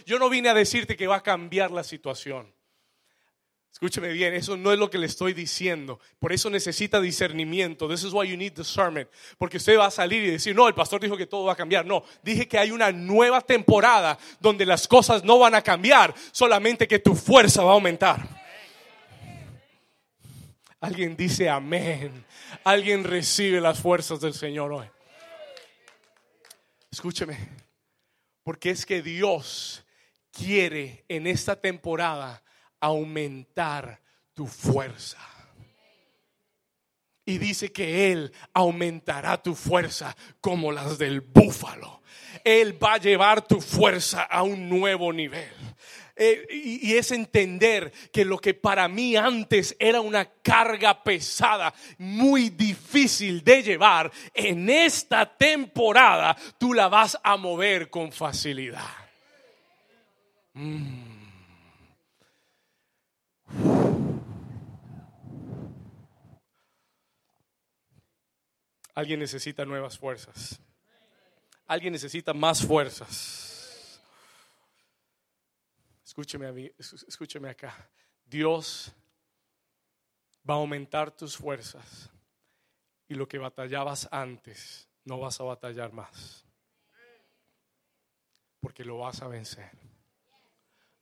Yo 0.05 0.17
no 0.17 0.29
vine 0.29 0.47
a 0.47 0.53
decirte 0.53 0.95
que 0.95 1.07
va 1.07 1.17
a 1.17 1.23
cambiar 1.23 1.71
la 1.71 1.83
situación. 1.83 2.56
Escúcheme 3.77 4.07
bien, 4.07 4.33
eso 4.33 4.57
no 4.57 4.73
es 4.73 4.79
lo 4.79 4.89
que 4.89 4.97
le 4.97 5.05
estoy 5.05 5.33
diciendo. 5.33 5.99
Por 6.17 6.33
eso 6.33 6.49
necesita 6.49 6.99
discernimiento. 6.99 7.87
This 7.87 8.05
is 8.05 8.11
why 8.11 8.27
you 8.27 8.35
need 8.35 8.53
discernment. 8.53 9.07
Porque 9.37 9.57
usted 9.57 9.77
va 9.77 9.85
a 9.85 9.91
salir 9.91 10.23
y 10.23 10.31
decir, 10.31 10.55
no, 10.55 10.67
el 10.67 10.73
pastor 10.73 10.99
dijo 10.99 11.15
que 11.15 11.27
todo 11.27 11.45
va 11.45 11.53
a 11.53 11.55
cambiar. 11.55 11.85
No, 11.85 12.03
dije 12.23 12.47
que 12.47 12.57
hay 12.57 12.71
una 12.71 12.91
nueva 12.91 13.39
temporada 13.39 14.17
donde 14.39 14.65
las 14.65 14.87
cosas 14.87 15.23
no 15.23 15.37
van 15.37 15.53
a 15.53 15.61
cambiar, 15.61 16.15
solamente 16.31 16.87
que 16.87 16.97
tu 16.97 17.13
fuerza 17.13 17.61
va 17.61 17.69
a 17.69 17.73
aumentar. 17.75 18.27
Alguien 20.79 21.15
dice 21.15 21.47
amén. 21.47 22.25
Alguien 22.63 23.03
recibe 23.03 23.61
las 23.61 23.79
fuerzas 23.79 24.19
del 24.19 24.33
Señor 24.33 24.73
hoy. 24.73 24.87
Escúcheme, 26.89 27.37
porque 28.41 28.71
es 28.71 28.87
que 28.87 29.03
Dios 29.03 29.85
quiere 30.31 31.05
en 31.07 31.27
esta 31.27 31.61
temporada 31.61 32.41
aumentar 32.79 34.01
tu 34.33 34.47
fuerza. 34.47 35.19
Y 37.25 37.39
dice 37.39 37.71
que 37.71 38.11
Él 38.11 38.31
aumentará 38.53 39.41
tu 39.41 39.53
fuerza 39.53 40.15
como 40.39 40.71
las 40.71 40.97
del 40.97 41.21
búfalo. 41.21 42.01
Él 42.43 42.81
va 42.81 42.93
a 42.93 42.97
llevar 42.97 43.45
tu 43.45 43.59
fuerza 43.59 44.23
a 44.23 44.43
un 44.43 44.69
nuevo 44.69 45.11
nivel. 45.11 45.51
Eh, 46.19 46.47
y, 46.49 46.95
es 46.95 47.11
entender 47.11 47.91
que 48.11 48.25
lo 48.25 48.39
que 48.39 48.55
para 48.55 48.87
mí 48.87 49.15
antes 49.15 49.75
era 49.77 50.01
una 50.01 50.25
carga 50.25 51.03
pesada, 51.03 51.73
muy 51.99 52.49
difícil 52.49 53.43
de 53.43 53.61
llevar, 53.61 54.11
en 54.33 54.67
esta 54.67 55.25
temporada 55.37 56.35
tú 56.57 56.73
la 56.73 56.87
vas 56.87 57.19
a 57.23 57.37
mover 57.37 57.91
con 57.91 58.11
facilidad. 58.11 58.81
Mm. 60.53 61.16
Alguien 68.97 69.19
necesita 69.19 69.63
nuevas 69.63 69.97
fuerzas. 69.97 70.59
Alguien 71.67 71.93
necesita 71.93 72.33
más 72.33 72.65
fuerzas. 72.65 74.01
Escúcheme 76.03 76.47
a 76.47 76.53
escúcheme 76.79 77.47
acá. 77.47 77.91
Dios 78.25 78.91
va 80.49 80.55
a 80.55 80.57
aumentar 80.57 81.11
tus 81.11 81.37
fuerzas 81.37 82.09
y 83.07 83.13
lo 83.13 83.27
que 83.27 83.37
batallabas 83.37 84.09
antes 84.11 84.89
no 85.03 85.19
vas 85.19 85.39
a 85.39 85.43
batallar 85.43 85.93
más. 85.93 86.43
porque 88.59 88.83
lo 88.83 88.97
vas 88.97 89.21
a 89.21 89.27
vencer. 89.27 89.69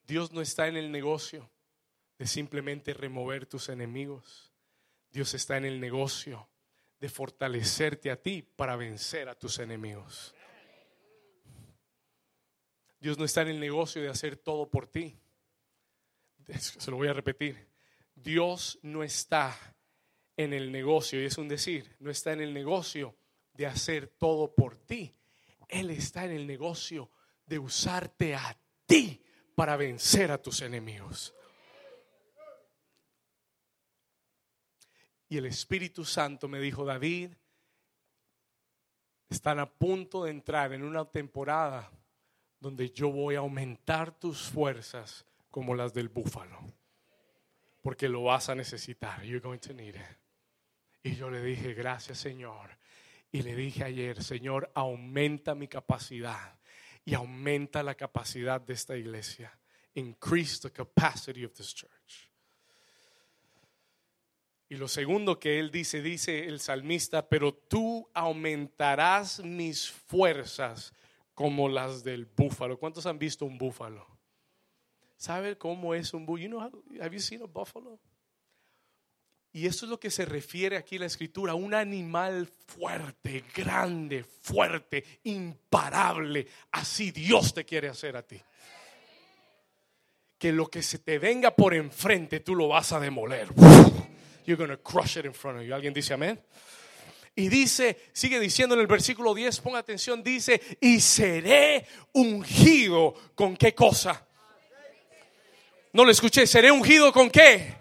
Dios 0.06 0.34
no 0.34 0.42
está 0.42 0.68
en 0.68 0.76
el 0.76 0.92
negocio 0.92 1.50
de 2.18 2.28
simplemente 2.28 2.94
remover 2.94 3.46
tus 3.46 3.70
enemigos. 3.70 4.54
Dios 5.12 5.34
está 5.34 5.58
en 5.58 5.66
el 5.66 5.80
negocio 5.80 6.50
de 7.00 7.10
fortalecerte 7.10 8.12
a 8.12 8.22
ti 8.22 8.42
para 8.42 8.76
vencer 8.76 9.30
a 9.30 9.36
tus 9.36 9.60
enemigos. 9.60 10.34
Dios 13.00 13.18
no 13.18 13.26
está 13.26 13.42
en 13.44 13.50
el 13.50 13.60
negocio 13.60 14.02
de 14.02 14.10
hacer 14.10 14.38
todo 14.38 14.70
por 14.70 14.88
ti. 14.88 15.18
Se 16.60 16.90
lo 16.90 16.98
voy 16.98 17.08
a 17.08 17.14
repetir. 17.14 17.68
Dios 18.16 18.80
no 18.82 19.04
está 19.04 19.58
en 20.38 20.54
el 20.54 20.72
negocio, 20.72 21.22
y 21.22 21.26
es 21.26 21.38
un 21.38 21.48
decir, 21.48 21.96
no 22.00 22.10
está 22.10 22.34
en 22.34 22.42
el 22.42 22.54
negocio 22.54 23.16
de 23.54 23.68
hacer 23.68 24.08
todo 24.08 24.54
por 24.54 24.78
ti. 24.78 25.16
Él 25.68 25.90
está 25.92 26.26
en 26.26 26.32
el 26.32 26.48
negocio 26.48 27.10
de 27.46 27.60
usarte 27.60 28.36
a 28.36 28.58
ti 28.86 29.24
para 29.56 29.78
vencer 29.78 30.32
a 30.32 30.42
tus 30.42 30.62
enemigos. 30.62 31.34
Y 35.28 35.38
el 35.38 35.46
Espíritu 35.46 36.06
Santo 36.06 36.48
me 36.48 36.60
dijo, 36.60 36.86
David, 36.86 37.32
están 39.30 39.60
a 39.60 39.70
punto 39.70 40.24
de 40.24 40.32
entrar 40.32 40.74
en 40.74 40.84
una 40.84 41.06
temporada 41.06 41.92
donde 42.60 42.92
yo 42.92 43.12
voy 43.12 43.36
a 43.36 43.40
aumentar 43.40 44.18
tus 44.18 44.44
fuerzas 44.44 45.26
como 45.50 45.76
las 45.76 45.94
del 45.94 46.10
búfalo. 46.10 46.60
Porque 47.82 48.10
lo 48.10 48.24
vas 48.24 48.50
a 48.50 48.56
necesitar. 48.56 49.24
You're 49.24 49.40
going 49.40 49.60
to 49.60 49.74
need 49.74 49.96
it. 49.96 50.18
Y 51.04 51.16
yo 51.16 51.30
le 51.30 51.42
dije, 51.42 51.74
gracias 51.74 52.18
Señor. 52.18 52.78
Y 53.32 53.42
le 53.42 53.56
dije 53.56 53.84
ayer, 53.84 54.24
Señor, 54.24 54.72
aumenta 54.74 55.54
mi 55.54 55.68
capacidad 55.68 56.58
y 57.04 57.14
aumenta 57.14 57.84
la 57.84 57.96
capacidad 57.96 58.60
de 58.62 58.74
esta 58.74 58.98
iglesia. 58.98 59.58
Increase 59.94 60.60
the 60.62 60.72
capacity 60.72 61.44
of 61.44 61.54
this 61.54 61.74
church. 61.74 62.32
Y 64.68 64.76
lo 64.76 64.88
segundo 64.88 65.40
que 65.40 65.60
él 65.60 65.70
dice, 65.70 66.02
dice 66.02 66.48
el 66.48 66.60
salmista, 66.60 67.30
pero 67.30 67.54
tú 67.54 68.10
aumentarás 68.14 69.44
mis 69.44 69.92
fuerzas 69.92 70.94
como 71.36 71.70
las 71.70 72.04
del 72.04 72.26
búfalo. 72.26 72.80
¿Cuántos 72.80 73.06
han 73.06 73.20
visto 73.20 73.46
un 73.46 73.58
búfalo? 73.58 74.08
¿Sabe 75.18 75.58
cómo 75.58 75.94
es 75.94 76.14
un 76.14 76.26
búfalo? 76.26 76.44
You 76.44 76.50
know 76.50 76.62
have 77.02 77.16
you 77.16 77.20
seen 77.20 77.44
a 77.44 77.46
buffalo? 77.46 78.00
Y 79.56 79.68
eso 79.68 79.86
es 79.86 79.90
lo 79.90 80.02
que 80.02 80.12
se 80.12 80.26
refiere 80.26 80.76
aquí 80.76 80.98
la 80.98 81.06
escritura, 81.06 81.54
un 81.54 81.74
animal 81.74 82.46
fuerte, 82.68 83.46
grande, 83.56 84.26
fuerte, 84.26 85.06
imparable. 85.24 86.46
Así 86.72 87.12
Dios 87.12 87.54
te 87.54 87.64
quiere 87.64 87.88
hacer 87.88 88.18
a 88.18 88.24
ti. 88.24 88.42
Que 90.38 90.52
lo 90.52 90.68
que 90.68 90.84
se 90.84 91.00
te 91.00 91.20
venga 91.20 91.56
por 91.56 91.74
enfrente 91.74 92.42
tú 92.42 92.54
lo 92.54 92.68
vas 92.68 92.92
a 92.92 93.00
demoler. 93.00 93.48
You're 94.46 94.58
going 94.58 94.70
to 94.70 94.78
crush 94.78 95.18
it 95.18 95.26
in 95.26 95.34
front 95.34 95.60
of 95.60 95.64
you. 95.66 95.74
¿Alguien 95.74 95.94
dice 95.94 96.14
amén? 96.14 96.40
Y 97.36 97.50
dice, 97.50 97.98
sigue 98.14 98.40
diciendo 98.40 98.76
en 98.76 98.82
el 98.82 98.88
versículo 98.88 99.34
10, 99.34 99.60
ponga 99.60 99.80
atención, 99.80 100.24
dice, 100.24 100.62
y 100.80 101.02
seré 101.02 101.86
ungido 102.14 103.14
con 103.36 103.58
qué 103.58 103.74
cosa. 103.74 104.26
No 105.92 106.06
lo 106.06 106.12
escuché, 106.12 106.48
seré 106.48 106.72
ungido 106.72 107.12
con 107.12 107.30
qué 107.30 107.76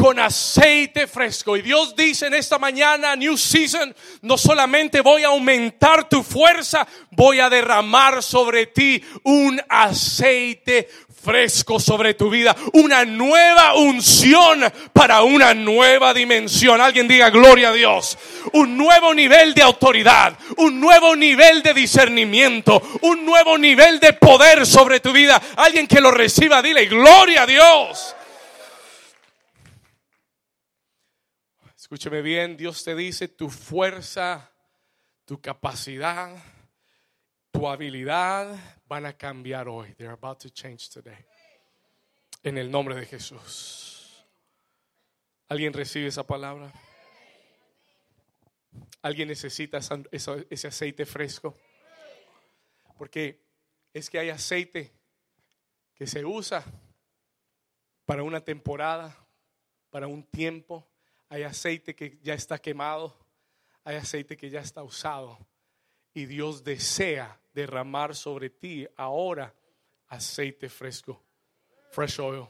con 0.00 0.18
aceite 0.18 1.06
fresco. 1.06 1.58
Y 1.58 1.60
Dios 1.60 1.94
dice 1.94 2.26
en 2.26 2.32
esta 2.32 2.58
mañana, 2.58 3.14
New 3.14 3.36
Season, 3.36 3.94
no 4.22 4.38
solamente 4.38 5.02
voy 5.02 5.24
a 5.24 5.26
aumentar 5.26 6.08
tu 6.08 6.22
fuerza, 6.22 6.88
voy 7.10 7.38
a 7.38 7.50
derramar 7.50 8.22
sobre 8.22 8.68
ti 8.68 9.04
un 9.24 9.60
aceite 9.68 10.88
fresco 11.22 11.78
sobre 11.78 12.14
tu 12.14 12.30
vida, 12.30 12.56
una 12.72 13.04
nueva 13.04 13.74
unción 13.74 14.62
para 14.92 15.22
una 15.22 15.54
nueva 15.54 16.14
dimensión. 16.14 16.80
Alguien 16.80 17.06
diga 17.06 17.30
gloria 17.30 17.70
a 17.70 17.72
Dios. 17.72 18.18
Un 18.54 18.76
nuevo 18.76 19.14
nivel 19.14 19.54
de 19.54 19.62
autoridad, 19.62 20.38
un 20.56 20.80
nuevo 20.80 21.14
nivel 21.14 21.62
de 21.62 21.74
discernimiento, 21.74 22.82
un 23.02 23.24
nuevo 23.24 23.58
nivel 23.58 24.00
de 24.00 24.12
poder 24.14 24.66
sobre 24.66 25.00
tu 25.00 25.12
vida. 25.12 25.40
Alguien 25.56 25.86
que 25.86 26.00
lo 26.00 26.10
reciba, 26.10 26.62
dile 26.62 26.86
gloria 26.86 27.42
a 27.42 27.46
Dios. 27.46 28.16
Escúcheme 31.76 32.22
bien, 32.22 32.56
Dios 32.56 32.84
te 32.84 32.94
dice 32.94 33.26
tu 33.26 33.50
fuerza, 33.50 34.50
tu 35.24 35.40
capacidad, 35.40 36.30
tu 37.50 37.68
habilidad 37.68 38.56
van 38.90 39.06
a 39.06 39.12
cambiar 39.12 39.68
hoy. 39.68 39.94
They're 39.94 40.12
about 40.12 40.40
to 40.40 40.50
change 40.50 40.90
today. 40.90 41.24
En 42.42 42.58
el 42.58 42.70
nombre 42.70 42.96
de 42.96 43.06
Jesús. 43.06 44.26
¿Alguien 45.48 45.72
recibe 45.72 46.08
esa 46.08 46.26
palabra? 46.26 46.72
¿Alguien 49.02 49.28
necesita 49.28 49.78
ese 50.10 50.68
aceite 50.68 51.06
fresco? 51.06 51.54
Porque 52.98 53.40
es 53.94 54.10
que 54.10 54.18
hay 54.18 54.30
aceite 54.30 54.92
que 55.94 56.08
se 56.08 56.24
usa 56.24 56.64
para 58.04 58.24
una 58.24 58.40
temporada, 58.40 59.16
para 59.90 60.08
un 60.08 60.24
tiempo, 60.24 60.84
hay 61.28 61.44
aceite 61.44 61.94
que 61.94 62.18
ya 62.22 62.34
está 62.34 62.58
quemado, 62.58 63.16
hay 63.84 63.96
aceite 63.96 64.36
que 64.36 64.50
ya 64.50 64.60
está 64.60 64.82
usado. 64.82 65.38
Y 66.12 66.26
Dios 66.26 66.64
desea 66.64 67.39
derramar 67.52 68.14
sobre 68.14 68.50
ti 68.50 68.86
ahora 68.96 69.54
aceite 70.08 70.68
fresco, 70.68 71.22
fresh 71.90 72.20
oil. 72.20 72.46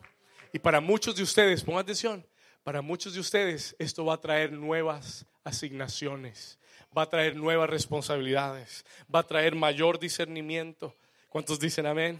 Y 0.52 0.58
para 0.58 0.80
muchos 0.80 1.14
de 1.14 1.22
ustedes, 1.22 1.62
pongan 1.62 1.82
atención, 1.82 2.26
para 2.62 2.82
muchos 2.82 3.14
de 3.14 3.20
ustedes 3.20 3.76
esto 3.78 4.04
va 4.04 4.14
a 4.14 4.20
traer 4.20 4.52
nuevas 4.52 5.26
asignaciones, 5.44 6.58
va 6.96 7.02
a 7.02 7.10
traer 7.10 7.36
nuevas 7.36 7.70
responsabilidades, 7.70 8.84
va 9.14 9.20
a 9.20 9.26
traer 9.26 9.54
mayor 9.54 9.98
discernimiento. 9.98 10.94
¿Cuántos 11.28 11.60
dicen 11.60 11.86
amén? 11.86 12.18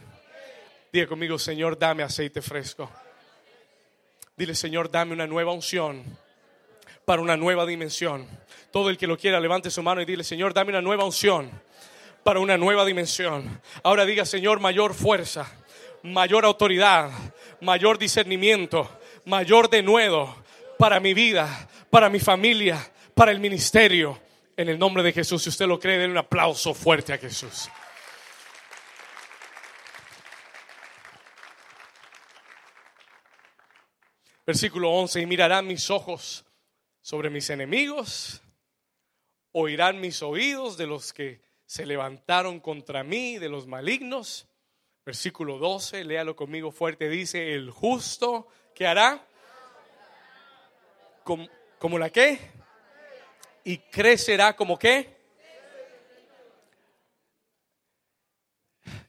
Diga 0.92 1.06
conmigo, 1.06 1.38
Señor, 1.38 1.78
dame 1.78 2.02
aceite 2.02 2.42
fresco. 2.42 2.90
Dile, 4.36 4.54
Señor, 4.54 4.90
dame 4.90 5.12
una 5.12 5.26
nueva 5.26 5.52
unción 5.52 6.02
para 7.04 7.20
una 7.20 7.36
nueva 7.36 7.66
dimensión. 7.66 8.26
Todo 8.70 8.88
el 8.88 8.96
que 8.96 9.06
lo 9.06 9.18
quiera, 9.18 9.40
levante 9.40 9.70
su 9.70 9.82
mano 9.82 10.00
y 10.00 10.04
dile, 10.04 10.24
Señor, 10.24 10.54
dame 10.54 10.70
una 10.70 10.80
nueva 10.80 11.04
unción 11.04 11.50
para 12.22 12.40
una 12.40 12.56
nueva 12.56 12.85
dimensión. 12.85 13.61
Ahora 13.83 14.04
diga, 14.04 14.24
Señor, 14.24 14.61
mayor 14.61 14.94
fuerza, 14.94 15.50
mayor 16.02 16.44
autoridad, 16.44 17.11
mayor 17.61 17.98
discernimiento, 17.98 18.88
mayor 19.24 19.70
denuedo 19.70 20.35
para 20.78 21.00
mi 21.00 21.14
vida, 21.14 21.68
para 21.90 22.09
mi 22.09 22.20
familia, 22.20 22.92
para 23.14 23.30
el 23.30 23.40
ministerio. 23.40 24.20
En 24.56 24.68
el 24.68 24.78
nombre 24.78 25.02
de 25.02 25.12
Jesús, 25.12 25.42
si 25.42 25.48
usted 25.48 25.66
lo 25.66 25.78
cree, 25.78 25.98
denle 25.98 26.12
un 26.12 26.18
aplauso 26.18 26.74
fuerte 26.74 27.12
a 27.12 27.18
Jesús. 27.18 27.70
Versículo 34.46 34.90
11, 34.90 35.20
y 35.20 35.26
mirarán 35.26 35.66
mis 35.66 35.90
ojos 35.90 36.44
sobre 37.00 37.30
mis 37.30 37.48
enemigos, 37.50 38.42
oirán 39.52 40.00
mis 40.00 40.22
oídos 40.22 40.76
de 40.76 40.87
los 40.87 41.12
que 41.12 41.40
se 41.70 41.87
levantaron 41.87 42.59
contra 42.59 43.04
mí, 43.04 43.38
de 43.38 43.48
los 43.48 43.68
malignos. 43.68 44.48
Versículo 45.06 45.56
12, 45.59 46.02
léalo 46.02 46.35
conmigo 46.35 46.72
fuerte, 46.72 47.09
dice, 47.09 47.54
el 47.54 47.70
justo, 47.70 48.48
¿qué 48.74 48.88
hará? 48.88 49.24
¿Como, 51.22 51.96
la 51.96 52.11
qué? 52.11 52.40
Y 53.62 53.78
crecerá 53.78 54.56
como 54.56 54.76
qué? 54.76 55.16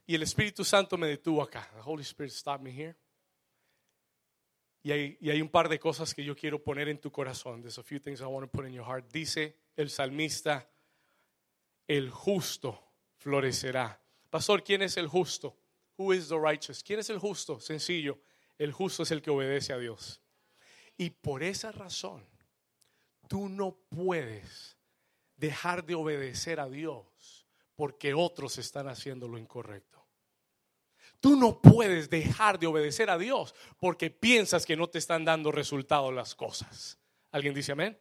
Y 0.06 0.14
el 0.14 0.22
Espíritu 0.22 0.64
Santo 0.64 0.96
me 0.96 1.08
detuvo 1.08 1.42
acá. 1.42 1.68
The 1.74 1.80
Holy 1.84 2.02
Spirit 2.02 2.30
stopped 2.32 2.62
me 2.62 2.70
here. 2.70 2.94
Y 4.84 4.92
hay, 4.92 5.42
un 5.42 5.48
par 5.48 5.68
de 5.68 5.80
cosas 5.80 6.14
que 6.14 6.22
yo 6.22 6.36
quiero 6.36 6.62
poner 6.62 6.88
en 6.88 7.00
tu 7.00 7.10
corazón. 7.10 7.60
There's 7.60 7.78
a 7.78 7.82
few 7.82 7.98
things 7.98 8.20
I 8.20 8.26
want 8.26 8.48
to 8.48 8.56
put 8.56 8.68
in 8.68 8.72
your 8.72 8.86
heart. 8.86 9.10
Dice 9.12 9.56
el 9.74 9.90
salmista, 9.90 10.71
el 11.96 12.10
justo 12.10 12.94
florecerá. 13.18 14.00
Pastor, 14.30 14.64
¿quién 14.64 14.80
es 14.80 14.96
el 14.96 15.08
justo? 15.08 15.58
Who 15.98 16.14
is 16.14 16.28
the 16.28 16.38
righteous? 16.38 16.82
¿Quién 16.82 17.00
es 17.00 17.10
el 17.10 17.18
justo? 17.18 17.60
Sencillo, 17.60 18.18
el 18.56 18.72
justo 18.72 19.02
es 19.02 19.10
el 19.10 19.20
que 19.20 19.30
obedece 19.30 19.74
a 19.74 19.78
Dios. 19.78 20.22
Y 20.96 21.10
por 21.10 21.42
esa 21.42 21.70
razón, 21.70 22.26
tú 23.28 23.50
no 23.50 23.76
puedes 23.90 24.78
dejar 25.36 25.84
de 25.84 25.94
obedecer 25.94 26.60
a 26.60 26.68
Dios 26.70 27.46
porque 27.74 28.14
otros 28.14 28.56
están 28.56 28.88
haciendo 28.88 29.28
lo 29.28 29.36
incorrecto. 29.36 30.02
Tú 31.20 31.36
no 31.36 31.60
puedes 31.60 32.08
dejar 32.08 32.58
de 32.58 32.68
obedecer 32.68 33.10
a 33.10 33.18
Dios 33.18 33.54
porque 33.78 34.10
piensas 34.10 34.64
que 34.64 34.76
no 34.76 34.88
te 34.88 34.98
están 34.98 35.26
dando 35.26 35.52
resultado 35.52 36.10
las 36.10 36.34
cosas. 36.34 36.98
¿Alguien 37.30 37.52
dice 37.52 37.72
amén? 37.72 38.00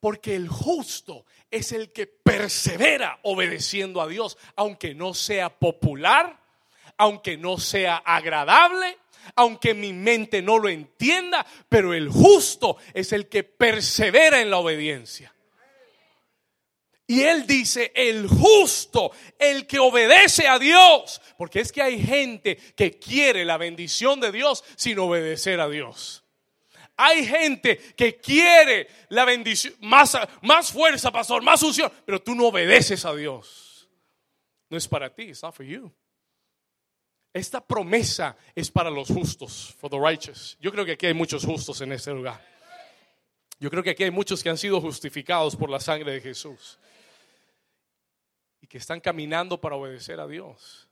Porque 0.00 0.36
el 0.36 0.48
justo 0.48 1.24
es 1.50 1.72
el 1.72 1.92
que 1.92 2.06
persevera 2.06 3.18
obedeciendo 3.22 4.00
a 4.00 4.06
Dios, 4.06 4.38
aunque 4.56 4.94
no 4.94 5.14
sea 5.14 5.58
popular, 5.58 6.40
aunque 6.96 7.36
no 7.36 7.58
sea 7.58 7.96
agradable, 7.96 8.98
aunque 9.34 9.74
mi 9.74 9.92
mente 9.92 10.42
no 10.42 10.58
lo 10.58 10.68
entienda, 10.68 11.46
pero 11.68 11.94
el 11.94 12.08
justo 12.08 12.76
es 12.94 13.12
el 13.12 13.28
que 13.28 13.44
persevera 13.44 14.40
en 14.40 14.50
la 14.50 14.58
obediencia. 14.58 15.32
Y 17.10 17.22
él 17.22 17.46
dice, 17.46 17.90
el 17.94 18.28
justo, 18.28 19.12
el 19.38 19.66
que 19.66 19.78
obedece 19.78 20.46
a 20.46 20.58
Dios. 20.58 21.22
Porque 21.38 21.60
es 21.60 21.72
que 21.72 21.80
hay 21.80 22.02
gente 22.04 22.56
que 22.76 22.98
quiere 22.98 23.46
la 23.46 23.56
bendición 23.56 24.20
de 24.20 24.30
Dios 24.30 24.62
sin 24.76 24.98
obedecer 24.98 25.58
a 25.58 25.70
Dios. 25.70 26.22
Hay 27.00 27.24
gente 27.24 27.78
que 27.94 28.16
quiere 28.16 28.88
la 29.10 29.24
bendición, 29.24 29.72
más, 29.80 30.18
más 30.42 30.72
fuerza, 30.72 31.12
pastor, 31.12 31.44
más 31.44 31.62
unción, 31.62 31.92
pero 32.04 32.20
tú 32.20 32.34
no 32.34 32.48
obedeces 32.48 33.04
a 33.04 33.14
Dios. 33.14 33.88
No 34.68 34.76
es 34.76 34.88
para 34.88 35.08
ti, 35.08 35.22
it's 35.22 35.40
not 35.40 35.54
for 35.54 35.64
you. 35.64 35.92
Esta 37.32 37.64
promesa 37.64 38.36
es 38.52 38.68
para 38.68 38.90
los 38.90 39.08
justos, 39.08 39.76
for 39.78 39.88
the 39.88 39.96
righteous. 39.96 40.58
Yo 40.60 40.72
creo 40.72 40.84
que 40.84 40.92
aquí 40.92 41.06
hay 41.06 41.14
muchos 41.14 41.44
justos 41.44 41.80
en 41.82 41.92
este 41.92 42.10
lugar. 42.12 42.44
Yo 43.60 43.70
creo 43.70 43.84
que 43.84 43.90
aquí 43.90 44.02
hay 44.02 44.10
muchos 44.10 44.42
que 44.42 44.50
han 44.50 44.58
sido 44.58 44.80
justificados 44.80 45.54
por 45.54 45.70
la 45.70 45.78
sangre 45.78 46.10
de 46.10 46.20
Jesús 46.20 46.80
y 48.60 48.66
que 48.66 48.78
están 48.78 49.00
caminando 49.00 49.60
para 49.60 49.76
obedecer 49.76 50.18
a 50.18 50.26
Dios. 50.26 50.88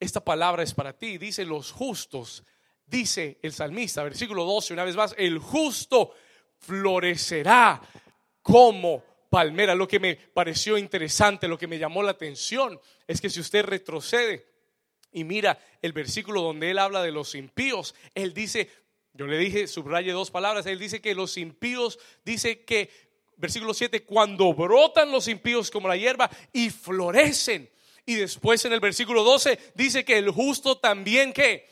Esta 0.00 0.24
palabra 0.24 0.64
es 0.64 0.74
para 0.74 0.92
ti, 0.92 1.18
dice 1.18 1.44
los 1.44 1.70
justos, 1.70 2.42
dice 2.88 3.38
el 3.42 3.52
salmista, 3.52 4.02
versículo 4.02 4.44
12, 4.44 4.72
una 4.72 4.84
vez 4.84 4.96
más, 4.96 5.14
el 5.18 5.38
justo 5.38 6.12
florecerá 6.58 7.80
como 8.42 9.04
palmera. 9.30 9.74
Lo 9.74 9.86
que 9.86 10.00
me 10.00 10.16
pareció 10.16 10.78
interesante, 10.78 11.48
lo 11.48 11.58
que 11.58 11.66
me 11.66 11.78
llamó 11.78 12.02
la 12.02 12.12
atención, 12.12 12.80
es 13.06 13.20
que 13.20 13.30
si 13.30 13.40
usted 13.40 13.64
retrocede 13.64 14.46
y 15.12 15.24
mira 15.24 15.58
el 15.82 15.92
versículo 15.92 16.42
donde 16.42 16.70
él 16.70 16.78
habla 16.78 17.02
de 17.02 17.12
los 17.12 17.34
impíos, 17.34 17.94
él 18.14 18.34
dice, 18.34 18.70
yo 19.12 19.26
le 19.26 19.38
dije, 19.38 19.66
subraye 19.66 20.12
dos 20.12 20.30
palabras, 20.30 20.66
él 20.66 20.78
dice 20.78 21.00
que 21.00 21.14
los 21.14 21.36
impíos, 21.36 21.98
dice 22.24 22.64
que 22.64 22.90
versículo 23.36 23.72
7, 23.72 24.02
cuando 24.04 24.52
brotan 24.52 25.10
los 25.10 25.28
impíos 25.28 25.70
como 25.70 25.88
la 25.88 25.96
hierba 25.96 26.30
y 26.52 26.70
florecen. 26.70 27.70
Y 28.04 28.14
después 28.14 28.64
en 28.64 28.72
el 28.72 28.80
versículo 28.80 29.22
12 29.22 29.58
dice 29.74 30.04
que 30.04 30.18
el 30.18 30.30
justo 30.30 30.78
también 30.78 31.32
que 31.32 31.68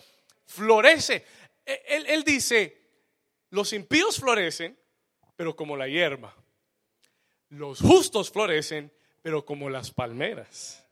florece. 0.46 1.24
E, 1.64 1.82
él, 2.08 2.24
dice, 2.24 2.80
los 3.50 3.72
impíos 3.72 4.18
florecen, 4.18 4.78
pero 5.36 5.54
como 5.54 5.76
la 5.76 5.88
hierba. 5.88 6.34
Los 7.50 7.80
justos 7.80 8.30
florecen, 8.30 8.92
pero 9.22 9.44
como 9.44 9.68
las 9.68 9.90
palmeras. 9.90 10.82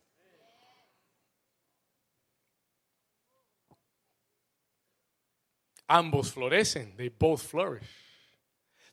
Ambos 5.87 6.33
florecen, 6.33 6.97
they 6.97 7.09
both 7.09 7.41
flourish. 7.41 7.87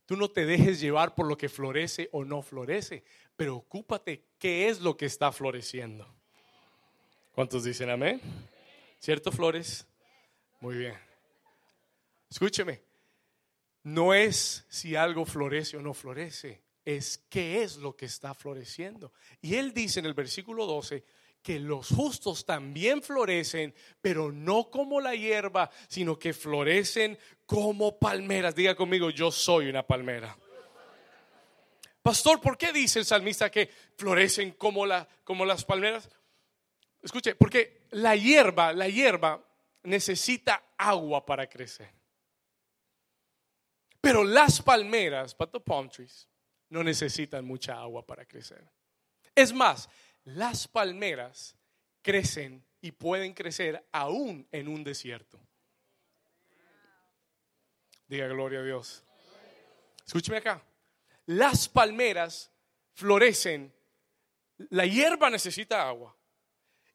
Tú 0.05 0.17
no 0.17 0.29
te 0.29 0.45
dejes 0.45 0.81
llevar 0.81 1.15
por 1.15 1.25
lo 1.25 1.37
que 1.37 1.47
florece 1.47 2.09
o 2.11 2.25
no 2.25 2.41
florece, 2.41 3.03
pero 3.37 3.55
ocúpate 3.55 4.25
qué 4.37 4.67
es 4.67 4.81
lo 4.81 4.97
que 4.97 5.05
está 5.05 5.31
floreciendo. 5.31 6.05
¿Cuántos 7.33 7.63
dicen 7.63 7.89
amén? 7.89 8.19
¿Cierto, 8.99 9.31
Flores? 9.31 9.87
Muy 10.61 10.77
bien. 10.77 10.97
Escúcheme, 12.29 12.81
no 13.83 14.13
es 14.13 14.65
si 14.69 14.95
algo 14.95 15.25
florece 15.25 15.75
o 15.75 15.81
no 15.81 15.93
florece, 15.93 16.61
es 16.85 17.25
qué 17.29 17.63
es 17.63 17.77
lo 17.77 17.95
que 17.95 18.05
está 18.05 18.33
floreciendo. 18.33 19.11
Y 19.41 19.55
él 19.55 19.73
dice 19.73 19.99
en 19.99 20.05
el 20.05 20.13
versículo 20.13 20.65
12, 20.65 21.03
que 21.41 21.59
los 21.59 21.89
justos 21.89 22.45
también 22.45 23.01
florecen, 23.01 23.73
pero 23.99 24.31
no 24.31 24.69
como 24.69 25.01
la 25.01 25.15
hierba, 25.15 25.71
sino 25.87 26.19
que 26.19 26.33
florecen 26.33 27.17
como 27.47 27.97
palmeras. 27.97 28.53
Diga 28.53 28.75
conmigo, 28.75 29.09
yo 29.09 29.31
soy 29.31 29.67
una 29.67 29.81
palmera. 29.81 30.37
Pastor, 32.03 32.39
¿por 32.39 32.57
qué 32.57 32.71
dice 32.71 32.99
el 32.99 33.05
salmista 33.05 33.49
que 33.49 33.69
florecen 33.95 34.51
como, 34.51 34.85
la, 34.85 35.07
como 35.23 35.43
las 35.43 35.65
palmeras? 35.65 36.09
Escuche, 37.01 37.33
porque 37.33 37.87
la 37.91 38.15
hierba, 38.15 38.73
la 38.73 38.87
hierba 38.87 39.43
necesita 39.83 40.63
agua 40.77 41.25
para 41.25 41.47
crecer. 41.47 41.91
Pero 44.01 44.23
las 44.23 44.61
palmeras, 44.61 45.35
but 45.37 45.51
the 45.51 45.59
palm 45.59 45.89
trees, 45.89 46.27
no 46.69 46.83
necesitan 46.83 47.45
mucha 47.45 47.79
agua 47.79 48.05
para 48.05 48.25
crecer. 48.25 48.67
Es 49.35 49.53
más, 49.53 49.87
las 50.23 50.67
palmeras 50.67 51.55
crecen 52.01 52.65
y 52.81 52.91
pueden 52.91 53.33
crecer 53.33 53.85
aún 53.91 54.47
en 54.51 54.67
un 54.67 54.83
desierto. 54.83 55.39
Diga 58.07 58.27
gloria 58.27 58.59
a 58.59 58.63
Dios. 58.63 59.03
Escúcheme 60.05 60.37
acá. 60.37 60.61
Las 61.27 61.69
palmeras 61.69 62.51
florecen. 62.93 63.73
La 64.69 64.85
hierba 64.85 65.29
necesita 65.29 65.87
agua. 65.87 66.15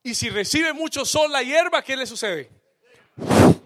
Y 0.03 0.15
si 0.15 0.29
recibe 0.29 0.73
mucho 0.73 1.05
sol 1.05 1.33
la 1.33 1.43
hierba, 1.43 1.83
¿qué 1.83 1.97
le 1.97 2.07
sucede? 2.07 2.51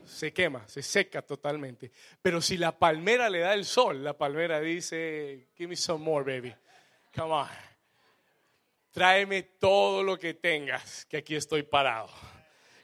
Se 0.05 0.33
quema, 0.33 0.67
se 0.69 0.83
seca 0.83 1.23
totalmente. 1.23 1.91
Pero 2.21 2.41
si 2.41 2.57
la 2.57 2.79
palmera 2.79 3.31
le 3.31 3.41
da 3.41 3.55
el 3.55 3.65
sol, 3.65 4.05
la 4.05 4.17
palmera 4.17 4.61
dice, 4.61 5.49
give 5.57 5.69
me 5.69 5.77
some 5.77 6.05
more, 6.05 6.25
baby. 6.25 6.55
Come 7.15 7.33
on 7.33 7.49
tráeme 8.91 9.43
todo 9.43 10.03
lo 10.03 10.19
que 10.19 10.35
tengas, 10.35 11.05
que 11.07 11.19
aquí 11.19 11.35
estoy 11.35 11.63
parado. 11.63 12.11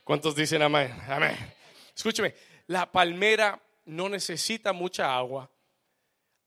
¿Cuántos 0.03 0.35
dicen 0.35 0.61
amén? 0.61 0.93
Amén. 1.07 1.35
Escúcheme, 1.95 2.33
la 2.67 2.91
palmera 2.91 3.61
no 3.85 4.09
necesita 4.09 4.73
mucha 4.73 5.15
agua, 5.15 5.49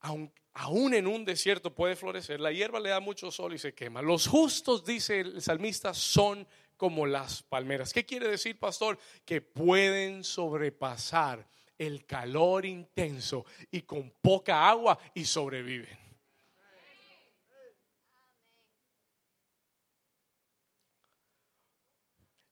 aun, 0.00 0.32
aún 0.54 0.94
en 0.94 1.06
un 1.06 1.24
desierto 1.24 1.74
puede 1.74 1.96
florecer, 1.96 2.40
la 2.40 2.52
hierba 2.52 2.80
le 2.80 2.90
da 2.90 3.00
mucho 3.00 3.30
sol 3.30 3.54
y 3.54 3.58
se 3.58 3.74
quema. 3.74 4.00
Los 4.00 4.26
justos, 4.26 4.84
dice 4.84 5.20
el 5.20 5.42
salmista, 5.42 5.92
son 5.92 6.46
como 6.80 7.04
las 7.04 7.42
palmeras. 7.42 7.92
¿Qué 7.92 8.06
quiere 8.06 8.26
decir, 8.26 8.58
pastor? 8.58 8.98
Que 9.26 9.42
pueden 9.42 10.24
sobrepasar 10.24 11.46
el 11.76 12.06
calor 12.06 12.64
intenso 12.64 13.44
y 13.70 13.82
con 13.82 14.10
poca 14.22 14.66
agua 14.66 14.98
y 15.12 15.26
sobreviven. 15.26 15.98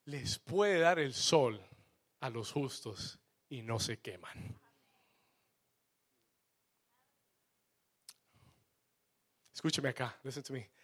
les 0.05 0.39
puede 0.39 0.79
dar 0.79 0.99
el 0.99 1.13
sol 1.13 1.63
a 2.21 2.31
los 2.31 2.53
justos 2.53 3.19
y 3.51 3.61
no 3.61 3.79
se 3.79 3.99
queman. 3.99 4.59
Escúcheme 9.53 9.91
acá, 9.91 10.19
listen 10.23 10.43
to 10.43 10.55
me. 10.55 10.78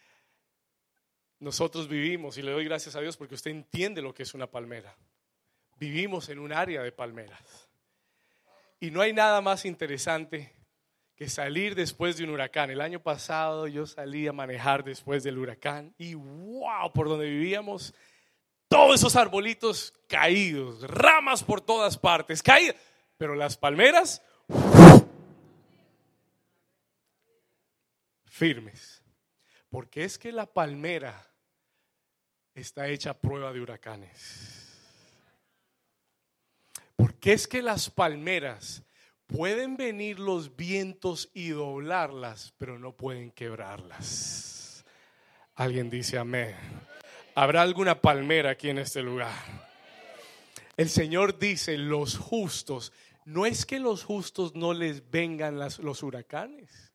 Nosotros 1.45 1.89
vivimos, 1.89 2.39
y 2.39 2.43
le 2.43 2.53
doy 2.53 2.65
gracias 2.65 2.97
a 2.97 3.03
Dios 3.03 3.19
porque 3.19 3.35
usted 3.35 3.51
entiende 3.51 4.01
lo 4.01 4.15
que 4.15 4.23
es 4.23 4.33
una 4.33 4.47
palmera. 4.47 4.97
Vivimos 5.77 6.31
en 6.31 6.39
un 6.39 6.55
área 6.55 6.83
de 6.83 6.91
palmeras. 6.91 7.69
Y 8.81 8.91
no 8.91 9.03
hay 9.03 9.13
nada 9.13 9.43
más 9.43 9.67
interesante 9.67 10.55
que 11.15 11.29
salir 11.29 11.75
después 11.75 12.17
de 12.17 12.25
un 12.25 12.31
huracán. 12.31 12.71
El 12.71 12.81
año 12.81 12.99
pasado 12.99 13.67
yo 13.67 13.87
salí 13.87 14.27
a 14.27 14.33
manejar 14.33 14.85
después 14.85 15.23
del 15.23 15.37
huracán 15.37 15.95
y 15.99 16.15
wow, 16.15 16.91
por 16.95 17.11
donde 17.11 17.27
vivíamos 17.27 17.93
todos 18.67 18.95
esos 18.95 19.15
arbolitos 19.15 19.93
caídos, 20.09 20.81
ramas 20.89 21.45
por 21.45 21.61
todas 21.61 21.99
partes, 21.99 22.43
caídas, 22.43 22.77
pero 23.19 23.35
las 23.35 23.59
palmeras 23.59 24.23
firmes. 28.25 29.03
Porque 29.69 30.05
es 30.05 30.17
que 30.17 30.33
la 30.33 30.47
palmera 30.47 31.34
está 32.55 32.89
hecha 32.89 33.15
prueba 33.15 33.53
de 33.53 33.61
huracanes. 33.61 34.71
Porque 36.97 37.33
es 37.33 37.49
que 37.49 37.63
las 37.63 37.91
palmeras 37.91 38.83
pueden 39.27 39.77
venir 39.77 40.19
los 40.19 40.57
vientos 40.57 41.31
y 41.35 41.51
doblarlas, 41.51 42.55
pero 42.59 42.79
no 42.79 42.97
pueden 42.97 43.31
quebrarlas. 43.33 44.85
Alguien 45.55 45.91
dice 45.91 46.19
amén. 46.19 46.55
¿Habrá 47.35 47.63
alguna 47.63 48.01
palmera 48.01 48.51
aquí 48.51 48.69
en 48.69 48.79
este 48.79 49.03
lugar? 49.03 49.35
El 50.77 50.89
Señor 50.89 51.39
dice, 51.39 51.77
los 51.79 52.17
justos, 52.17 52.93
no 53.25 53.47
es 53.47 53.65
que 53.67 53.79
los 53.81 54.05
justos 54.05 54.55
no 54.55 54.73
les 54.73 55.11
vengan 55.11 55.59
los 55.59 56.03
huracanes. 56.03 56.94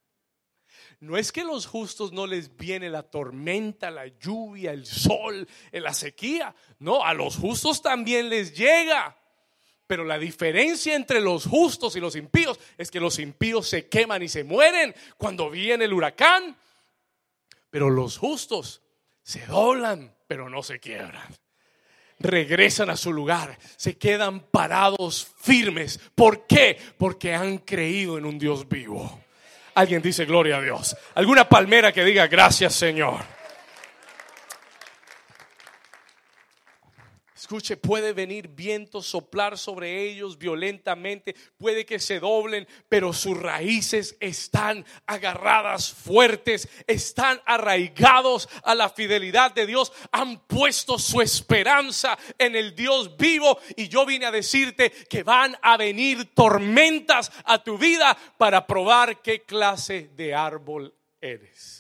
No 1.02 1.16
es 1.16 1.32
que 1.32 1.45
los 1.45 1.66
justos 1.66 2.12
no 2.12 2.28
les 2.28 2.58
viene 2.58 2.89
la 2.89 3.04
tormenta, 3.04 3.89
la 3.89 4.08
lluvia, 4.08 4.72
el 4.72 4.86
sol, 4.86 5.47
la 5.72 5.93
sequía. 5.93 6.54
No, 6.80 7.06
a 7.06 7.14
los 7.14 7.38
justos 7.38 7.82
también 7.82 8.30
les 8.30 8.54
llega. 8.54 9.16
Pero 9.88 10.04
la 10.04 10.20
diferencia 10.20 10.95
entre 10.95 11.22
los 11.22 11.45
justos 11.45 11.95
y 11.95 12.00
los 12.00 12.16
impíos 12.16 12.60
es 12.78 12.91
que 12.91 13.00
los 13.00 13.18
impíos 13.18 13.68
se 13.68 13.88
queman 13.88 14.22
y 14.22 14.28
se 14.28 14.43
mueren 14.43 14.93
cuando 15.18 15.50
viene 15.50 15.86
el 15.86 15.93
huracán. 15.93 16.56
Pero 17.70 17.89
los 17.89 18.18
justos 18.18 18.82
se 19.24 19.45
doblan, 19.45 20.14
pero 20.28 20.50
no 20.50 20.64
se 20.64 20.80
quiebran. 20.80 21.34
Regresan 22.20 22.89
a 22.89 22.97
su 22.97 23.14
lugar, 23.14 23.58
se 23.78 23.97
quedan 23.97 24.41
parados 24.41 25.26
firmes. 25.39 26.00
¿Por 26.14 26.45
qué? 26.45 26.78
Porque 26.97 27.34
han 27.34 27.60
creído 27.60 28.18
en 28.18 28.26
un 28.26 28.38
Dios 28.38 28.68
vivo. 28.68 29.24
Alguien 29.80 30.01
dice 30.01 30.25
gloria 30.25 30.57
a 30.57 30.61
Dios. 30.61 30.95
Alguna 31.15 31.47
palmera 31.47 31.93
que 31.93 32.03
diga 32.03 32.27
gracias 32.27 32.73
Señor. 32.75 33.38
Escuche, 37.39 37.77
puede 37.77 38.11
venir 38.11 38.49
viento, 38.49 39.01
soplar 39.01 39.57
sobre 39.57 40.03
ellos 40.03 40.37
violentamente, 40.37 41.33
puede 41.57 41.85
que 41.85 41.97
se 41.97 42.19
doblen, 42.19 42.67
pero 42.89 43.13
sus 43.13 43.37
raíces 43.37 44.17
están 44.19 44.85
agarradas 45.05 45.89
fuertes, 45.89 46.67
están 46.85 47.39
arraigados 47.45 48.49
a 48.61 48.75
la 48.75 48.89
fidelidad 48.89 49.53
de 49.53 49.65
Dios, 49.65 49.93
han 50.11 50.45
puesto 50.47 50.99
su 50.99 51.21
esperanza 51.21 52.19
en 52.37 52.57
el 52.57 52.75
Dios 52.75 53.15
vivo. 53.15 53.57
Y 53.77 53.87
yo 53.87 54.05
vine 54.05 54.25
a 54.25 54.31
decirte 54.31 54.91
que 54.91 55.23
van 55.23 55.57
a 55.61 55.77
venir 55.77 56.33
tormentas 56.35 57.31
a 57.45 57.63
tu 57.63 57.77
vida 57.77 58.17
para 58.37 58.67
probar 58.67 59.21
qué 59.21 59.43
clase 59.43 60.09
de 60.13 60.35
árbol 60.35 60.93
eres. 61.21 61.78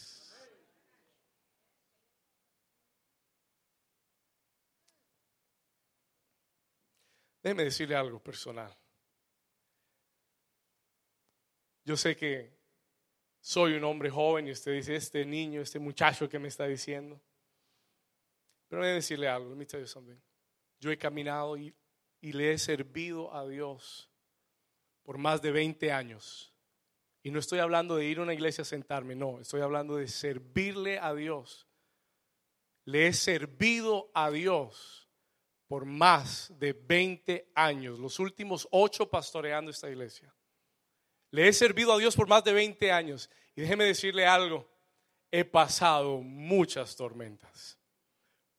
Déjeme 7.49 7.63
decirle 7.63 7.95
algo 7.95 8.19
personal. 8.19 8.71
Yo 11.83 11.97
sé 11.97 12.15
que 12.15 12.53
soy 13.41 13.73
un 13.73 13.83
hombre 13.85 14.11
joven 14.11 14.47
y 14.47 14.51
usted 14.51 14.73
dice, 14.73 14.95
este 14.95 15.25
niño, 15.25 15.59
este 15.59 15.79
muchacho 15.79 16.29
que 16.29 16.37
me 16.37 16.47
está 16.47 16.67
diciendo. 16.67 17.19
Pero 18.67 18.83
déjeme 18.83 18.97
decirle 18.97 19.27
algo, 19.27 19.49
let 19.49 19.55
me 19.55 19.65
tell 19.65 19.83
you 19.83 20.21
Yo 20.79 20.91
he 20.91 20.97
caminado 20.99 21.57
y, 21.57 21.73
y 22.21 22.33
le 22.33 22.53
he 22.53 22.59
servido 22.59 23.33
a 23.33 23.47
Dios 23.47 24.11
por 25.01 25.17
más 25.17 25.41
de 25.41 25.51
20 25.51 25.91
años. 25.91 26.53
Y 27.23 27.31
no 27.31 27.39
estoy 27.39 27.57
hablando 27.57 27.95
de 27.95 28.05
ir 28.05 28.19
a 28.19 28.21
una 28.21 28.35
iglesia 28.35 28.61
a 28.61 28.65
sentarme, 28.65 29.15
no, 29.15 29.39
estoy 29.39 29.61
hablando 29.61 29.95
de 29.95 30.07
servirle 30.07 30.99
a 30.99 31.15
Dios. 31.15 31.67
Le 32.85 33.07
he 33.07 33.13
servido 33.13 34.11
a 34.13 34.29
Dios 34.29 35.08
por 35.69 35.85
más 35.85 36.51
de 36.57 36.73
20 36.73 37.51
años, 37.53 37.99
los 37.99 38.17
últimos 38.17 38.67
ocho 38.71 39.07
pastoreando 39.07 39.69
esta 39.69 39.87
iglesia. 39.87 40.33
Le 41.29 41.47
he 41.47 41.53
servido 41.53 41.93
a 41.93 41.99
Dios 41.99 42.15
por 42.15 42.27
más 42.27 42.43
de 42.43 42.53
20 42.53 42.91
años 42.91 43.29
y 43.55 43.61
déjeme 43.61 43.83
decirle 43.83 44.25
algo, 44.25 44.67
he 45.29 45.45
pasado 45.45 46.23
muchas 46.23 46.95
tormentas, 46.95 47.77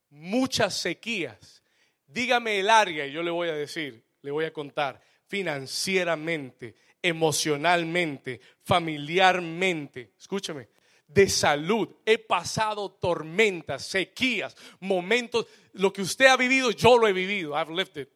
muchas 0.08 0.74
sequías. 0.74 1.64
Dígame 2.06 2.60
el 2.60 2.70
área 2.70 3.04
y 3.04 3.10
yo 3.10 3.24
le 3.24 3.32
voy 3.32 3.48
a 3.48 3.54
decir, 3.54 4.04
le 4.22 4.30
voy 4.30 4.44
a 4.44 4.52
contar, 4.52 5.02
financieramente, 5.26 6.76
emocionalmente, 7.02 8.40
familiarmente, 8.62 10.12
escúcheme, 10.16 10.68
de 11.12 11.28
salud. 11.28 11.88
He 12.04 12.18
pasado 12.18 12.90
tormentas, 12.90 13.86
sequías, 13.86 14.56
momentos. 14.80 15.46
Lo 15.72 15.92
que 15.92 16.02
usted 16.02 16.26
ha 16.26 16.36
vivido, 16.36 16.70
yo 16.70 16.98
lo 16.98 17.06
he 17.06 17.12
vivido. 17.12 17.54
I've 17.54 17.70
lived 17.72 17.96
it. 17.96 18.08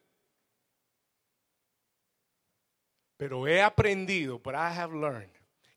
Pero 3.17 3.47
he 3.47 3.61
aprendido, 3.61 4.39
but 4.39 4.55
I 4.55 4.71
have 4.77 4.93
learned, 4.93 5.31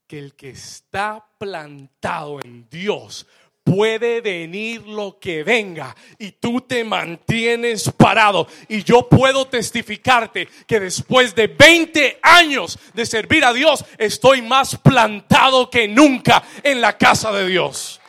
que 0.08 0.18
el 0.18 0.34
que 0.34 0.50
está 0.50 1.24
plantado 1.38 2.40
en 2.42 2.68
Dios 2.68 3.26
puede 3.68 4.22
venir 4.22 4.86
lo 4.86 5.18
que 5.18 5.44
venga 5.44 5.94
y 6.18 6.32
tú 6.32 6.62
te 6.62 6.84
mantienes 6.84 7.90
parado. 7.90 8.48
Y 8.66 8.82
yo 8.82 9.08
puedo 9.08 9.46
testificarte 9.46 10.48
que 10.66 10.80
después 10.80 11.34
de 11.34 11.48
20 11.48 12.18
años 12.22 12.78
de 12.94 13.04
servir 13.04 13.44
a 13.44 13.52
Dios, 13.52 13.84
estoy 13.98 14.40
más 14.40 14.76
plantado 14.76 15.68
que 15.68 15.86
nunca 15.86 16.42
en 16.62 16.80
la 16.80 16.96
casa 16.96 17.30
de 17.30 17.46
Dios. 17.46 18.00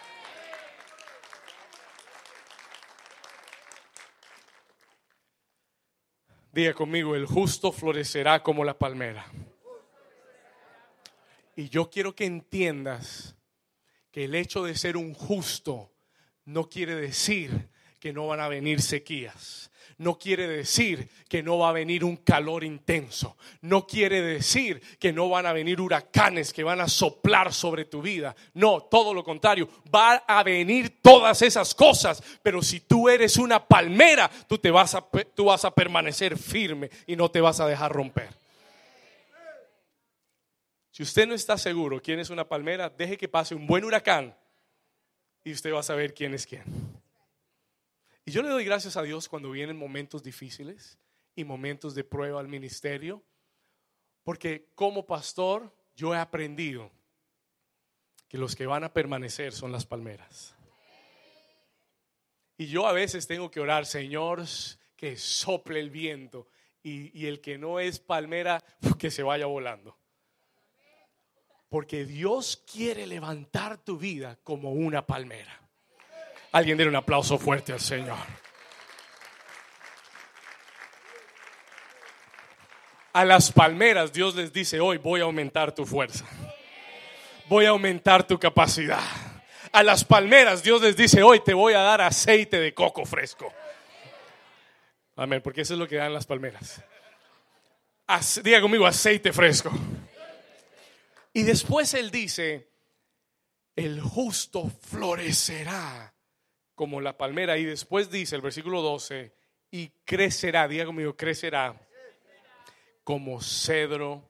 Diga 6.53 6.73
conmigo, 6.73 7.15
el 7.15 7.25
justo 7.25 7.71
florecerá 7.71 8.41
como 8.41 8.63
la 8.63 8.77
palmera. 8.77 9.25
Y 11.55 11.67
yo 11.67 11.89
quiero 11.89 12.15
que 12.15 12.25
entiendas 12.25 13.35
que 14.11 14.25
el 14.25 14.35
hecho 14.35 14.63
de 14.63 14.75
ser 14.75 14.97
un 14.97 15.13
justo 15.13 15.91
no 16.45 16.69
quiere 16.69 16.95
decir 16.95 17.69
que 17.99 18.13
no 18.13 18.27
van 18.27 18.39
a 18.39 18.47
venir 18.47 18.81
sequías. 18.81 19.69
No 19.97 20.17
quiere 20.17 20.47
decir 20.47 21.09
que 21.27 21.43
no 21.43 21.57
va 21.57 21.69
a 21.69 21.73
venir 21.73 22.05
un 22.05 22.15
calor 22.15 22.63
intenso. 22.63 23.35
No 23.61 23.85
quiere 23.85 24.21
decir 24.21 24.81
que 24.97 25.11
no 25.11 25.27
van 25.27 25.45
a 25.45 25.51
venir 25.51 25.81
huracanes 25.81 26.53
que 26.53 26.63
van 26.63 26.79
a 26.79 26.87
soplar 26.87 27.51
sobre 27.51 27.83
tu 27.83 28.01
vida. 28.01 28.33
No, 28.53 28.83
todo 28.83 29.13
lo 29.13 29.25
contrario. 29.25 29.67
Va 29.93 30.23
a 30.25 30.41
venir 30.43 31.01
todas 31.01 31.41
esas 31.41 31.75
cosas. 31.75 32.23
Pero 32.41 32.61
si 32.61 32.79
tú 32.79 33.09
eres 33.09 33.35
una 33.35 33.67
palmera, 33.67 34.31
tú, 34.47 34.57
te 34.57 34.71
vas, 34.71 34.95
a, 34.95 35.05
tú 35.35 35.45
vas 35.45 35.65
a 35.65 35.71
permanecer 35.71 36.37
firme 36.37 36.89
y 37.05 37.17
no 37.17 37.29
te 37.29 37.41
vas 37.41 37.59
a 37.59 37.67
dejar 37.67 37.91
romper. 37.91 38.38
Si 40.99 41.03
usted 41.03 41.27
no 41.27 41.33
está 41.33 41.57
seguro 41.57 42.01
quién 42.01 42.19
es 42.19 42.29
una 42.29 42.45
palmera, 42.45 42.89
deje 42.89 43.15
que 43.15 43.29
pase 43.29 43.55
un 43.55 43.65
buen 43.65 43.85
huracán 43.85 44.35
y 45.45 45.53
usted 45.53 45.73
va 45.73 45.79
a 45.79 45.83
saber 45.83 46.13
quién 46.13 46.33
es 46.33 46.45
quién. 46.45 46.65
Y 48.25 48.31
yo 48.31 48.43
le 48.43 48.49
doy 48.49 48.65
gracias 48.65 48.97
a 48.97 49.01
Dios 49.01 49.29
cuando 49.29 49.49
vienen 49.49 49.77
momentos 49.77 50.23
difíciles 50.23 50.97
y 51.37 51.45
momentos 51.45 51.95
de 51.95 52.03
prueba 52.03 52.41
al 52.41 52.49
ministerio, 52.49 53.23
porque 54.25 54.67
como 54.75 55.05
pastor 55.05 55.73
yo 55.95 56.13
he 56.13 56.17
aprendido 56.17 56.91
que 58.27 58.37
los 58.37 58.53
que 58.57 58.65
van 58.65 58.83
a 58.83 58.91
permanecer 58.91 59.53
son 59.53 59.71
las 59.71 59.85
palmeras. 59.85 60.53
Y 62.57 62.67
yo 62.67 62.87
a 62.87 62.91
veces 62.91 63.25
tengo 63.25 63.49
que 63.49 63.61
orar, 63.61 63.85
Señor, 63.85 64.43
que 64.97 65.15
sople 65.15 65.79
el 65.79 65.91
viento 65.91 66.49
y, 66.83 67.17
y 67.17 67.27
el 67.27 67.39
que 67.39 67.57
no 67.57 67.79
es 67.79 68.01
palmera, 68.01 68.61
que 68.99 69.09
se 69.11 69.23
vaya 69.23 69.45
volando. 69.45 69.98
Porque 71.69 72.05
Dios 72.05 72.63
quiere 72.71 73.05
levantar 73.05 73.77
tu 73.77 73.97
vida 73.97 74.37
como 74.43 74.71
una 74.71 75.05
palmera. 75.05 75.59
Alguien 76.51 76.77
dé 76.77 76.87
un 76.87 76.95
aplauso 76.95 77.37
fuerte 77.37 77.71
al 77.71 77.79
Señor. 77.79 78.17
A 83.13 83.25
las 83.25 83.51
palmeras 83.51 84.13
Dios 84.13 84.35
les 84.35 84.53
dice 84.53 84.79
hoy 84.79 84.97
voy 84.97 85.21
a 85.21 85.23
aumentar 85.23 85.73
tu 85.73 85.85
fuerza. 85.85 86.25
Voy 87.47 87.65
a 87.65 87.69
aumentar 87.69 88.25
tu 88.25 88.39
capacidad. 88.39 89.01
A 89.71 89.83
las 89.83 90.03
palmeras 90.03 90.63
Dios 90.63 90.81
les 90.81 90.95
dice 90.95 91.21
hoy 91.21 91.39
te 91.39 91.53
voy 91.53 91.73
a 91.73 91.79
dar 91.79 92.01
aceite 92.01 92.59
de 92.59 92.73
coco 92.73 93.05
fresco. 93.05 93.53
Amén, 95.15 95.41
porque 95.43 95.61
eso 95.61 95.73
es 95.73 95.79
lo 95.79 95.87
que 95.87 95.97
dan 95.97 96.13
las 96.13 96.25
palmeras. 96.25 96.81
diga 98.41 98.61
conmigo 98.61 98.87
aceite 98.87 99.33
fresco. 99.33 99.71
Y 101.33 101.43
después 101.43 101.93
él 101.93 102.11
dice, 102.11 102.69
el 103.75 104.01
justo 104.01 104.69
florecerá 104.69 106.13
como 106.75 107.01
la 107.01 107.17
palmera. 107.17 107.57
Y 107.57 107.65
después 107.65 108.09
dice 108.09 108.35
el 108.35 108.41
versículo 108.41 108.81
12, 108.81 109.33
y 109.71 109.89
crecerá, 110.05 110.67
diga 110.67 110.85
conmigo, 110.85 111.15
crecerá 111.15 111.79
como 113.03 113.41
cedro 113.41 114.29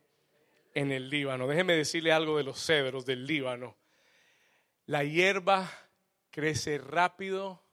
en 0.74 0.92
el 0.92 1.10
Líbano. 1.10 1.48
Déjeme 1.48 1.74
decirle 1.74 2.12
algo 2.12 2.38
de 2.38 2.44
los 2.44 2.60
cedros 2.60 3.06
del 3.06 3.26
Líbano. 3.26 3.78
La 4.86 5.04
hierba 5.04 5.70
crece 6.32 6.78
rápido 6.78 7.64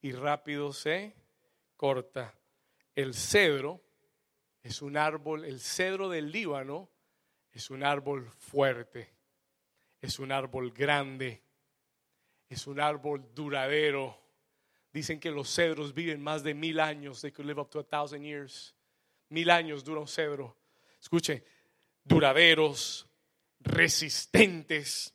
y 0.00 0.12
rápido 0.12 0.72
se 0.72 1.14
corta. 1.76 2.34
El 2.94 3.14
cedro 3.14 3.82
es 4.62 4.80
un 4.82 4.96
árbol, 4.96 5.44
el 5.44 5.60
cedro 5.60 6.08
del 6.08 6.30
Líbano 6.30 6.90
es 7.54 7.70
un 7.70 7.84
árbol 7.84 8.28
fuerte, 8.30 9.08
es 10.00 10.18
un 10.18 10.32
árbol 10.32 10.72
grande, 10.72 11.42
es 12.48 12.66
un 12.66 12.80
árbol 12.80 13.32
duradero. 13.34 14.20
Dicen 14.92 15.18
que 15.18 15.30
los 15.30 15.52
cedros 15.54 15.94
viven 15.94 16.20
más 16.20 16.42
de 16.42 16.54
mil 16.54 16.78
años. 16.80 17.20
They 17.20 17.32
could 17.32 17.46
live 17.46 17.60
up 17.60 17.70
to 17.70 17.80
a 17.80 17.84
thousand 17.84 18.22
years. 18.22 18.74
Mil 19.28 19.50
años 19.50 19.82
dura 19.82 20.00
un 20.00 20.08
cedro. 20.08 20.56
Escuche, 21.00 21.44
duraderos, 22.02 23.08
resistentes, 23.60 25.14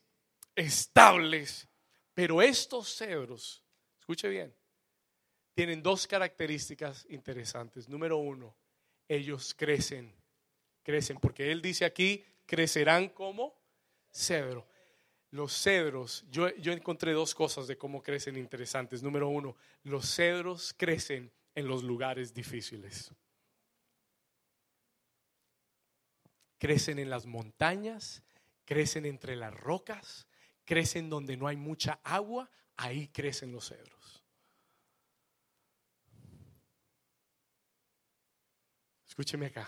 estables. 0.56 1.68
Pero 2.14 2.42
estos 2.42 2.98
cedros, 2.98 3.64
escuche 4.00 4.28
bien, 4.28 4.54
tienen 5.54 5.82
dos 5.82 6.08
características 6.08 7.06
interesantes. 7.10 7.88
Número 7.88 8.18
uno, 8.18 8.58
ellos 9.08 9.54
crecen, 9.58 10.14
crecen, 10.90 11.20
porque 11.20 11.52
Él 11.52 11.62
dice 11.62 11.86
aquí, 11.86 12.26
crecerán 12.48 13.10
como 13.10 13.56
cedro. 14.12 14.68
Los 15.30 15.54
cedros, 15.54 16.26
yo, 16.32 16.50
yo 16.56 16.74
encontré 16.74 17.14
dos 17.14 17.36
cosas 17.36 17.68
de 17.68 17.78
cómo 17.78 18.02
crecen 18.02 18.36
interesantes. 18.38 19.04
Número 19.04 19.30
uno, 19.30 19.56
los 19.84 20.16
cedros 20.16 20.74
crecen 20.76 21.32
en 21.54 21.68
los 21.68 21.84
lugares 21.84 22.34
difíciles. 22.34 23.12
Crecen 26.58 26.98
en 26.98 27.12
las 27.12 27.28
montañas, 27.28 28.24
crecen 28.66 29.06
entre 29.06 29.36
las 29.36 29.54
rocas, 29.54 30.26
crecen 30.66 31.08
donde 31.08 31.38
no 31.38 31.48
hay 31.48 31.56
mucha 31.56 32.00
agua, 32.04 32.50
ahí 32.78 33.10
crecen 33.10 33.52
los 33.52 33.68
cedros. 33.68 34.24
Escúcheme 39.08 39.46
acá. 39.46 39.68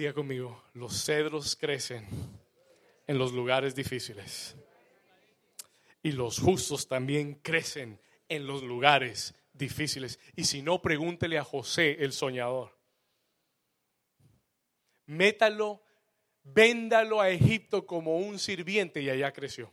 Diga 0.00 0.14
conmigo, 0.14 0.62
los 0.72 1.04
cedros 1.04 1.54
crecen 1.54 2.06
en 3.06 3.18
los 3.18 3.32
lugares 3.32 3.74
difíciles. 3.74 4.56
Y 6.02 6.12
los 6.12 6.38
justos 6.38 6.88
también 6.88 7.34
crecen 7.34 8.00
en 8.26 8.46
los 8.46 8.62
lugares 8.62 9.34
difíciles. 9.52 10.18
Y 10.34 10.44
si 10.44 10.62
no, 10.62 10.80
pregúntele 10.80 11.36
a 11.36 11.44
José, 11.44 11.98
el 12.00 12.14
soñador. 12.14 12.74
Métalo, 15.04 15.82
véndalo 16.44 17.20
a 17.20 17.28
Egipto 17.28 17.84
como 17.84 18.16
un 18.16 18.38
sirviente 18.38 19.02
y 19.02 19.10
allá 19.10 19.34
creció. 19.34 19.70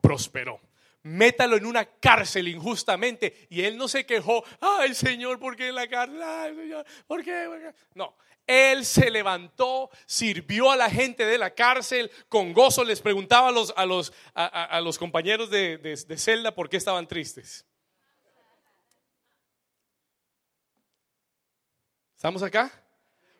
Prosperó 0.00 0.60
métalo 1.02 1.56
en 1.56 1.66
una 1.66 1.84
cárcel 1.84 2.48
injustamente. 2.48 3.46
Y 3.50 3.62
él 3.62 3.76
no 3.76 3.88
se 3.88 4.04
quejó, 4.06 4.44
ay 4.60 4.94
Señor, 4.94 5.38
¿por 5.38 5.56
qué 5.56 5.68
en 5.68 5.74
la 5.74 5.88
cárcel? 5.88 6.22
Ay, 6.22 6.54
Señor, 6.54 6.86
¿por 7.06 7.24
qué? 7.24 7.72
No, 7.94 8.16
él 8.46 8.84
se 8.84 9.10
levantó, 9.10 9.90
sirvió 10.06 10.70
a 10.70 10.76
la 10.76 10.90
gente 10.90 11.24
de 11.24 11.38
la 11.38 11.54
cárcel, 11.54 12.10
con 12.28 12.52
gozo 12.52 12.84
les 12.84 13.00
preguntaba 13.00 13.48
a 13.48 13.52
los, 13.52 13.72
a 13.76 13.86
los, 13.86 14.12
a, 14.34 14.80
los 14.80 14.98
compañeros 14.98 15.50
de, 15.50 15.78
de, 15.78 15.94
de 15.94 16.18
celda 16.18 16.54
por 16.54 16.68
qué 16.68 16.76
estaban 16.76 17.06
tristes. 17.06 17.64
¿Estamos 22.16 22.42
acá? 22.42 22.70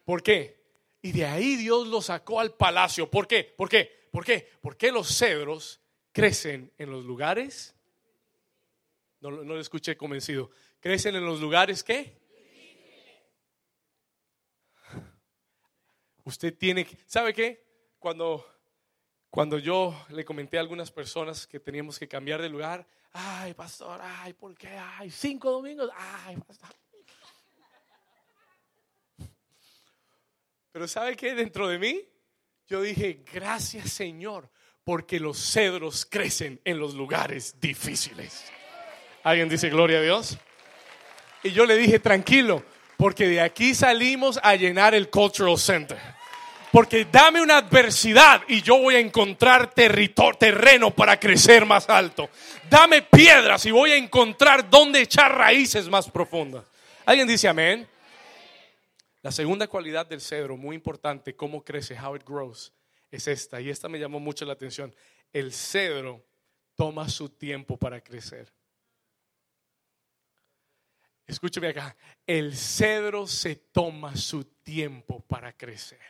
¿Por 0.04 0.22
qué? 0.22 0.58
Y 1.02 1.12
de 1.12 1.26
ahí 1.26 1.56
Dios 1.56 1.86
lo 1.86 2.00
sacó 2.00 2.40
al 2.40 2.54
palacio. 2.54 3.10
¿Por 3.10 3.26
qué? 3.26 3.44
¿Por 3.44 3.68
qué? 3.68 4.08
¿Por 4.10 4.24
qué? 4.24 4.50
Porque 4.60 4.92
los 4.92 5.08
cedros 5.18 5.79
crecen 6.12 6.72
en 6.78 6.90
los 6.90 7.04
lugares. 7.04 7.74
No, 9.20 9.30
no 9.30 9.54
lo 9.54 9.60
escuché 9.60 9.96
convencido. 9.96 10.50
Crecen 10.80 11.14
en 11.14 11.24
los 11.24 11.40
lugares 11.40 11.84
¿qué? 11.84 12.20
Usted 16.24 16.56
tiene 16.56 16.84
que, 16.84 16.96
¿sabe 17.06 17.32
qué? 17.32 17.66
Cuando, 17.98 18.46
cuando 19.30 19.58
yo 19.58 20.06
le 20.10 20.24
comenté 20.24 20.58
a 20.58 20.60
algunas 20.60 20.90
personas 20.90 21.46
que 21.46 21.58
teníamos 21.58 21.98
que 21.98 22.06
cambiar 22.06 22.40
de 22.40 22.48
lugar, 22.48 22.86
ay, 23.12 23.54
pastor, 23.54 24.00
ay, 24.02 24.32
¿por 24.34 24.56
qué? 24.56 24.68
Ay, 24.68 25.10
cinco 25.10 25.50
domingos, 25.50 25.90
ay, 25.96 26.36
pastor. 26.36 26.70
Pero 30.72 30.86
¿sabe 30.86 31.16
qué? 31.16 31.34
Dentro 31.34 31.66
de 31.66 31.78
mí, 31.78 32.08
yo 32.68 32.80
dije, 32.82 33.24
gracias 33.32 33.90
Señor, 33.90 34.48
porque 34.84 35.20
los 35.20 35.38
cedros 35.38 36.06
crecen 36.06 36.60
en 36.64 36.78
los 36.78 36.94
lugares 36.94 37.56
difíciles. 37.60 38.44
¿Alguien 39.22 39.48
dice 39.48 39.68
gloria 39.68 39.98
a 39.98 40.02
Dios? 40.02 40.38
Y 41.42 41.52
yo 41.52 41.66
le 41.66 41.76
dije, 41.76 41.98
tranquilo, 41.98 42.62
porque 42.96 43.28
de 43.28 43.40
aquí 43.40 43.74
salimos 43.74 44.38
a 44.42 44.54
llenar 44.56 44.94
el 44.94 45.08
Cultural 45.08 45.58
Center. 45.58 45.98
Porque 46.72 47.06
dame 47.10 47.42
una 47.42 47.58
adversidad 47.58 48.42
y 48.46 48.62
yo 48.62 48.78
voy 48.78 48.94
a 48.94 49.00
encontrar 49.00 49.74
terreno 49.74 50.90
para 50.92 51.18
crecer 51.18 51.66
más 51.66 51.88
alto. 51.88 52.30
Dame 52.68 53.02
piedras 53.02 53.66
y 53.66 53.72
voy 53.72 53.90
a 53.90 53.96
encontrar 53.96 54.70
dónde 54.70 55.00
echar 55.00 55.36
raíces 55.36 55.88
más 55.88 56.08
profundas. 56.08 56.64
¿Alguien 57.04 57.26
dice 57.26 57.48
amén? 57.48 57.88
La 59.22 59.32
segunda 59.32 59.66
cualidad 59.66 60.06
del 60.06 60.20
cedro, 60.20 60.56
muy 60.56 60.76
importante, 60.76 61.34
cómo 61.34 61.62
crece, 61.62 61.98
how 61.98 62.14
it 62.14 62.22
grows, 62.24 62.72
es 63.10 63.26
esta, 63.26 63.60
y 63.60 63.70
esta 63.70 63.88
me 63.88 63.98
llamó 63.98 64.20
mucho 64.20 64.44
la 64.44 64.52
atención. 64.52 64.94
El 65.32 65.52
cedro 65.52 66.24
toma 66.76 67.08
su 67.08 67.28
tiempo 67.28 67.76
para 67.76 68.00
crecer. 68.00 68.52
Escúcheme 71.26 71.68
acá, 71.68 71.96
el 72.26 72.56
cedro 72.56 73.26
se 73.26 73.56
toma 73.56 74.16
su 74.16 74.44
tiempo 74.44 75.20
para 75.20 75.52
crecer. 75.52 76.00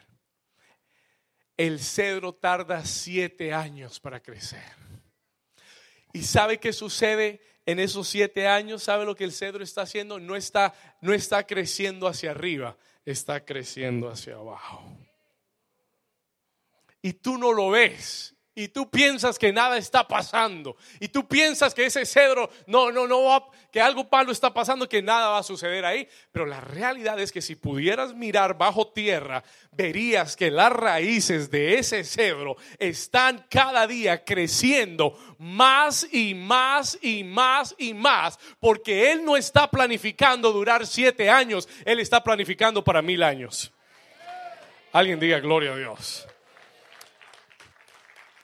El 1.56 1.78
cedro 1.78 2.34
tarda 2.34 2.84
siete 2.86 3.52
años 3.52 4.00
para 4.00 4.20
crecer. 4.20 4.62
¿Y 6.12 6.22
sabe 6.22 6.58
qué 6.58 6.72
sucede 6.72 7.42
en 7.66 7.78
esos 7.78 8.08
siete 8.08 8.48
años? 8.48 8.82
¿Sabe 8.82 9.04
lo 9.04 9.14
que 9.14 9.24
el 9.24 9.32
cedro 9.32 9.62
está 9.62 9.82
haciendo? 9.82 10.18
No 10.18 10.36
está, 10.36 10.74
no 11.02 11.12
está 11.12 11.46
creciendo 11.46 12.08
hacia 12.08 12.30
arriba, 12.30 12.78
está 13.04 13.44
creciendo 13.44 14.08
hacia 14.08 14.36
abajo 14.36 14.96
y 17.02 17.14
tú 17.14 17.38
no 17.38 17.52
lo 17.52 17.70
ves. 17.70 18.34
Y 18.52 18.68
tú 18.68 18.90
piensas 18.90 19.38
que 19.38 19.52
nada 19.52 19.78
está 19.78 20.06
pasando. 20.06 20.76
Y 20.98 21.08
tú 21.08 21.26
piensas 21.26 21.72
que 21.72 21.86
ese 21.86 22.04
cedro, 22.04 22.50
no, 22.66 22.90
no, 22.90 23.06
no, 23.06 23.22
va, 23.22 23.44
que 23.72 23.80
algo 23.80 24.06
malo 24.10 24.32
está 24.32 24.52
pasando, 24.52 24.88
que 24.88 25.00
nada 25.00 25.28
va 25.28 25.38
a 25.38 25.42
suceder 25.44 25.84
ahí. 25.84 26.08
Pero 26.32 26.46
la 26.46 26.60
realidad 26.60 27.18
es 27.20 27.30
que 27.30 27.40
si 27.40 27.54
pudieras 27.54 28.12
mirar 28.12 28.58
bajo 28.58 28.88
tierra, 28.88 29.44
verías 29.70 30.36
que 30.36 30.50
las 30.50 30.72
raíces 30.72 31.50
de 31.50 31.78
ese 31.78 32.02
cedro 32.02 32.56
están 32.78 33.46
cada 33.48 33.86
día 33.86 34.24
creciendo 34.24 35.16
más 35.38 36.06
y 36.12 36.34
más 36.34 36.98
y 37.00 37.22
más 37.22 37.74
y 37.78 37.94
más. 37.94 38.38
Porque 38.58 39.12
Él 39.12 39.24
no 39.24 39.38
está 39.38 39.70
planificando 39.70 40.52
durar 40.52 40.86
siete 40.86 41.30
años, 41.30 41.68
Él 41.84 42.00
está 42.00 42.22
planificando 42.22 42.82
para 42.82 43.00
mil 43.00 43.22
años. 43.22 43.72
Alguien 44.92 45.20
diga 45.20 45.38
gloria 45.38 45.72
a 45.72 45.76
Dios. 45.76 46.26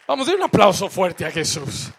Vamos 0.07 0.29
a 0.29 0.31
dar 0.31 0.39
un 0.39 0.45
aplauso 0.45 0.89
fuerte 0.89 1.25
a 1.25 1.31
Jesús. 1.31 1.91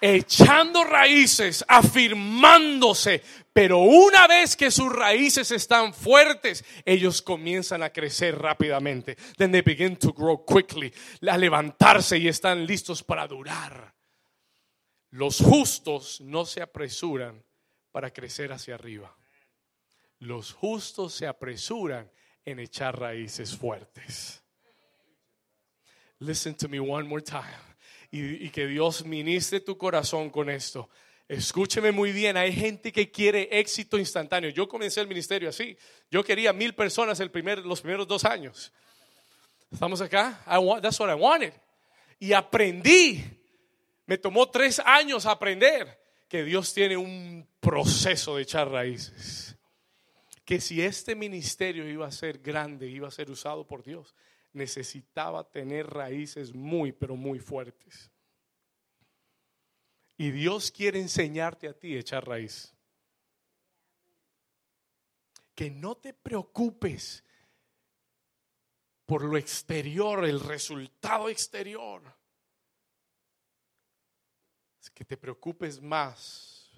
Echando 0.00 0.82
raíces, 0.84 1.64
afirmándose, 1.66 3.22
pero 3.52 3.78
una 3.78 4.26
vez 4.26 4.56
que 4.56 4.70
sus 4.70 4.90
raíces 4.92 5.50
están 5.50 5.94
fuertes, 5.94 6.64
ellos 6.84 7.22
comienzan 7.22 7.82
a 7.82 7.90
crecer 7.90 8.36
rápidamente. 8.38 9.16
Then 9.36 9.52
they 9.52 9.62
begin 9.62 9.96
to 9.96 10.12
grow 10.12 10.44
quickly, 10.44 10.92
a 11.28 11.36
levantarse 11.36 12.18
y 12.18 12.28
están 12.28 12.66
listos 12.66 13.02
para 13.02 13.28
durar. 13.28 13.94
Los 15.10 15.38
justos 15.40 16.20
no 16.20 16.46
se 16.46 16.62
apresuran 16.62 17.44
para 17.92 18.12
crecer 18.12 18.52
hacia 18.52 18.74
arriba. 18.74 19.14
Los 20.18 20.52
justos 20.52 21.14
se 21.14 21.26
apresuran 21.26 22.10
en 22.44 22.58
echar 22.58 22.98
raíces 22.98 23.56
fuertes. 23.56 24.41
Listen 26.22 26.54
to 26.54 26.68
me 26.68 26.78
one 26.78 27.08
more 27.08 27.20
time. 27.20 27.58
Y, 28.12 28.48
que 28.50 28.66
Dios 28.66 29.04
ministre 29.04 29.60
tu 29.60 29.76
corazón 29.76 30.30
con 30.30 30.48
esto. 30.48 30.88
Escúcheme 31.26 31.90
muy 31.90 32.12
bien, 32.12 32.36
hay 32.36 32.52
gente 32.52 32.92
que 32.92 33.10
quiere 33.10 33.48
éxito 33.50 33.98
instantáneo. 33.98 34.50
Yo 34.50 34.68
comencé 34.68 35.00
el 35.00 35.08
ministerio 35.08 35.48
así. 35.48 35.76
Yo 36.10 36.22
quería 36.22 36.52
mil 36.52 36.74
personas 36.74 37.18
el 37.20 37.30
primer, 37.30 37.64
los 37.64 37.80
primeros 37.80 38.06
dos 38.06 38.24
años. 38.24 38.72
¿Estamos 39.72 40.00
acá? 40.00 40.40
that's 40.80 41.00
what 41.00 41.10
I 41.10 41.14
wanted. 41.14 41.54
Y 42.20 42.32
aprendí. 42.34 43.24
Me 44.06 44.18
tomó 44.18 44.48
tres 44.48 44.80
años 44.84 45.26
aprender 45.26 45.98
que 46.28 46.44
Dios 46.44 46.72
tiene 46.72 46.96
un 46.96 47.48
proceso 47.58 48.36
de 48.36 48.42
echar 48.42 48.70
raíces. 48.70 49.56
Que 50.44 50.60
si 50.60 50.82
este 50.82 51.16
ministerio 51.16 51.88
iba 51.88 52.06
a 52.06 52.12
ser 52.12 52.38
grande, 52.38 52.88
iba 52.88 53.08
a 53.08 53.10
ser 53.10 53.30
usado 53.30 53.66
por 53.66 53.82
Dios, 53.82 54.14
necesitaba 54.52 55.50
tener 55.50 55.86
raíces 55.88 56.54
muy, 56.54 56.92
pero 56.92 57.16
muy 57.16 57.38
fuertes. 57.38 58.10
Y 60.16 60.30
Dios 60.30 60.70
quiere 60.70 61.00
enseñarte 61.00 61.68
a 61.68 61.78
ti 61.78 61.96
a 61.96 62.00
echar 62.00 62.26
raíz. 62.26 62.74
Que 65.54 65.70
no 65.70 65.96
te 65.96 66.12
preocupes 66.14 67.24
por 69.06 69.24
lo 69.24 69.36
exterior, 69.36 70.24
el 70.24 70.40
resultado 70.40 71.28
exterior. 71.28 72.02
Es 74.80 74.90
que 74.90 75.04
te 75.04 75.16
preocupes 75.16 75.80
más 75.80 76.70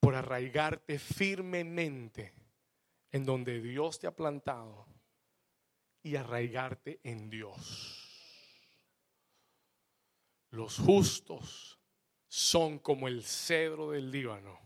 por 0.00 0.14
arraigarte 0.14 0.98
firmemente 0.98 2.34
en 3.10 3.24
donde 3.24 3.60
Dios 3.60 3.98
te 3.98 4.06
ha 4.06 4.14
plantado 4.14 4.93
y 6.04 6.16
arraigarte 6.16 7.00
en 7.02 7.30
Dios. 7.30 7.98
Los 10.50 10.78
justos 10.78 11.80
son 12.28 12.78
como 12.78 13.08
el 13.08 13.24
cedro 13.24 13.90
del 13.90 14.10
Líbano. 14.10 14.62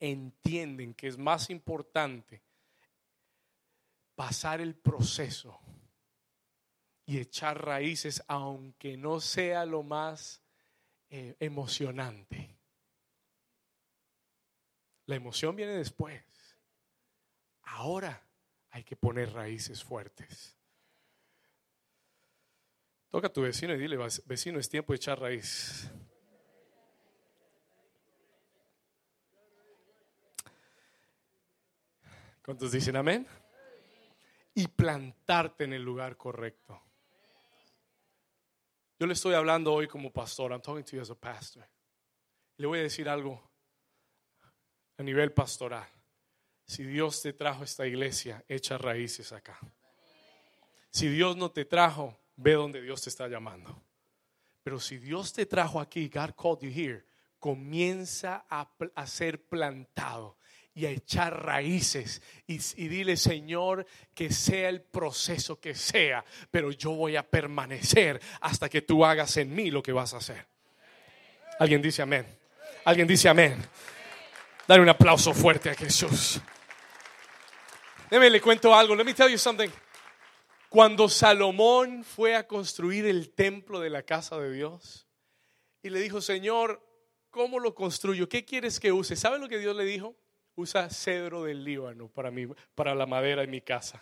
entienden 0.00 0.92
que 0.92 1.06
es 1.06 1.16
más 1.16 1.48
importante 1.48 2.42
pasar 4.14 4.60
el 4.60 4.74
proceso 4.74 5.58
y 7.06 7.18
echar 7.18 7.64
raíces, 7.64 8.22
aunque 8.26 8.98
no 8.98 9.20
sea 9.20 9.64
lo 9.64 9.82
más 9.82 10.42
eh, 11.08 11.36
emocionante. 11.38 12.58
La 15.06 15.14
emoción 15.14 15.54
viene 15.56 15.72
después. 15.72 16.22
Ahora 17.62 18.23
hay 18.74 18.82
que 18.82 18.96
poner 18.96 19.32
raíces 19.32 19.84
fuertes. 19.84 20.58
Toca 23.08 23.28
a 23.28 23.32
tu 23.32 23.42
vecino 23.42 23.72
y 23.72 23.78
dile, 23.78 23.96
vecino, 24.26 24.58
es 24.58 24.68
tiempo 24.68 24.92
de 24.92 24.96
echar 24.96 25.20
raíz. 25.20 25.88
¿Cuántos 32.44 32.72
dicen 32.72 32.96
amén? 32.96 33.28
Y 34.54 34.66
plantarte 34.66 35.62
en 35.62 35.74
el 35.74 35.82
lugar 35.84 36.16
correcto. 36.16 36.82
Yo 38.98 39.06
le 39.06 39.12
estoy 39.12 39.34
hablando 39.34 39.72
hoy 39.72 39.86
como 39.86 40.12
pastor. 40.12 40.50
I'm 40.50 40.60
talking 40.60 40.82
to 40.82 40.96
you 40.96 41.02
as 41.02 41.10
a 41.10 41.14
pastor. 41.14 41.64
Le 42.56 42.66
voy 42.66 42.80
a 42.80 42.82
decir 42.82 43.08
algo 43.08 43.40
a 44.98 45.02
nivel 45.04 45.32
pastoral. 45.32 45.88
Si 46.66 46.84
Dios 46.84 47.20
te 47.22 47.32
trajo 47.32 47.62
a 47.62 47.64
esta 47.64 47.86
iglesia, 47.86 48.44
echa 48.48 48.78
raíces 48.78 49.32
acá. 49.32 49.58
Si 50.90 51.08
Dios 51.08 51.36
no 51.36 51.50
te 51.50 51.64
trajo, 51.64 52.18
ve 52.36 52.52
donde 52.52 52.80
Dios 52.80 53.02
te 53.02 53.10
está 53.10 53.28
llamando. 53.28 53.82
Pero 54.62 54.80
si 54.80 54.98
Dios 54.98 55.32
te 55.32 55.44
trajo 55.44 55.80
aquí, 55.80 56.08
God 56.08 56.30
called 56.40 56.60
you 56.60 56.70
here, 56.70 57.04
comienza 57.38 58.46
a, 58.48 58.70
a 58.94 59.06
ser 59.06 59.44
plantado 59.44 60.38
y 60.74 60.86
a 60.86 60.90
echar 60.90 61.44
raíces 61.44 62.20
y, 62.46 62.58
dile, 62.88 63.16
Señor, 63.16 63.86
que 64.14 64.32
sea 64.32 64.68
el 64.68 64.82
proceso 64.82 65.60
que 65.60 65.74
sea, 65.74 66.24
pero 66.50 66.72
yo 66.72 66.92
voy 66.92 67.16
a 67.16 67.28
permanecer 67.28 68.20
hasta 68.40 68.68
que 68.68 68.82
tú 68.82 69.04
hagas 69.04 69.36
en 69.36 69.54
mí 69.54 69.70
lo 69.70 69.82
que 69.82 69.92
vas 69.92 70.14
a 70.14 70.16
hacer. 70.16 70.46
Alguien 71.60 71.80
dice 71.80 72.02
amén. 72.02 72.26
Alguien 72.84 73.06
dice 73.06 73.28
amén. 73.28 73.64
Dale 74.66 74.82
un 74.82 74.88
aplauso 74.88 75.34
fuerte 75.34 75.70
a 75.70 75.74
Jesús. 75.74 76.40
Déjame 78.10 78.30
le 78.30 78.40
cuento 78.40 78.74
algo. 78.74 78.94
Let 78.94 79.04
me 79.04 79.14
tell 79.14 79.30
you 79.30 79.38
something. 79.38 79.68
Cuando 80.68 81.08
Salomón 81.08 82.02
fue 82.02 82.34
a 82.34 82.46
construir 82.46 83.06
el 83.06 83.30
templo 83.30 83.80
de 83.80 83.90
la 83.90 84.02
casa 84.02 84.38
de 84.38 84.52
Dios 84.52 85.06
y 85.82 85.90
le 85.90 86.00
dijo, 86.00 86.20
Señor, 86.20 86.80
¿cómo 87.30 87.60
lo 87.60 87.74
construyo? 87.74 88.28
¿Qué 88.28 88.44
quieres 88.44 88.80
que 88.80 88.90
use? 88.90 89.16
¿Sabe 89.16 89.38
lo 89.38 89.48
que 89.48 89.58
Dios 89.58 89.76
le 89.76 89.84
dijo? 89.84 90.16
usa 90.56 90.88
cedro 90.90 91.44
del 91.44 91.64
Líbano 91.64 92.08
para, 92.08 92.30
mí, 92.30 92.46
para 92.74 92.94
la 92.94 93.06
madera 93.06 93.42
en 93.42 93.50
mi 93.50 93.60
casa. 93.60 94.00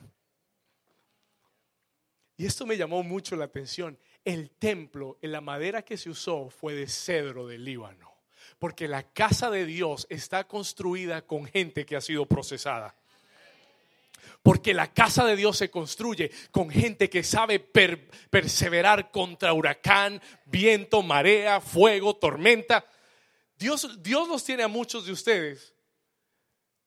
Y 2.36 2.46
esto 2.46 2.66
me 2.66 2.76
llamó 2.76 3.02
mucho 3.02 3.36
la 3.36 3.44
atención. 3.44 3.98
El 4.24 4.50
templo, 4.50 5.18
la 5.22 5.40
madera 5.40 5.82
que 5.82 5.96
se 5.96 6.10
usó 6.10 6.50
fue 6.50 6.74
de 6.74 6.88
cedro 6.88 7.46
del 7.46 7.64
Líbano. 7.64 8.11
Porque 8.62 8.86
la 8.86 9.02
casa 9.02 9.50
de 9.50 9.66
Dios 9.66 10.06
está 10.08 10.44
construida 10.44 11.22
con 11.22 11.46
gente 11.46 11.84
que 11.84 11.96
ha 11.96 12.00
sido 12.00 12.26
procesada. 12.26 12.94
Porque 14.40 14.72
la 14.72 14.92
casa 14.94 15.24
de 15.24 15.34
Dios 15.34 15.58
se 15.58 15.68
construye 15.68 16.30
con 16.52 16.70
gente 16.70 17.10
que 17.10 17.24
sabe 17.24 17.58
perseverar 17.58 19.10
contra 19.10 19.52
huracán, 19.52 20.22
viento, 20.44 21.02
marea, 21.02 21.60
fuego, 21.60 22.14
tormenta. 22.14 22.86
Dios, 23.58 24.00
Dios 24.00 24.28
los 24.28 24.44
tiene 24.44 24.62
a 24.62 24.68
muchos 24.68 25.06
de 25.06 25.10
ustedes 25.10 25.74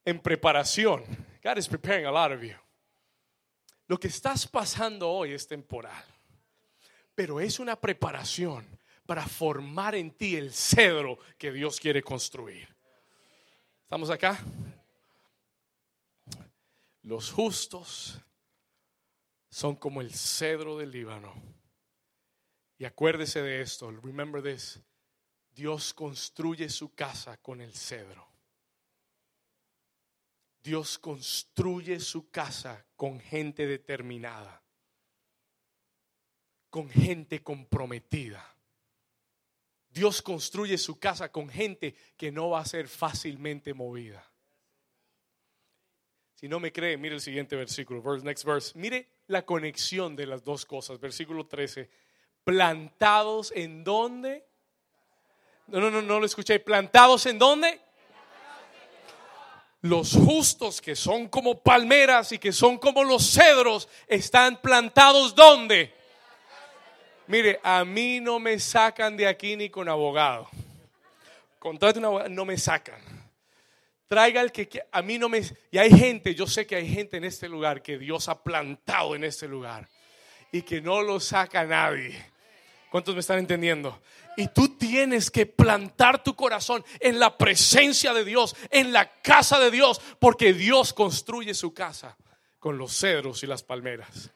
en 0.05 0.21
preparación. 0.21 1.03
God 1.43 1.57
is 1.57 1.67
preparing 1.67 2.05
a 2.05 2.11
lot 2.11 2.31
of 2.31 2.41
you. 2.41 2.55
Lo 3.87 3.99
que 3.99 4.07
estás 4.07 4.47
pasando 4.47 5.11
hoy 5.11 5.33
es 5.33 5.45
temporal, 5.45 6.05
pero 7.13 7.41
es 7.41 7.59
una 7.59 7.75
preparación 7.75 8.65
para 9.05 9.25
formar 9.27 9.95
en 9.95 10.11
ti 10.11 10.35
el 10.35 10.51
cedro 10.53 11.19
que 11.37 11.51
Dios 11.51 11.79
quiere 11.79 12.01
construir. 12.01 12.75
¿Estamos 13.83 14.09
acá? 14.09 14.43
Los 17.03 17.31
justos 17.31 18.19
son 19.49 19.75
como 19.75 20.01
el 20.01 20.13
cedro 20.13 20.77
del 20.77 20.91
Líbano. 20.91 21.33
Y 22.77 22.85
acuérdese 22.85 23.41
de 23.41 23.61
esto, 23.61 23.91
remember 23.91 24.41
this. 24.41 24.81
Dios 25.51 25.93
construye 25.93 26.67
su 26.69 26.93
casa 26.93 27.37
con 27.37 27.61
el 27.61 27.73
cedro. 27.73 28.27
Dios 30.61 30.97
construye 30.97 31.99
su 31.99 32.31
casa 32.31 32.85
con 32.95 33.19
gente 33.19 33.67
determinada, 33.67 34.63
con 36.71 36.89
gente 36.89 37.43
comprometida. 37.43 38.54
Dios 39.95 40.21
construye 40.21 40.77
su 40.77 40.99
casa 40.99 41.31
con 41.31 41.47
gente 41.47 41.95
que 42.17 42.29
no 42.29 42.49
va 42.49 42.59
a 42.59 42.65
ser 42.65 42.89
fácilmente 42.89 43.73
movida. 43.73 44.29
Si 46.33 46.49
no 46.49 46.59
me 46.59 46.73
cree, 46.73 46.97
mire 46.97 47.15
el 47.15 47.21
siguiente 47.21 47.55
versículo, 47.55 48.01
verse, 48.01 48.25
next 48.25 48.43
verse. 48.43 48.77
Mire 48.77 49.07
la 49.27 49.45
conexión 49.45 50.17
de 50.17 50.25
las 50.25 50.43
dos 50.43 50.65
cosas. 50.65 50.99
Versículo 50.99 51.47
13. 51.47 51.89
Plantados 52.43 53.53
en 53.55 53.85
dónde? 53.85 54.45
No, 55.67 55.79
no, 55.79 55.89
no, 55.89 56.01
no 56.01 56.19
lo 56.19 56.25
escuché. 56.25 56.59
Plantados 56.59 57.25
en 57.25 57.39
dónde? 57.39 57.79
los 59.79 60.13
justos 60.13 60.81
que 60.81 60.95
son 60.95 61.29
como 61.29 61.61
palmeras 61.61 62.31
y 62.31 62.39
que 62.39 62.51
son 62.51 62.79
como 62.79 63.03
los 63.03 63.23
cedros 63.23 63.87
están 64.07 64.59
plantados 64.59 65.35
¿dónde? 65.35 65.93
Mire, 67.27 67.59
a 67.63 67.83
mí 67.83 68.19
no 68.19 68.39
me 68.39 68.59
sacan 68.59 69.17
de 69.17 69.27
aquí 69.27 69.55
ni 69.55 69.69
con 69.69 69.89
abogado. 69.89 70.47
Contrate 71.59 71.99
un 71.99 72.05
abogado, 72.05 72.29
no 72.29 72.45
me 72.45 72.57
sacan. 72.57 73.01
Traiga 74.07 74.41
el 74.41 74.51
que 74.51 74.83
a 74.91 75.01
mí 75.01 75.17
no 75.17 75.29
me 75.29 75.41
y 75.71 75.77
hay 75.79 75.89
gente, 75.89 76.35
yo 76.35 76.45
sé 76.45 76.67
que 76.67 76.75
hay 76.75 76.87
gente 76.87 77.17
en 77.17 77.23
este 77.23 77.49
lugar 77.49 77.81
que 77.81 77.97
Dios 77.97 78.29
ha 78.29 78.43
plantado 78.43 79.15
en 79.15 79.23
este 79.23 79.47
lugar 79.47 79.89
y 80.51 80.61
que 80.61 80.79
no 80.79 81.01
lo 81.01 81.19
saca 81.19 81.65
nadie. 81.65 82.15
¿Cuántos 82.91 83.15
me 83.15 83.21
están 83.21 83.39
entendiendo? 83.39 83.99
Y 84.37 84.47
tú 84.49 84.77
tienes 84.77 85.31
que 85.31 85.45
plantar 85.45 86.23
tu 86.23 86.35
corazón 86.35 86.85
en 86.99 87.19
la 87.19 87.37
presencia 87.37 88.13
de 88.13 88.23
Dios, 88.23 88.55
en 88.69 88.93
la 88.93 89.11
casa 89.21 89.59
de 89.59 89.71
Dios, 89.71 89.99
porque 90.19 90.53
Dios 90.53 90.93
construye 90.93 91.53
su 91.53 91.73
casa 91.73 92.15
con 92.59 92.77
los 92.77 92.97
cedros 92.97 93.43
y 93.43 93.47
las 93.47 93.63
palmeras. 93.63 94.31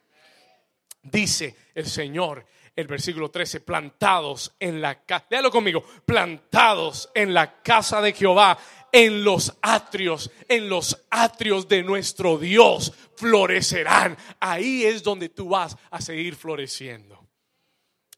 Dice 1.04 1.56
el 1.76 1.86
Señor, 1.86 2.46
el 2.80 2.88
versículo 2.88 3.30
13, 3.30 3.62
plantados 3.62 4.56
en 4.60 4.82
la 4.82 5.04
casa, 5.04 5.26
léalo 5.30 5.52
conmigo, 5.52 5.84
plantados 6.06 7.10
en 7.14 7.34
la 7.34 7.62
casa 7.62 8.02
de 8.02 8.14
Jehová, 8.14 8.58
en 8.92 9.24
los 9.24 9.58
atrios, 9.62 10.32
en 10.48 10.70
los 10.70 11.06
atrios 11.10 11.68
de 11.68 11.84
nuestro 11.84 12.38
Dios, 12.38 12.94
florecerán. 13.16 14.18
Ahí 14.40 14.86
es 14.86 15.04
donde 15.04 15.30
tú 15.30 15.50
vas 15.50 15.78
a 15.92 16.02
seguir 16.02 16.36
floreciendo, 16.36 17.28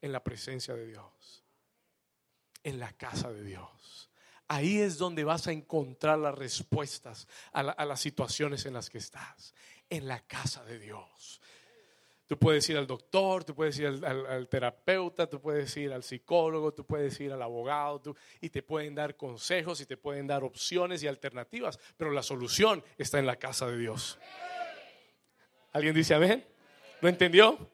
en 0.01 0.11
la 0.11 0.23
presencia 0.23 0.73
de 0.73 0.87
Dios 0.87 1.11
en 2.63 2.79
la 2.79 2.91
casa 2.93 3.31
de 3.31 3.43
Dios. 3.43 4.09
Ahí 4.47 4.79
es 4.79 4.97
donde 4.97 5.23
vas 5.23 5.47
a 5.47 5.51
encontrar 5.51 6.19
las 6.19 6.35
respuestas 6.35 7.27
a, 7.53 7.63
las 7.63 8.01
situaciones 8.01 8.65
en 8.65 8.73
las 8.73 8.89
que 8.89 8.97
estás. 8.97 9.53
En 9.89 10.07
la 10.07 10.19
casa 10.21 10.63
de 10.65 10.79
Dios. 10.79 11.41
Tú 12.31 12.39
puedes 12.39 12.69
ir 12.69 12.77
al 12.77 12.87
doctor, 12.87 13.43
tú 13.43 13.53
puedes 13.53 13.77
ir 13.77 13.87
al, 13.87 14.47
terapeuta, 14.47 15.29
tú 15.29 15.41
puedes 15.41 15.75
ir 15.75 15.91
al 15.91 16.01
psicólogo, 16.01 16.73
tú 16.73 16.85
puedes 16.85 17.19
ir 17.19 17.33
al 17.33 17.41
abogado 17.41 18.15
y 18.39 18.49
te 18.49 18.63
pueden 18.63 18.95
dar 18.95 19.17
consejos 19.17 19.81
y 19.81 19.85
te 19.85 19.97
pueden 19.97 20.27
dar 20.27 20.45
opciones 20.45 21.03
y 21.03 21.07
alternativas, 21.07 21.77
pero 21.97 22.09
la 22.09 22.23
solución 22.23 22.85
está 22.97 23.19
en 23.19 23.25
la 23.25 23.35
casa 23.35 23.67
de 23.67 23.77
Dios. 23.77 24.17
¿Alguien 25.73 25.93
dice 25.93 26.13
amén? 26.13 26.47
¿No 27.01 27.09
entendió? 27.09 27.69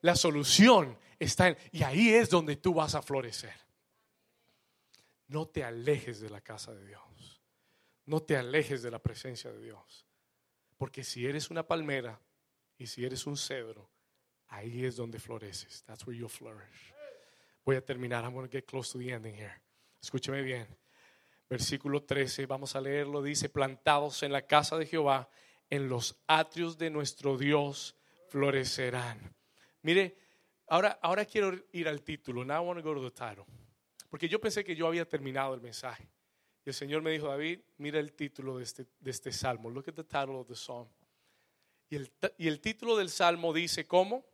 La 0.00 0.16
solución 0.16 0.96
está 1.18 1.48
en... 1.48 1.58
Y 1.70 1.82
ahí 1.82 2.14
es 2.14 2.30
donde 2.30 2.56
tú 2.56 2.72
vas 2.72 2.94
a 2.94 3.02
florecer 3.02 3.52
no 5.28 5.48
te 5.48 5.64
alejes 5.64 6.20
de 6.20 6.30
la 6.30 6.40
casa 6.40 6.72
de 6.72 6.86
Dios. 6.86 7.42
No 8.06 8.22
te 8.22 8.38
alejes 8.38 8.80
de 8.80 8.90
la 8.90 9.00
presencia 9.00 9.52
de 9.52 9.60
Dios. 9.60 10.06
Porque 10.78 11.04
si 11.04 11.26
eres 11.26 11.50
una 11.50 11.66
palmera 11.66 12.18
y 12.78 12.86
si 12.86 13.04
eres 13.04 13.26
un 13.26 13.36
cedro, 13.36 13.90
ahí 14.48 14.84
es 14.84 14.96
donde 14.96 15.18
floreces. 15.18 15.82
That's 15.84 16.06
where 16.06 16.18
you 16.18 16.28
flourish. 16.28 16.94
Voy 17.64 17.76
a 17.76 17.84
terminar. 17.84 18.24
I'm 18.24 18.32
going 18.32 18.46
to 18.46 18.52
get 18.52 18.66
close 18.66 18.92
to 18.92 18.98
the 18.98 19.10
ending 19.12 19.34
here. 19.34 19.60
Escúcheme 20.00 20.42
bien. 20.42 20.66
Versículo 21.48 22.02
13, 22.02 22.46
vamos 22.46 22.76
a 22.76 22.80
leerlo. 22.80 23.22
Dice, 23.22 23.48
plantados 23.48 24.22
en 24.22 24.32
la 24.32 24.42
casa 24.42 24.76
de 24.76 24.86
Jehová, 24.86 25.28
en 25.70 25.88
los 25.88 26.16
atrios 26.26 26.76
de 26.78 26.90
nuestro 26.90 27.36
Dios 27.36 27.96
florecerán. 28.28 29.34
Mire, 29.82 30.16
ahora, 30.68 30.98
ahora 31.02 31.24
quiero 31.24 31.52
ir 31.72 31.88
al 31.88 32.02
título. 32.02 32.44
Now 32.44 32.62
I 32.62 32.66
want 32.66 32.80
to 32.80 32.84
go 32.84 32.94
to 32.94 33.02
the 33.02 33.10
title. 33.10 33.44
Porque 34.10 34.28
yo 34.28 34.40
pensé 34.40 34.64
que 34.64 34.74
yo 34.74 34.86
había 34.86 35.08
terminado 35.08 35.54
el 35.54 35.60
mensaje. 35.60 36.08
Y 36.64 36.70
el 36.70 36.74
Señor 36.74 37.02
me 37.02 37.12
dijo, 37.12 37.28
David, 37.28 37.60
mira 37.78 38.00
el 38.00 38.12
título 38.12 38.58
de 38.58 38.64
este, 38.64 38.86
de 38.98 39.10
este 39.10 39.30
salmo. 39.32 39.70
Look 39.70 39.88
at 39.88 39.94
the 39.94 40.04
title 40.04 40.36
of 40.36 40.48
the 40.48 40.56
psalm. 40.56 40.88
Y 41.88 41.96
el, 41.96 42.12
y 42.36 42.48
el 42.48 42.60
título 42.60 42.96
del 42.96 43.10
salmo 43.10 43.52
dice, 43.52 43.86
¿cómo? 43.86 44.24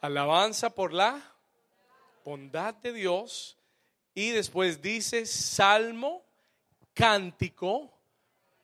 Alabanza 0.00 0.74
por 0.74 0.92
la 0.92 1.34
bondad 2.24 2.74
de 2.74 2.92
Dios. 2.92 3.56
Y 4.14 4.30
después 4.30 4.82
dice, 4.82 5.26
salmo, 5.26 6.24
cántico 6.94 7.92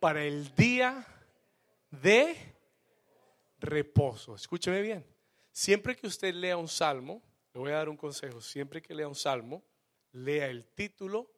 para 0.00 0.24
el 0.24 0.54
día 0.56 1.06
de 1.90 2.36
reposo. 3.60 4.34
Escúcheme 4.34 4.80
bien. 4.80 5.06
Siempre 5.52 5.94
que 5.94 6.06
usted 6.06 6.34
lea 6.34 6.56
un 6.56 6.68
salmo, 6.68 7.22
le 7.52 7.60
voy 7.60 7.72
a 7.72 7.76
dar 7.76 7.88
un 7.88 7.96
consejo. 7.96 8.40
Siempre 8.40 8.82
que 8.82 8.94
lea 8.94 9.06
un 9.06 9.14
salmo, 9.14 9.62
lea 10.12 10.46
el 10.46 10.66
título 10.66 11.30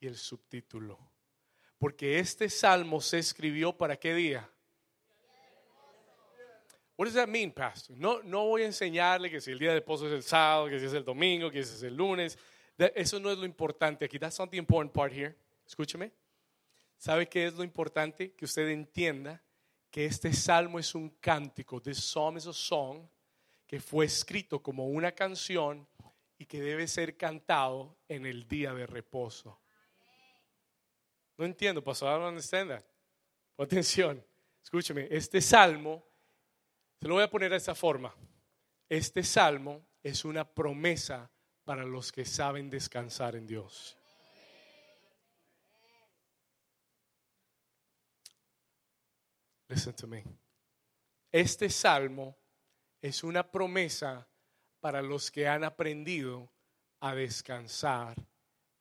y 0.00 0.06
el 0.06 0.16
subtítulo. 0.16 0.98
Porque 1.78 2.18
este 2.18 2.50
salmo 2.50 3.00
se 3.00 3.18
escribió 3.18 3.76
para 3.76 3.96
qué 3.96 4.14
día? 4.14 4.50
What 6.96 7.06
does 7.06 7.14
that 7.14 7.28
mean, 7.28 7.50
pastor? 7.52 7.96
No, 7.96 8.22
no 8.22 8.46
voy 8.46 8.62
a 8.62 8.66
enseñarle 8.66 9.30
que 9.30 9.40
si 9.40 9.50
el 9.50 9.58
día 9.58 9.70
de 9.70 9.80
reposo 9.80 10.06
es 10.06 10.12
el 10.12 10.22
sábado, 10.22 10.68
que 10.68 10.78
si 10.78 10.86
es 10.86 10.92
el 10.92 11.04
domingo, 11.04 11.50
que 11.50 11.64
si 11.64 11.74
es 11.74 11.82
el 11.82 11.96
lunes. 11.96 12.38
Eso 12.78 13.18
no 13.18 13.30
es 13.30 13.38
lo 13.38 13.44
importante 13.44 14.04
aquí. 14.04 14.18
That's 14.18 14.38
not 14.38 14.50
the 14.50 14.56
important 14.56 14.94
part 14.94 15.12
here. 15.12 15.34
Escúcheme. 15.66 16.12
¿Sabe 16.96 17.28
qué 17.28 17.46
es 17.46 17.54
lo 17.54 17.64
importante? 17.64 18.32
Que 18.32 18.44
usted 18.44 18.68
entienda 18.68 19.42
que 19.90 20.06
este 20.06 20.32
salmo 20.32 20.78
es 20.78 20.94
un 20.94 21.10
cántico. 21.20 21.80
This 21.80 21.98
psalm 21.98 22.36
is 22.36 22.46
a 22.46 22.52
song 22.52 23.06
que 23.66 23.80
fue 23.80 24.06
escrito 24.06 24.62
como 24.62 24.86
una 24.86 25.12
canción 25.12 25.86
y 26.38 26.46
que 26.46 26.60
debe 26.60 26.86
ser 26.86 27.16
cantado 27.16 27.96
en 28.08 28.26
el 28.26 28.46
día 28.46 28.72
de 28.72 28.86
reposo. 28.86 29.58
No 31.36 31.44
entiendo, 31.44 31.82
pastor, 31.82 32.08
I 32.08 32.20
don't 32.20 32.28
understand 32.28 32.70
that. 32.70 32.84
Atención, 33.58 34.24
escúcheme, 34.62 35.08
este 35.10 35.40
salmo, 35.40 36.04
se 37.00 37.08
lo 37.08 37.14
voy 37.14 37.24
a 37.24 37.30
poner 37.30 37.50
de 37.50 37.56
esta 37.56 37.74
forma. 37.74 38.14
Este 38.88 39.22
salmo 39.22 39.86
es 40.02 40.24
una 40.24 40.44
promesa 40.44 41.30
para 41.64 41.84
los 41.84 42.12
que 42.12 42.24
saben 42.24 42.70
descansar 42.70 43.36
en 43.36 43.46
Dios. 43.46 43.96
Listen 49.68 49.94
to 49.94 50.06
me. 50.06 50.24
Este 51.32 51.68
salmo 51.70 52.36
es 53.00 53.24
una 53.24 53.50
promesa 53.50 54.28
para 54.80 55.02
los 55.02 55.30
que 55.30 55.48
han 55.48 55.64
aprendido 55.64 56.52
a 57.00 57.14
descansar 57.14 58.16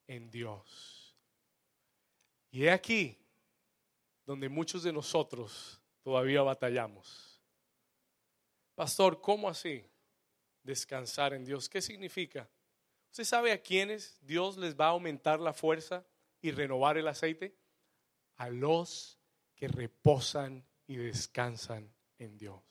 en 0.07 0.29
Dios. 0.29 1.15
Y 2.51 2.65
he 2.65 2.71
aquí 2.71 3.17
donde 4.25 4.49
muchos 4.49 4.83
de 4.83 4.93
nosotros 4.93 5.81
todavía 6.03 6.41
batallamos. 6.41 7.32
Pastor, 8.75 9.21
¿cómo 9.21 9.49
así? 9.49 9.85
Descansar 10.63 11.33
en 11.33 11.45
Dios. 11.45 11.69
¿Qué 11.69 11.81
significa? 11.81 12.49
¿Usted 13.11 13.25
sabe 13.25 13.51
a 13.51 13.61
quiénes 13.61 14.17
Dios 14.21 14.57
les 14.57 14.75
va 14.75 14.85
a 14.85 14.89
aumentar 14.89 15.39
la 15.39 15.53
fuerza 15.53 16.05
y 16.41 16.51
renovar 16.51 16.97
el 16.97 17.07
aceite? 17.07 17.55
A 18.37 18.49
los 18.49 19.19
que 19.55 19.67
reposan 19.67 20.65
y 20.87 20.95
descansan 20.95 21.93
en 22.17 22.37
Dios. 22.37 22.63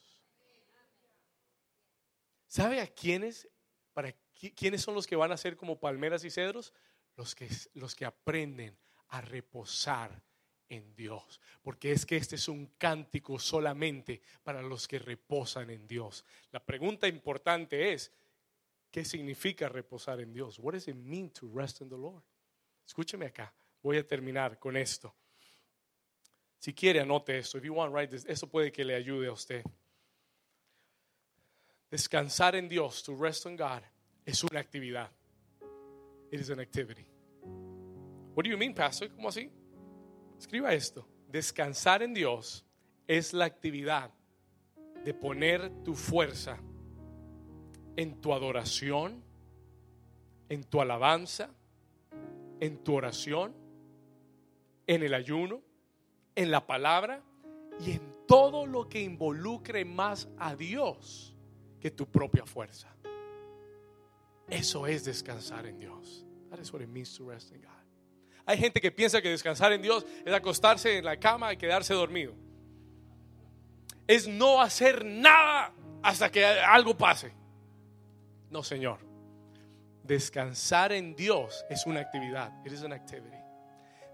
¿Sabe 2.47 2.81
a 2.81 2.87
quiénes? 2.87 3.49
Para 3.93 4.13
quiénes 4.57 4.83
son 4.83 4.95
los 4.95 5.07
que 5.07 5.17
van 5.17 5.33
a 5.33 5.37
ser 5.37 5.57
como 5.57 5.79
palmeras 5.79 6.25
y 6.25 6.31
cedros? 6.31 6.75
Los 7.17 7.35
que, 7.35 7.49
los 7.75 7.95
que 7.95 8.05
aprenden 8.05 8.77
a 9.09 9.21
reposar 9.21 10.23
en 10.69 10.95
Dios. 10.95 11.41
Porque 11.63 11.93
es 11.93 12.07
que 12.07 12.17
este 12.17 12.37
es 12.37 12.49
un 12.49 12.67
cántico 12.79 13.39
solamente 13.39 14.23
para 14.43 14.63
los 14.63 14.89
que 14.89 14.99
reposan 14.99 15.71
en 15.71 15.87
Dios. 15.87 16.25
La 16.51 16.65
pregunta 16.65 17.07
importante 17.09 17.93
es, 17.93 18.13
¿qué 18.91 19.05
significa 19.05 19.69
reposar 19.69 20.21
en 20.21 20.33
Dios? 20.33 20.59
What 20.59 20.75
does 20.75 20.89
it 20.89 20.97
mean 20.97 21.31
to 21.31 21.51
rest 21.53 21.81
in 21.81 21.89
the 21.89 21.97
Lord? 21.97 22.23
Escúcheme 22.87 23.27
acá. 23.27 23.55
Voy 23.83 23.99
a 23.99 24.07
terminar 24.07 24.59
con 24.59 24.77
esto. 24.77 25.15
Si 26.59 26.73
quiere, 26.73 27.01
anote 27.01 27.39
esto. 27.39 27.59
If 27.59 27.65
you 27.65 27.75
want, 27.75 27.93
write 27.93 28.15
this. 28.15 28.25
Eso 28.27 28.47
puede 28.47 28.71
que 28.71 28.85
le 28.85 28.95
ayude 28.95 29.27
a 29.27 29.33
usted. 29.33 29.65
Descansar 31.91 32.55
en 32.55 32.69
Dios, 32.69 33.03
to 33.03 33.15
rest 33.15 33.45
on 33.47 33.57
God, 33.57 33.83
es 34.25 34.43
una 34.45 34.61
actividad. 34.61 35.11
It 36.31 36.41
is 36.41 36.49
an 36.49 36.61
activity. 36.61 37.05
What 38.35 38.45
do 38.45 38.51
you 38.51 38.57
mean, 38.57 38.73
pastor? 38.75 39.11
¿Cómo 39.11 39.29
así? 39.29 39.51
Escriba 40.43 40.75
esto. 40.75 41.07
Descansar 41.29 42.03
en 42.03 42.15
Dios 42.15 42.67
es 43.07 43.33
la 43.33 43.45
actividad 43.45 44.11
de 45.05 45.15
poner 45.15 45.71
tu 45.85 45.95
fuerza 45.95 46.59
en 47.95 48.21
tu 48.21 48.33
adoración, 48.33 49.23
en 50.49 50.65
tu 50.65 50.81
alabanza, 50.81 51.49
en 52.59 52.77
tu 52.79 52.93
oración, 52.93 53.55
en 54.89 55.05
el 55.05 55.15
ayuno, 55.15 55.63
en 56.35 56.51
la 56.51 56.67
palabra 56.67 57.23
y 57.79 57.93
en 57.93 58.27
todo 58.27 58.67
lo 58.67 58.89
que 58.89 59.01
involucre 59.01 59.85
más 59.85 60.29
a 60.39 60.57
Dios 60.57 61.37
que 61.79 61.93
tu 61.93 62.11
propia 62.11 62.45
fuerza. 62.45 62.93
Eso 64.49 64.89
es 64.89 65.05
descansar 65.05 65.67
en 65.67 65.79
Dios. 65.79 66.27
That 66.51 66.59
is 66.59 66.73
what 66.73 66.83
it 66.83 66.89
means 66.89 67.17
to 67.17 67.31
rest 67.31 67.53
in 67.53 67.61
God. 67.61 67.82
Hay 68.47 68.59
gente 68.59 68.81
que 68.81 68.91
piensa 68.91 69.23
que 69.23 69.31
descansar 69.31 69.73
en 69.73 69.83
Dios 69.83 70.05
es 70.25 70.33
acostarse 70.33 70.99
en 70.99 71.05
la 71.05 71.19
cama 71.19 71.53
y 71.53 71.57
quedarse 71.57 71.95
dormido. 71.95 72.35
Es 74.07 74.27
no 74.27 74.61
hacer 74.61 75.05
nada 75.05 75.73
hasta 76.03 76.31
que 76.31 76.45
algo 76.45 76.97
pase. 76.97 77.33
No, 78.51 78.63
Señor. 78.63 78.99
Descansar 80.03 80.93
en 80.93 81.15
Dios 81.15 81.65
es 81.71 81.87
una 81.87 82.01
actividad. 82.01 82.53
It 82.67 82.73
is 82.73 82.83
an 82.83 82.93
activity. 82.93 83.37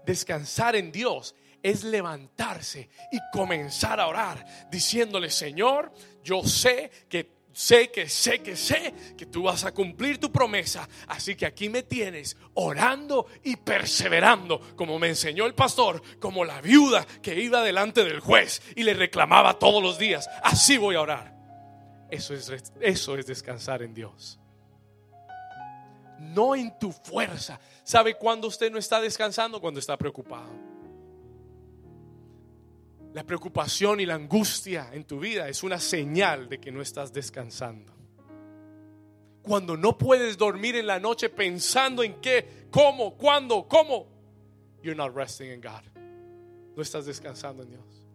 Descansar 0.05 0.75
en 0.75 0.91
Dios 0.91 1.35
es 1.61 1.83
levantarse 1.83 2.89
y 3.11 3.19
comenzar 3.31 3.99
a 3.99 4.07
orar 4.07 4.45
diciéndole, 4.69 5.29
Señor, 5.29 5.91
yo 6.23 6.43
sé 6.43 6.89
que 7.09 7.38
sé 7.53 7.91
que 7.91 8.07
sé 8.07 8.41
que 8.41 8.55
sé 8.55 8.93
que 9.17 9.25
tú 9.25 9.43
vas 9.43 9.65
a 9.65 9.73
cumplir 9.73 10.19
tu 10.19 10.31
promesa. 10.31 10.87
Así 11.07 11.35
que 11.35 11.45
aquí 11.45 11.69
me 11.69 11.83
tienes 11.83 12.37
orando 12.53 13.27
y 13.43 13.55
perseverando, 13.55 14.75
como 14.75 14.99
me 14.99 15.09
enseñó 15.09 15.45
el 15.45 15.53
pastor, 15.53 16.01
como 16.19 16.45
la 16.45 16.61
viuda 16.61 17.05
que 17.21 17.39
iba 17.39 17.63
delante 17.63 18.03
del 18.03 18.19
juez 18.19 18.61
y 18.75 18.83
le 18.83 18.93
reclamaba 18.93 19.59
todos 19.59 19.81
los 19.81 19.97
días. 19.97 20.29
Así 20.43 20.77
voy 20.77 20.95
a 20.95 21.01
orar. 21.01 21.35
Eso 22.09 22.33
es, 22.33 22.51
eso 22.81 23.17
es 23.17 23.27
descansar 23.27 23.83
en 23.83 23.93
Dios. 23.93 24.39
No 26.19 26.55
en 26.55 26.77
tu 26.77 26.91
fuerza. 26.91 27.59
¿Sabe 27.83 28.15
cuándo 28.15 28.47
usted 28.47 28.71
no 28.71 28.77
está 28.77 28.99
descansando? 28.99 29.61
Cuando 29.61 29.79
está 29.79 29.97
preocupado. 29.97 30.78
La 33.13 33.23
preocupación 33.23 33.99
y 33.99 34.05
la 34.05 34.15
angustia 34.15 34.89
en 34.93 35.03
tu 35.03 35.19
vida 35.19 35.49
es 35.49 35.63
una 35.63 35.79
señal 35.79 36.47
de 36.47 36.59
que 36.59 36.71
no 36.71 36.81
estás 36.81 37.11
descansando. 37.11 37.93
Cuando 39.41 39.75
no 39.75 39.97
puedes 39.97 40.37
dormir 40.37 40.75
en 40.75 40.85
la 40.85 40.99
noche 40.99 41.29
pensando 41.29 42.03
en 42.03 42.21
qué, 42.21 42.67
cómo, 42.69 43.17
cuándo, 43.17 43.67
cómo, 43.67 44.07
you're 44.83 44.95
not 44.95 45.15
resting 45.15 45.51
in 45.51 45.59
God. 45.59 45.83
No 46.75 46.83
estás 46.83 47.05
descansando 47.05 47.63
en 47.63 47.69
Dios. 47.69 48.05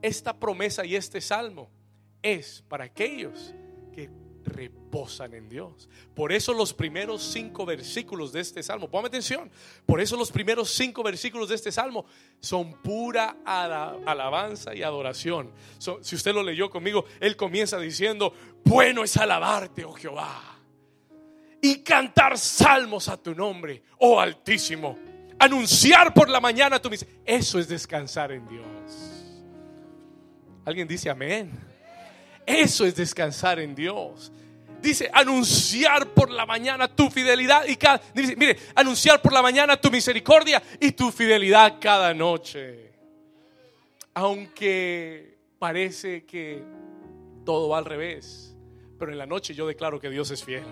Esta 0.00 0.38
promesa 0.38 0.84
y 0.84 0.94
este 0.94 1.20
salmo 1.20 1.68
es 2.22 2.62
para 2.68 2.84
aquellos 2.84 3.52
que 3.92 4.10
reposan 4.46 5.34
en 5.34 5.48
Dios. 5.48 5.88
Por 6.14 6.32
eso 6.32 6.54
los 6.54 6.72
primeros 6.72 7.22
cinco 7.22 7.66
versículos 7.66 8.32
de 8.32 8.40
este 8.40 8.62
salmo, 8.62 8.88
ponme 8.88 9.08
atención, 9.08 9.50
por 9.84 10.00
eso 10.00 10.16
los 10.16 10.30
primeros 10.30 10.70
cinco 10.70 11.02
versículos 11.02 11.50
de 11.50 11.56
este 11.56 11.70
salmo 11.70 12.06
son 12.40 12.80
pura 12.80 13.36
alabanza 13.44 14.74
y 14.74 14.82
adoración. 14.82 15.52
si 16.00 16.14
usted 16.14 16.32
lo 16.32 16.42
leyó 16.42 16.70
conmigo, 16.70 17.04
él 17.20 17.36
comienza 17.36 17.78
diciendo, 17.78 18.32
bueno 18.64 19.04
es 19.04 19.16
alabarte, 19.16 19.84
oh 19.84 19.92
Jehová, 19.92 20.58
y 21.60 21.80
cantar 21.80 22.38
salmos 22.38 23.08
a 23.08 23.16
tu 23.16 23.34
nombre, 23.34 23.82
oh 23.98 24.18
Altísimo. 24.20 24.98
Anunciar 25.38 26.14
por 26.14 26.30
la 26.30 26.40
mañana 26.40 26.80
tu 26.80 26.88
misericordia. 26.88 27.36
Eso 27.36 27.58
es 27.58 27.68
descansar 27.68 28.32
en 28.32 28.48
Dios. 28.48 28.64
Alguien 30.64 30.88
dice 30.88 31.10
amén. 31.10 31.75
Eso 32.46 32.86
es 32.86 32.94
descansar 32.94 33.58
en 33.58 33.74
Dios. 33.74 34.32
Dice, 34.80 35.10
anunciar 35.12 36.10
por 36.14 36.30
la 36.30 36.46
mañana 36.46 36.86
tu 36.86 37.10
fidelidad 37.10 37.66
y 37.66 37.76
cada, 37.76 38.00
dice, 38.14 38.36
mire, 38.36 38.56
anunciar 38.74 39.20
por 39.20 39.32
la 39.32 39.42
mañana 39.42 39.76
tu 39.76 39.90
misericordia 39.90 40.62
y 40.80 40.92
tu 40.92 41.10
fidelidad 41.10 41.78
cada 41.80 42.14
noche. 42.14 42.92
Aunque 44.14 45.38
parece 45.58 46.24
que 46.24 46.62
todo 47.44 47.70
va 47.70 47.78
al 47.78 47.84
revés, 47.84 48.54
pero 48.98 49.10
en 49.10 49.18
la 49.18 49.26
noche 49.26 49.54
yo 49.54 49.66
declaro 49.66 49.98
que 49.98 50.08
Dios 50.08 50.30
es 50.30 50.44
fiel. 50.44 50.64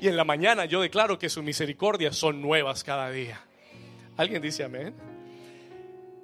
Y 0.00 0.08
en 0.08 0.16
la 0.16 0.24
mañana 0.24 0.64
yo 0.64 0.80
declaro 0.80 1.18
que 1.18 1.28
sus 1.28 1.44
misericordias 1.44 2.16
son 2.16 2.40
nuevas 2.40 2.84
cada 2.84 3.10
día. 3.10 3.44
¿Alguien 4.16 4.40
dice 4.40 4.64
amén? 4.64 4.94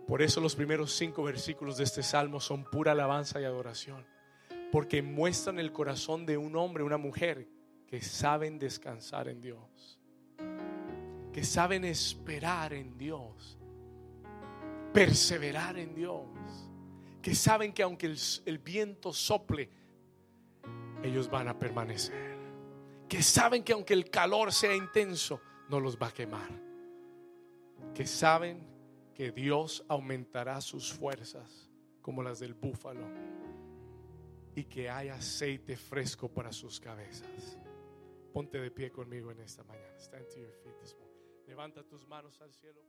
Por 0.06 0.22
eso 0.22 0.40
los 0.40 0.54
primeros 0.54 0.92
cinco 0.92 1.22
versículos 1.22 1.76
de 1.76 1.84
este 1.84 2.02
salmo 2.02 2.40
son 2.40 2.64
pura 2.64 2.92
alabanza 2.92 3.40
y 3.40 3.44
adoración. 3.44 4.11
Porque 4.72 5.02
muestran 5.02 5.58
el 5.58 5.70
corazón 5.70 6.24
de 6.24 6.38
un 6.38 6.56
hombre, 6.56 6.82
una 6.82 6.96
mujer 6.96 7.46
que 7.86 8.00
saben 8.00 8.58
descansar 8.58 9.28
en 9.28 9.38
Dios. 9.42 10.00
Que 11.30 11.44
saben 11.44 11.84
esperar 11.84 12.72
en 12.72 12.96
Dios. 12.96 13.58
Perseverar 14.94 15.78
en 15.78 15.94
Dios. 15.94 16.24
Que 17.20 17.34
saben 17.34 17.74
que 17.74 17.82
aunque 17.82 18.06
el, 18.06 18.18
el 18.46 18.58
viento 18.58 19.12
sople, 19.12 19.68
ellos 21.02 21.28
van 21.30 21.48
a 21.48 21.58
permanecer. 21.58 22.38
Que 23.10 23.22
saben 23.22 23.62
que 23.62 23.74
aunque 23.74 23.92
el 23.92 24.08
calor 24.08 24.54
sea 24.54 24.74
intenso, 24.74 25.38
no 25.68 25.80
los 25.80 25.98
va 25.98 26.06
a 26.06 26.12
quemar. 26.12 26.48
Que 27.92 28.06
saben 28.06 28.66
que 29.14 29.32
Dios 29.32 29.84
aumentará 29.86 30.62
sus 30.62 30.90
fuerzas 30.94 31.70
como 32.00 32.22
las 32.22 32.40
del 32.40 32.54
búfalo 32.54 33.41
y 34.54 34.64
que 34.64 34.88
hay 34.90 35.08
aceite 35.08 35.76
fresco 35.76 36.28
para 36.28 36.52
sus 36.52 36.80
cabezas. 36.80 37.58
Ponte 38.32 38.58
de 38.58 38.70
pie 38.70 38.90
conmigo 38.90 39.30
en 39.30 39.40
esta 39.40 39.62
mañana. 39.64 39.98
Stand 39.98 40.26
to 40.28 40.40
your 40.40 40.52
feet 40.62 40.78
this 40.80 40.94
morning. 40.94 41.12
Levanta 41.46 41.82
tus 41.82 42.06
manos 42.06 42.40
al 42.40 42.52
cielo. 42.52 42.80